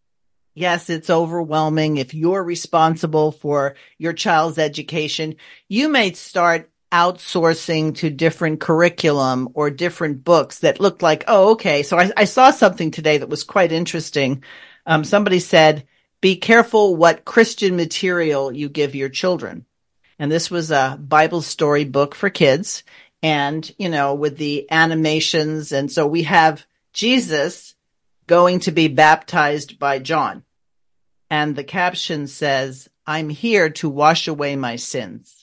yes, 0.55 0.89
it's 0.89 1.11
overwhelming. 1.11 1.97
If 1.97 2.15
you're 2.15 2.43
responsible 2.43 3.33
for 3.33 3.75
your 3.99 4.13
child's 4.13 4.59
education, 4.59 5.37
you 5.69 5.89
may 5.89 6.13
start 6.13 6.71
outsourcing 6.93 7.95
to 7.97 8.11
different 8.11 8.61
curriculum 8.61 9.49
or 9.55 9.71
different 9.71 10.25
books 10.25 10.61
that 10.61 10.81
looked 10.81 11.03
like, 11.03 11.25
oh, 11.29 11.53
okay. 11.53 11.83
So 11.83 11.99
I, 11.99 12.11
I 12.17 12.25
saw 12.25 12.51
something 12.51 12.91
today 12.91 13.19
that 13.19 13.29
was 13.29 13.45
quite 13.45 13.73
interesting. 13.73 14.43
Um, 14.87 15.05
somebody 15.05 15.41
said, 15.41 15.87
be 16.21 16.37
careful 16.37 16.97
what 16.97 17.25
Christian 17.25 17.77
material 17.77 18.53
you 18.53 18.69
give 18.69 18.95
your 18.95 19.09
children 19.09 19.67
and 20.19 20.33
this 20.33 20.51
was 20.51 20.71
a 20.71 20.99
Bible 20.99 21.43
story 21.43 21.85
book 21.85 22.15
for 22.15 22.31
kids. 22.31 22.83
and, 23.23 23.69
you 23.79 23.89
know, 23.89 24.15
with 24.15 24.37
the 24.37 24.71
animations. 24.71 25.73
And 25.73 25.91
so 25.91 26.07
we 26.07 26.23
have 26.25 26.65
Jesus 26.93 27.75
going 28.27 28.61
to 28.61 28.71
be 28.71 28.89
baptized 28.89 29.79
by 29.79 29.99
John. 29.99 30.45
And 31.31 31.57
the 31.57 31.65
caption 31.65 32.29
says, 32.29 32.89
I'm 33.07 33.29
here 33.29 33.71
to 33.71 33.89
wash 33.89 34.29
away 34.29 34.55
my 34.57 34.77
sins. 34.77 35.36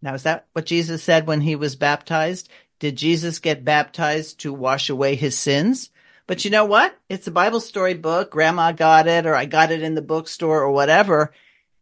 Now, 0.00 0.14
is 0.14 0.22
that 0.22 0.46
what 0.52 0.66
Jesus 0.66 1.02
said 1.02 1.26
when 1.26 1.40
he 1.40 1.56
was 1.56 1.76
baptized? 1.76 2.48
Did 2.78 2.96
Jesus 2.96 3.40
get 3.40 3.64
baptized 3.64 4.40
to 4.40 4.52
wash 4.52 4.88
away 4.88 5.16
his 5.16 5.36
sins? 5.36 5.90
But 6.26 6.44
you 6.44 6.50
know 6.50 6.64
what? 6.64 6.96
It's 7.08 7.26
a 7.26 7.32
Bible 7.32 7.60
story 7.60 7.94
book. 7.94 8.30
Grandma 8.30 8.72
got 8.72 9.08
it, 9.08 9.26
or 9.26 9.34
I 9.34 9.46
got 9.46 9.72
it 9.72 9.82
in 9.82 9.94
the 9.94 10.02
bookstore, 10.02 10.62
or 10.62 10.70
whatever. 10.70 11.32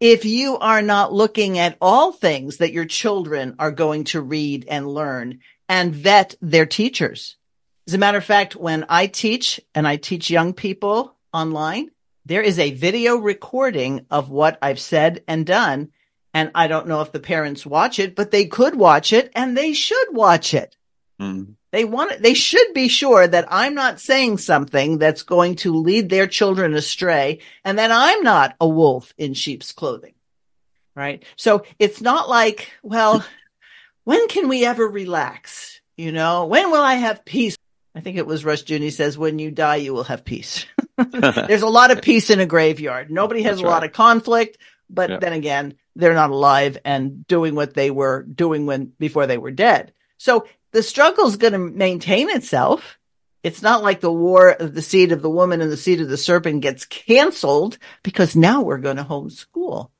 If 0.00 0.24
you 0.24 0.56
are 0.58 0.82
not 0.82 1.12
looking 1.12 1.58
at 1.58 1.76
all 1.80 2.12
things 2.12 2.58
that 2.58 2.72
your 2.72 2.84
children 2.84 3.56
are 3.58 3.70
going 3.70 4.04
to 4.04 4.20
read 4.20 4.66
and 4.68 4.86
learn 4.86 5.40
and 5.68 5.94
vet 5.94 6.34
their 6.40 6.66
teachers. 6.66 7.36
As 7.86 7.94
a 7.94 7.98
matter 7.98 8.18
of 8.18 8.24
fact, 8.24 8.56
when 8.56 8.84
I 8.88 9.06
teach 9.06 9.60
and 9.74 9.86
I 9.86 9.96
teach 9.96 10.30
young 10.30 10.52
people 10.52 11.14
online, 11.32 11.90
there 12.24 12.42
is 12.42 12.58
a 12.58 12.72
video 12.72 13.16
recording 13.16 14.06
of 14.10 14.30
what 14.30 14.58
I've 14.60 14.80
said 14.80 15.22
and 15.28 15.46
done. 15.46 15.90
And 16.37 16.51
I 16.55 16.66
don't 16.66 16.87
know 16.87 17.01
if 17.01 17.12
the 17.12 17.18
parents 17.18 17.64
watch 17.64 17.99
it, 17.99 18.14
but 18.14 18.30
they 18.30 18.45
could 18.45 18.74
watch 18.74 19.14
it 19.14 19.32
and 19.34 19.57
they 19.57 19.72
should 19.72 20.09
watch 20.11 20.53
it. 20.53 20.76
Mm. 21.18 21.55
They 21.72 21.87
want 21.87 22.12
it. 22.12 22.20
they 22.20 22.34
should 22.34 22.74
be 22.74 22.89
sure 22.89 23.26
that 23.26 23.47
I'm 23.49 23.72
not 23.72 24.01
saying 24.01 24.37
something 24.37 24.99
that's 24.99 25.22
going 25.22 25.57
to 25.57 25.74
lead 25.74 26.11
their 26.11 26.26
children 26.26 26.74
astray 26.74 27.39
and 27.64 27.78
that 27.78 27.91
I'm 27.91 28.22
not 28.22 28.55
a 28.61 28.68
wolf 28.68 29.14
in 29.16 29.32
sheep's 29.32 29.72
clothing. 29.72 30.12
Right? 30.95 31.24
So 31.37 31.64
it's 31.78 32.03
not 32.03 32.28
like, 32.28 32.70
well, 32.82 33.24
when 34.05 34.28
can 34.28 34.49
we 34.49 34.66
ever 34.66 34.87
relax? 34.87 35.80
You 35.97 36.12
know, 36.12 36.45
when 36.45 36.70
will 36.70 36.82
I 36.82 36.97
have 36.97 37.24
peace? 37.24 37.57
I 37.95 38.01
think 38.01 38.18
it 38.18 38.26
was 38.26 38.45
Rushdoony 38.45 38.93
says, 38.93 39.16
when 39.16 39.39
you 39.39 39.51
die, 39.51 39.76
you 39.76 39.95
will 39.95 40.05
have 40.05 40.22
peace. 40.22 40.66
There's 41.11 41.62
a 41.62 41.66
lot 41.68 41.91
of 41.91 42.03
peace 42.03 42.30
in 42.30 42.41
a 42.41 42.47
graveyard. 42.47 43.11
Nobody 43.11 43.43
has 43.43 43.53
That's 43.53 43.62
a 43.62 43.64
right. 43.64 43.70
lot 43.70 43.84
of 43.84 43.93
conflict, 43.93 44.59
but 44.89 45.11
yeah. 45.11 45.18
then 45.18 45.32
again, 45.32 45.74
they're 45.95 46.14
not 46.14 46.30
alive 46.30 46.78
and 46.84 47.26
doing 47.26 47.55
what 47.55 47.74
they 47.74 47.91
were 47.91 48.22
doing 48.22 48.66
when 48.66 48.93
before 48.99 49.26
they 49.26 49.39
were 49.39 49.51
dead. 49.51 49.93
So 50.18 50.47
the 50.72 50.82
struggle 50.82 51.26
is 51.26 51.37
going 51.37 51.53
to 51.53 51.59
maintain 51.59 52.30
itself. 52.30 52.99
It's 53.43 53.62
not 53.62 53.82
like 53.82 54.01
the 54.01 54.12
war 54.12 54.51
of 54.51 54.74
the 54.74 54.82
seed 54.82 55.12
of 55.12 55.22
the 55.22 55.30
woman 55.30 55.61
and 55.61 55.70
the 55.70 55.76
seed 55.76 56.01
of 56.01 56.09
the 56.09 56.16
serpent 56.16 56.62
gets 56.62 56.84
canceled 56.84 57.78
because 58.03 58.34
now 58.34 58.62
we're 58.62 58.78
going 58.78 58.97
to 58.97 59.05
homeschool. 59.05 59.91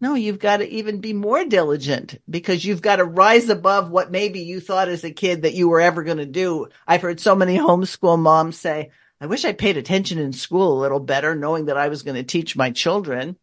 No, 0.00 0.14
you've 0.14 0.38
got 0.38 0.58
to 0.58 0.68
even 0.68 1.00
be 1.00 1.12
more 1.12 1.44
diligent 1.44 2.20
because 2.30 2.64
you've 2.64 2.82
got 2.82 2.96
to 2.96 3.04
rise 3.04 3.48
above 3.48 3.90
what 3.90 4.12
maybe 4.12 4.40
you 4.40 4.60
thought 4.60 4.88
as 4.88 5.02
a 5.02 5.10
kid 5.10 5.42
that 5.42 5.54
you 5.54 5.68
were 5.68 5.80
ever 5.80 6.04
going 6.04 6.18
to 6.18 6.26
do. 6.26 6.68
I've 6.86 7.02
heard 7.02 7.18
so 7.18 7.34
many 7.34 7.58
homeschool 7.58 8.18
moms 8.18 8.56
say, 8.56 8.90
I 9.20 9.26
wish 9.26 9.44
I 9.44 9.52
paid 9.52 9.76
attention 9.76 10.18
in 10.18 10.32
school 10.32 10.78
a 10.78 10.80
little 10.80 11.00
better, 11.00 11.34
knowing 11.34 11.66
that 11.66 11.76
I 11.76 11.88
was 11.88 12.04
going 12.04 12.14
to 12.16 12.22
teach 12.22 12.54
my 12.54 12.70
children. 12.70 13.36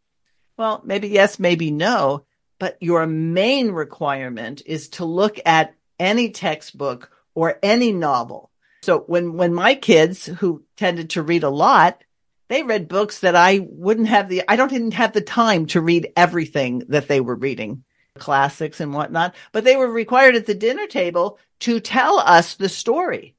Well, 0.58 0.82
maybe 0.86 1.10
yes, 1.10 1.40
maybe 1.40 1.72
no, 1.72 2.26
but 2.60 2.78
your 2.80 3.06
main 3.06 3.72
requirement 3.72 4.62
is 4.66 4.90
to 4.90 5.06
look 5.06 5.40
at 5.46 5.76
any 6.00 6.32
textbook 6.32 7.12
or 7.34 7.60
any 7.62 7.92
novel. 7.92 8.50
So 8.84 9.00
when, 9.00 9.34
when 9.34 9.54
my 9.54 9.76
kids 9.76 10.26
who 10.26 10.64
tended 10.78 11.12
to 11.12 11.24
read 11.24 11.44
a 11.44 11.50
lot, 11.50 12.04
they 12.48 12.64
read 12.64 12.88
books 12.88 13.20
that 13.20 13.36
I 13.36 13.68
wouldn't 13.70 14.08
have 14.08 14.30
the, 14.30 14.44
I 14.48 14.56
don't 14.56 14.72
even 14.72 14.92
have 14.92 15.14
the 15.14 15.22
time 15.22 15.66
to 15.68 15.82
read 15.82 16.14
everything 16.16 16.84
that 16.90 17.08
they 17.08 17.20
were 17.20 17.36
reading, 17.36 17.84
classics 18.18 18.80
and 18.80 18.94
whatnot, 18.94 19.36
but 19.52 19.64
they 19.64 19.76
were 19.76 19.92
required 19.92 20.36
at 20.36 20.46
the 20.46 20.54
dinner 20.54 20.88
table 20.88 21.40
to 21.62 21.80
tell 21.80 22.20
us 22.20 22.56
the 22.56 22.70
story. 22.70 23.36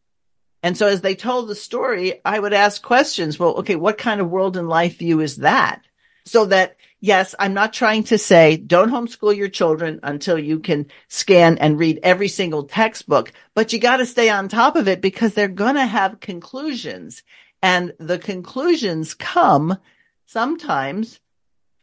And 0.62 0.76
so 0.76 0.88
as 0.88 1.00
they 1.00 1.14
told 1.14 1.48
the 1.48 1.54
story, 1.54 2.20
I 2.24 2.38
would 2.38 2.52
ask 2.52 2.82
questions. 2.82 3.38
Well, 3.38 3.54
okay, 3.58 3.76
what 3.76 3.98
kind 3.98 4.20
of 4.20 4.30
world 4.30 4.56
and 4.56 4.68
life 4.68 4.98
view 4.98 5.20
is 5.20 5.36
that? 5.36 5.82
So 6.24 6.46
that 6.46 6.75
yes, 7.00 7.34
I'm 7.38 7.54
not 7.54 7.72
trying 7.72 8.04
to 8.04 8.18
say 8.18 8.56
don't 8.56 8.90
homeschool 8.90 9.36
your 9.36 9.48
children 9.48 10.00
until 10.02 10.38
you 10.38 10.60
can 10.60 10.86
scan 11.08 11.58
and 11.58 11.78
read 11.78 12.00
every 12.02 12.28
single 12.28 12.64
textbook, 12.64 13.32
but 13.54 13.72
you 13.72 13.78
got 13.78 13.98
to 13.98 14.06
stay 14.06 14.28
on 14.28 14.48
top 14.48 14.76
of 14.76 14.88
it 14.88 15.00
because 15.00 15.34
they're 15.34 15.48
going 15.48 15.76
to 15.76 15.86
have 15.86 16.20
conclusions 16.20 17.22
and 17.62 17.94
the 17.98 18.18
conclusions 18.18 19.14
come 19.14 19.78
sometimes 20.26 21.20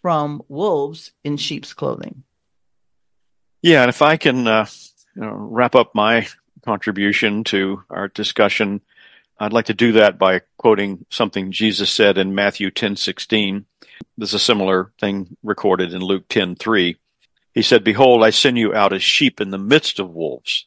from 0.02 0.44
wolves 0.48 1.12
in 1.24 1.38
sheep's 1.38 1.74
clothing. 1.74 2.24
Yeah. 3.62 3.82
And 3.82 3.90
if 3.90 4.02
I 4.02 4.18
can 4.18 4.48
uh, 4.48 4.66
you 5.16 5.22
know, 5.22 5.32
wrap 5.32 5.76
up 5.76 5.96
my 5.96 6.28
contribution 6.64 7.44
to 7.46 7.84
our 7.90 8.10
discussion, 8.10 8.82
I'd 9.44 9.54
like 9.54 9.66
to 9.66 9.74
do 9.74 9.92
that 9.94 10.18
by 10.18 10.42
quoting 10.58 11.06
something 11.10 11.52
Jesus 11.52 11.92
said 11.92 12.18
in 12.18 12.34
Matthew 12.34 12.72
10:16. 12.72 13.66
There's 14.18 14.34
a 14.34 14.40
similar 14.40 14.94
thing 15.00 15.36
recorded 15.44 15.94
in 15.94 16.02
Luke 16.02 16.30
10:3. 16.30 16.96
He 17.54 17.62
said, 17.62 17.84
"Behold, 17.84 18.24
I 18.24 18.30
send 18.30 18.58
you 18.58 18.74
out 18.74 18.94
as 18.94 19.04
sheep 19.04 19.42
in 19.42 19.50
the 19.50 19.58
midst 19.58 20.00
of 20.00 20.14
wolves." 20.14 20.66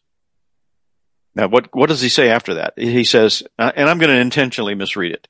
Now, 1.35 1.49
what 1.49 1.75
what 1.75 1.89
does 1.89 2.03
he 2.03 2.11
say 2.11 2.29
after 2.29 2.55
that? 2.55 2.75
He 2.77 3.05
says, 3.05 3.43
uh, 3.59 3.73
and 3.75 3.89
I'm 3.89 3.99
going 3.99 4.15
to 4.15 4.21
intentionally 4.21 4.75
misread 4.75 5.13
it. 5.13 5.29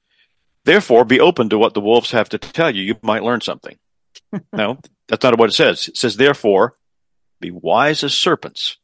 Therefore, 0.64 1.04
be 1.04 1.20
open 1.20 1.48
to 1.50 1.58
what 1.58 1.74
the 1.74 1.80
wolves 1.80 2.10
have 2.10 2.28
to 2.30 2.38
tell 2.38 2.74
you. 2.74 2.82
You 2.82 2.96
might 3.02 3.22
learn 3.22 3.40
something. 3.40 3.76
no, 4.52 4.80
that's 5.06 5.22
not 5.22 5.38
what 5.38 5.50
it 5.50 5.54
says. 5.54 5.86
It 5.86 5.96
says, 5.96 6.16
therefore, 6.16 6.76
be 7.40 7.52
wise 7.52 8.02
as 8.02 8.14
serpents 8.14 8.78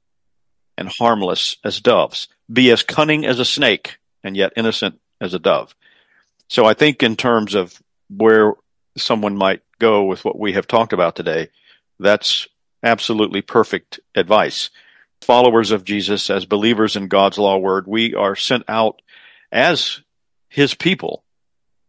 and 0.79 0.89
harmless 0.89 1.57
as 1.65 1.81
doves. 1.81 2.29
Be 2.53 2.71
as 2.71 2.85
cunning 2.85 3.27
as 3.27 3.41
a 3.41 3.45
snake 3.45 3.99
and 4.25 4.37
yet 4.37 4.53
innocent 4.57 5.01
as 5.21 5.35
a 5.35 5.39
dove. 5.39 5.75
So 6.49 6.65
I 6.65 6.75
think 6.75 7.03
in 7.03 7.17
terms 7.17 7.55
of 7.55 7.81
where 8.09 8.55
someone 8.97 9.37
might 9.37 9.63
go 9.79 10.05
with 10.05 10.25
what 10.25 10.39
we 10.39 10.53
have 10.53 10.67
talked 10.67 10.93
about 10.93 11.17
today, 11.17 11.49
that's 11.99 12.47
absolutely 12.83 13.43
perfect 13.43 14.01
advice. 14.15 14.71
Followers 15.23 15.71
of 15.71 15.85
Jesus, 15.85 16.29
as 16.31 16.45
believers 16.45 16.97
in 16.97 17.09
God's 17.09 17.39
law 17.39 17.57
word, 17.57 17.87
we 17.87 18.15
are 18.15 18.37
sent 18.37 18.65
out 18.69 19.01
as 19.51 20.01
his 20.49 20.75
people, 20.75 21.25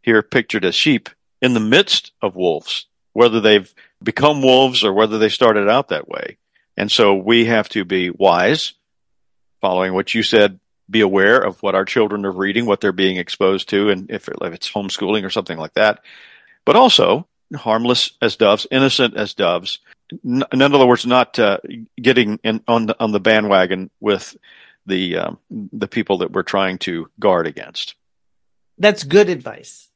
here 0.02 0.22
pictured 0.22 0.66
as 0.66 0.76
sheep, 0.76 1.10
in 1.42 1.54
the 1.54 1.60
midst 1.60 2.12
of 2.22 2.36
wolves, 2.36 2.86
whether 3.12 3.42
they've 3.42 3.74
become 4.02 4.42
wolves 4.42 4.84
or 4.84 4.94
whether 4.94 5.18
they 5.18 5.30
started 5.30 5.68
out 5.68 5.90
that 5.90 6.08
way. 6.08 6.38
And 6.78 6.92
so 6.92 7.16
we 7.16 7.46
have 7.46 7.70
to 7.70 7.84
be 7.86 8.10
wise, 8.10 8.74
following 9.62 9.94
what 9.94 10.14
you 10.14 10.24
said, 10.24 10.60
be 10.90 11.02
aware 11.02 11.38
of 11.40 11.62
what 11.64 11.76
our 11.76 11.86
children 11.86 12.26
are 12.26 12.32
reading, 12.32 12.66
what 12.66 12.82
they're 12.82 12.92
being 12.92 13.18
exposed 13.18 13.70
to, 13.70 13.90
and 13.90 14.10
if, 14.12 14.28
if 14.28 14.54
it's 14.54 14.72
homeschooling 14.72 15.26
or 15.26 15.30
something 15.30 15.58
like 15.58 15.74
that 15.74 16.02
but 16.66 16.76
also 16.76 17.28
harmless 17.56 18.12
as 18.22 18.36
doves, 18.36 18.68
innocent 18.72 19.16
as 19.16 19.34
doves. 19.34 19.80
In 20.24 20.62
other 20.62 20.86
words, 20.86 21.06
not 21.06 21.40
uh, 21.40 21.60
getting 22.02 22.40
in, 22.44 22.62
on 22.68 22.86
the 22.88 22.96
on 23.00 23.12
the 23.12 23.20
bandwagon 23.20 23.90
with 24.00 24.36
the 24.86 25.18
um, 25.18 25.40
the 25.50 25.88
people 25.88 26.20
that 26.20 26.32
we're 26.32 26.44
trying 26.44 26.78
to 26.80 27.10
guard 27.20 27.48
against. 27.48 27.96
That's 28.78 29.04
good 29.04 29.30
advice. 29.30 29.90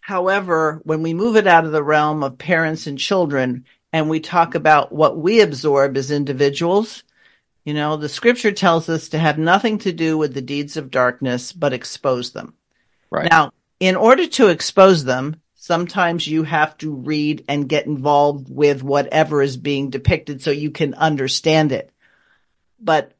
However, 0.00 0.80
when 0.84 1.02
we 1.02 1.14
move 1.14 1.36
it 1.36 1.46
out 1.46 1.64
of 1.64 1.72
the 1.72 1.82
realm 1.82 2.24
of 2.24 2.38
parents 2.38 2.86
and 2.86 2.98
children, 2.98 3.64
and 3.92 4.08
we 4.08 4.18
talk 4.18 4.54
about 4.54 4.92
what 4.92 5.18
we 5.18 5.40
absorb 5.40 5.96
as 5.96 6.10
individuals, 6.10 7.04
you 7.64 7.74
know, 7.74 7.96
the 7.96 8.08
scripture 8.08 8.52
tells 8.52 8.88
us 8.88 9.10
to 9.10 9.18
have 9.18 9.38
nothing 9.38 9.78
to 9.78 9.92
do 9.92 10.16
with 10.16 10.34
the 10.34 10.42
deeds 10.42 10.76
of 10.76 10.90
darkness, 10.90 11.52
but 11.52 11.72
expose 11.72 12.32
them. 12.32 12.54
Right. 13.10 13.30
Now, 13.30 13.52
in 13.78 13.96
order 13.96 14.26
to 14.26 14.48
expose 14.48 15.04
them, 15.04 15.40
sometimes 15.54 16.26
you 16.26 16.42
have 16.42 16.76
to 16.78 16.94
read 16.94 17.44
and 17.48 17.68
get 17.68 17.86
involved 17.86 18.48
with 18.50 18.82
whatever 18.82 19.42
is 19.42 19.56
being 19.56 19.90
depicted 19.90 20.42
so 20.42 20.50
you 20.50 20.70
can 20.70 20.94
understand 20.94 21.72
it. 21.72 21.92
But 22.80 23.12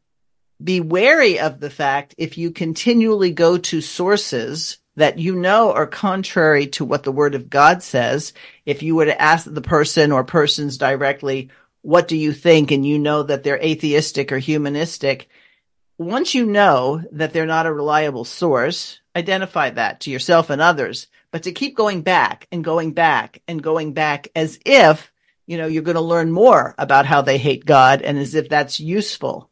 be 0.62 0.80
wary 0.80 1.38
of 1.38 1.60
the 1.60 1.70
fact 1.70 2.14
if 2.18 2.38
you 2.38 2.50
continually 2.50 3.30
go 3.30 3.58
to 3.58 3.80
sources 3.80 4.78
that 4.96 5.18
you 5.18 5.34
know 5.34 5.72
are 5.72 5.86
contrary 5.86 6.66
to 6.66 6.84
what 6.84 7.02
the 7.02 7.12
word 7.12 7.34
of 7.34 7.50
God 7.50 7.82
says. 7.82 8.32
If 8.66 8.82
you 8.82 8.96
were 8.96 9.06
to 9.06 9.20
ask 9.20 9.46
the 9.50 9.62
person 9.62 10.12
or 10.12 10.24
persons 10.24 10.78
directly, 10.78 11.50
what 11.82 12.08
do 12.08 12.16
you 12.16 12.32
think? 12.32 12.70
And 12.70 12.84
you 12.84 12.98
know 12.98 13.22
that 13.22 13.42
they're 13.42 13.62
atheistic 13.62 14.32
or 14.32 14.38
humanistic. 14.38 15.28
Once 15.98 16.34
you 16.34 16.46
know 16.46 17.02
that 17.12 17.32
they're 17.32 17.46
not 17.46 17.66
a 17.66 17.72
reliable 17.72 18.24
source, 18.24 19.00
identify 19.14 19.70
that 19.70 20.00
to 20.00 20.10
yourself 20.10 20.50
and 20.50 20.60
others 20.60 21.08
but 21.30 21.44
to 21.44 21.52
keep 21.52 21.76
going 21.76 22.02
back 22.02 22.46
and 22.50 22.64
going 22.64 22.92
back 22.92 23.40
and 23.46 23.62
going 23.62 23.92
back 23.92 24.28
as 24.34 24.58
if, 24.64 25.12
you 25.46 25.58
know, 25.58 25.66
you're 25.66 25.82
going 25.82 25.96
to 25.96 26.00
learn 26.00 26.32
more 26.32 26.74
about 26.78 27.06
how 27.06 27.22
they 27.22 27.38
hate 27.38 27.64
God 27.64 28.02
and 28.02 28.18
as 28.18 28.34
if 28.34 28.48
that's 28.48 28.80
useful. 28.80 29.48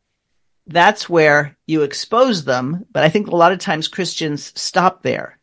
That's 0.66 1.09
where 1.09 1.57
you 1.66 1.83
expose 1.83 2.45
them. 2.45 2.85
But 2.93 3.05
I 3.05 3.09
think 3.09 3.29
a 3.29 3.37
lot 3.37 3.53
of 3.53 3.59
times 3.59 3.89
Christians 3.89 4.53
stop 4.61 5.03
there. 5.03 5.39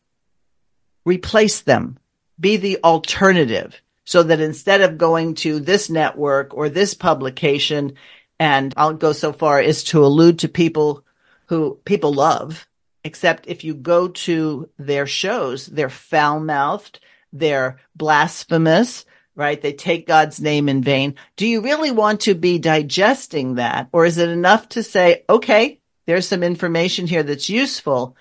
Replace 1.05 1.61
them. 1.61 1.97
Be 2.39 2.57
the 2.57 2.79
alternative 2.83 3.81
so 4.05 4.23
that 4.23 4.39
instead 4.39 4.81
of 4.81 4.97
going 4.97 5.35
to 5.35 5.59
this 5.59 5.89
network 5.89 6.53
or 6.53 6.69
this 6.69 6.93
publication, 6.93 7.95
And 8.39 8.73
I'll 8.75 8.93
go 8.93 9.13
so 9.13 9.33
far 9.33 9.59
as 9.59 9.83
to 9.85 10.05
allude 10.05 10.39
to 10.39 10.49
people 10.49 11.03
who 11.47 11.79
people 11.85 12.13
love, 12.13 12.67
except 13.03 13.47
if 13.47 13.63
you 13.63 13.73
go 13.73 14.09
to 14.09 14.69
their 14.77 15.07
shows, 15.07 15.67
they're 15.67 15.89
foul 15.89 16.39
mouthed, 16.39 16.99
they're 17.31 17.79
blasphemous, 17.95 19.05
right? 19.35 19.61
They 19.61 19.73
take 19.73 20.07
God's 20.07 20.39
name 20.41 20.69
in 20.69 20.81
vain. 20.81 21.15
Do 21.35 21.47
you 21.47 21.61
really 21.61 21.91
want 21.91 22.21
to 22.21 22.35
be 22.35 22.57
digesting 22.57 23.55
that? 23.55 23.89
Or 23.91 24.05
is 24.05 24.17
it 24.17 24.29
enough 24.29 24.69
to 24.69 24.83
say, 24.83 25.23
okay, 25.29 25.79
there's 26.05 26.27
some 26.27 26.43
information 26.43 27.07
here 27.07 27.23
that's 27.23 27.49
useful, 27.49 28.15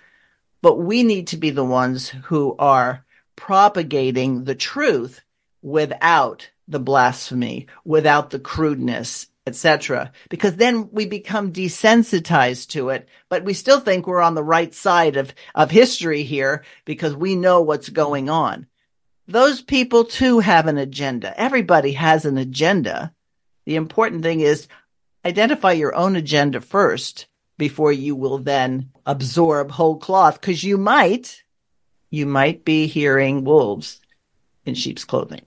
but 0.63 0.77
we 0.77 1.03
need 1.03 1.29
to 1.29 1.37
be 1.37 1.51
the 1.51 1.65
ones 1.65 2.09
who 2.09 2.57
are 2.59 3.05
propagating 3.37 4.45
the 4.45 4.55
truth 4.55 5.23
without 5.65 6.51
the 6.69 6.79
blasphemy, 6.79 7.67
without 7.85 8.29
the 8.31 8.39
crudeness, 8.39 9.29
etc. 9.47 10.13
Because 10.29 10.57
then 10.57 10.91
we 10.93 11.07
become 11.07 11.53
desensitized 11.53 12.69
to 12.69 12.91
it, 12.91 13.09
but 13.31 13.45
we 13.45 13.55
still 13.55 13.81
think 13.81 14.07
we're 14.07 14.21
on 14.21 14.35
the 14.35 14.45
right 14.45 14.75
side 14.75 15.17
of, 15.17 15.35
of 15.55 15.71
history 15.71 16.23
here 16.23 16.65
because 16.85 17.17
we 17.17 17.35
know 17.35 17.63
what's 17.63 17.89
going 17.89 18.29
on. 18.29 18.67
Those 19.27 19.63
people 19.63 20.05
too 20.05 20.41
have 20.41 20.67
an 20.67 20.77
agenda. 20.77 21.39
Everybody 21.39 21.93
has 21.93 22.27
an 22.27 22.37
agenda. 22.37 23.15
The 23.65 23.77
important 23.77 24.23
thing 24.23 24.41
is 24.41 24.69
identify 25.25 25.73
your 25.73 25.95
own 25.95 26.15
agenda 26.15 26.61
first 26.61 27.27
before 27.57 27.93
you 27.93 28.15
will 28.17 28.39
then 28.39 28.91
absorb 29.07 29.71
whole 29.71 29.97
cloth 29.97 30.41
because 30.41 30.63
you 30.63 30.77
might, 30.77 31.43
you 32.11 32.27
might 32.27 32.67
be 32.67 32.87
hearing 32.87 33.45
wolves 33.45 34.01
in 34.67 34.75
sheep's 34.75 35.05
clothing. 35.05 35.41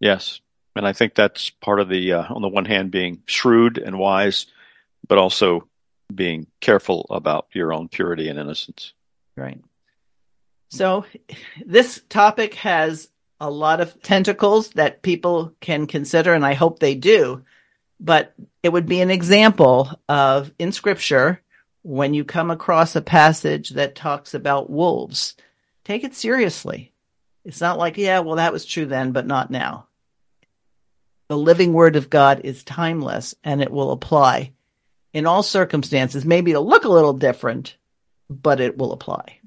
Yes. 0.00 0.40
And 0.74 0.86
I 0.86 0.92
think 0.92 1.14
that's 1.14 1.50
part 1.50 1.80
of 1.80 1.88
the, 1.88 2.14
uh, 2.14 2.34
on 2.34 2.42
the 2.42 2.48
one 2.48 2.64
hand, 2.64 2.90
being 2.90 3.22
shrewd 3.26 3.78
and 3.78 3.98
wise, 3.98 4.46
but 5.06 5.18
also 5.18 5.68
being 6.12 6.46
careful 6.60 7.06
about 7.10 7.46
your 7.52 7.72
own 7.72 7.88
purity 7.88 8.28
and 8.28 8.38
innocence. 8.38 8.92
Right. 9.36 9.60
So 10.70 11.04
this 11.64 12.00
topic 12.08 12.54
has 12.54 13.08
a 13.40 13.50
lot 13.50 13.80
of 13.80 14.00
tentacles 14.02 14.70
that 14.70 15.02
people 15.02 15.54
can 15.60 15.86
consider, 15.86 16.34
and 16.34 16.44
I 16.44 16.54
hope 16.54 16.78
they 16.78 16.94
do. 16.94 17.44
But 17.98 18.34
it 18.62 18.70
would 18.70 18.86
be 18.86 19.00
an 19.00 19.10
example 19.10 19.90
of 20.08 20.52
in 20.58 20.72
scripture 20.72 21.40
when 21.82 22.14
you 22.14 22.24
come 22.24 22.50
across 22.50 22.94
a 22.94 23.00
passage 23.00 23.70
that 23.70 23.94
talks 23.94 24.34
about 24.34 24.70
wolves, 24.70 25.34
take 25.84 26.04
it 26.04 26.14
seriously. 26.14 26.92
It's 27.44 27.60
not 27.60 27.78
like, 27.78 27.96
yeah, 27.96 28.20
well, 28.20 28.36
that 28.36 28.52
was 28.52 28.64
true 28.66 28.86
then, 28.86 29.12
but 29.12 29.26
not 29.26 29.50
now. 29.50 29.86
The 31.30 31.38
living 31.38 31.72
word 31.72 31.94
of 31.94 32.10
God 32.10 32.40
is 32.42 32.64
timeless 32.64 33.36
and 33.44 33.62
it 33.62 33.70
will 33.70 33.92
apply 33.92 34.50
in 35.12 35.26
all 35.26 35.44
circumstances. 35.44 36.24
Maybe 36.24 36.50
it'll 36.50 36.66
look 36.66 36.84
a 36.84 36.88
little 36.88 37.12
different, 37.12 37.76
but 38.28 38.58
it 38.60 38.76
will 38.76 38.92
apply. 38.92 39.38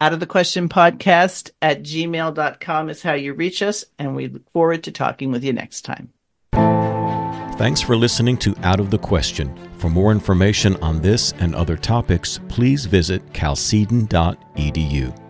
Out 0.00 0.12
of 0.12 0.18
the 0.18 0.26
question 0.26 0.68
podcast 0.68 1.52
at 1.62 1.84
gmail.com 1.84 2.90
is 2.90 3.02
how 3.02 3.12
you 3.12 3.34
reach 3.34 3.62
us, 3.62 3.84
and 4.00 4.16
we 4.16 4.26
look 4.26 4.50
forward 4.50 4.82
to 4.82 4.90
talking 4.90 5.30
with 5.30 5.44
you 5.44 5.52
next 5.52 5.82
time. 5.82 6.12
Thanks 7.56 7.80
for 7.80 7.94
listening 7.94 8.36
to 8.38 8.56
Out 8.64 8.80
of 8.80 8.90
the 8.90 8.98
Question. 8.98 9.56
For 9.78 9.88
more 9.88 10.10
information 10.10 10.74
on 10.82 11.00
this 11.00 11.34
and 11.38 11.54
other 11.54 11.76
topics, 11.76 12.40
please 12.48 12.84
visit 12.84 13.24
chalcedon.edu. 13.32 15.27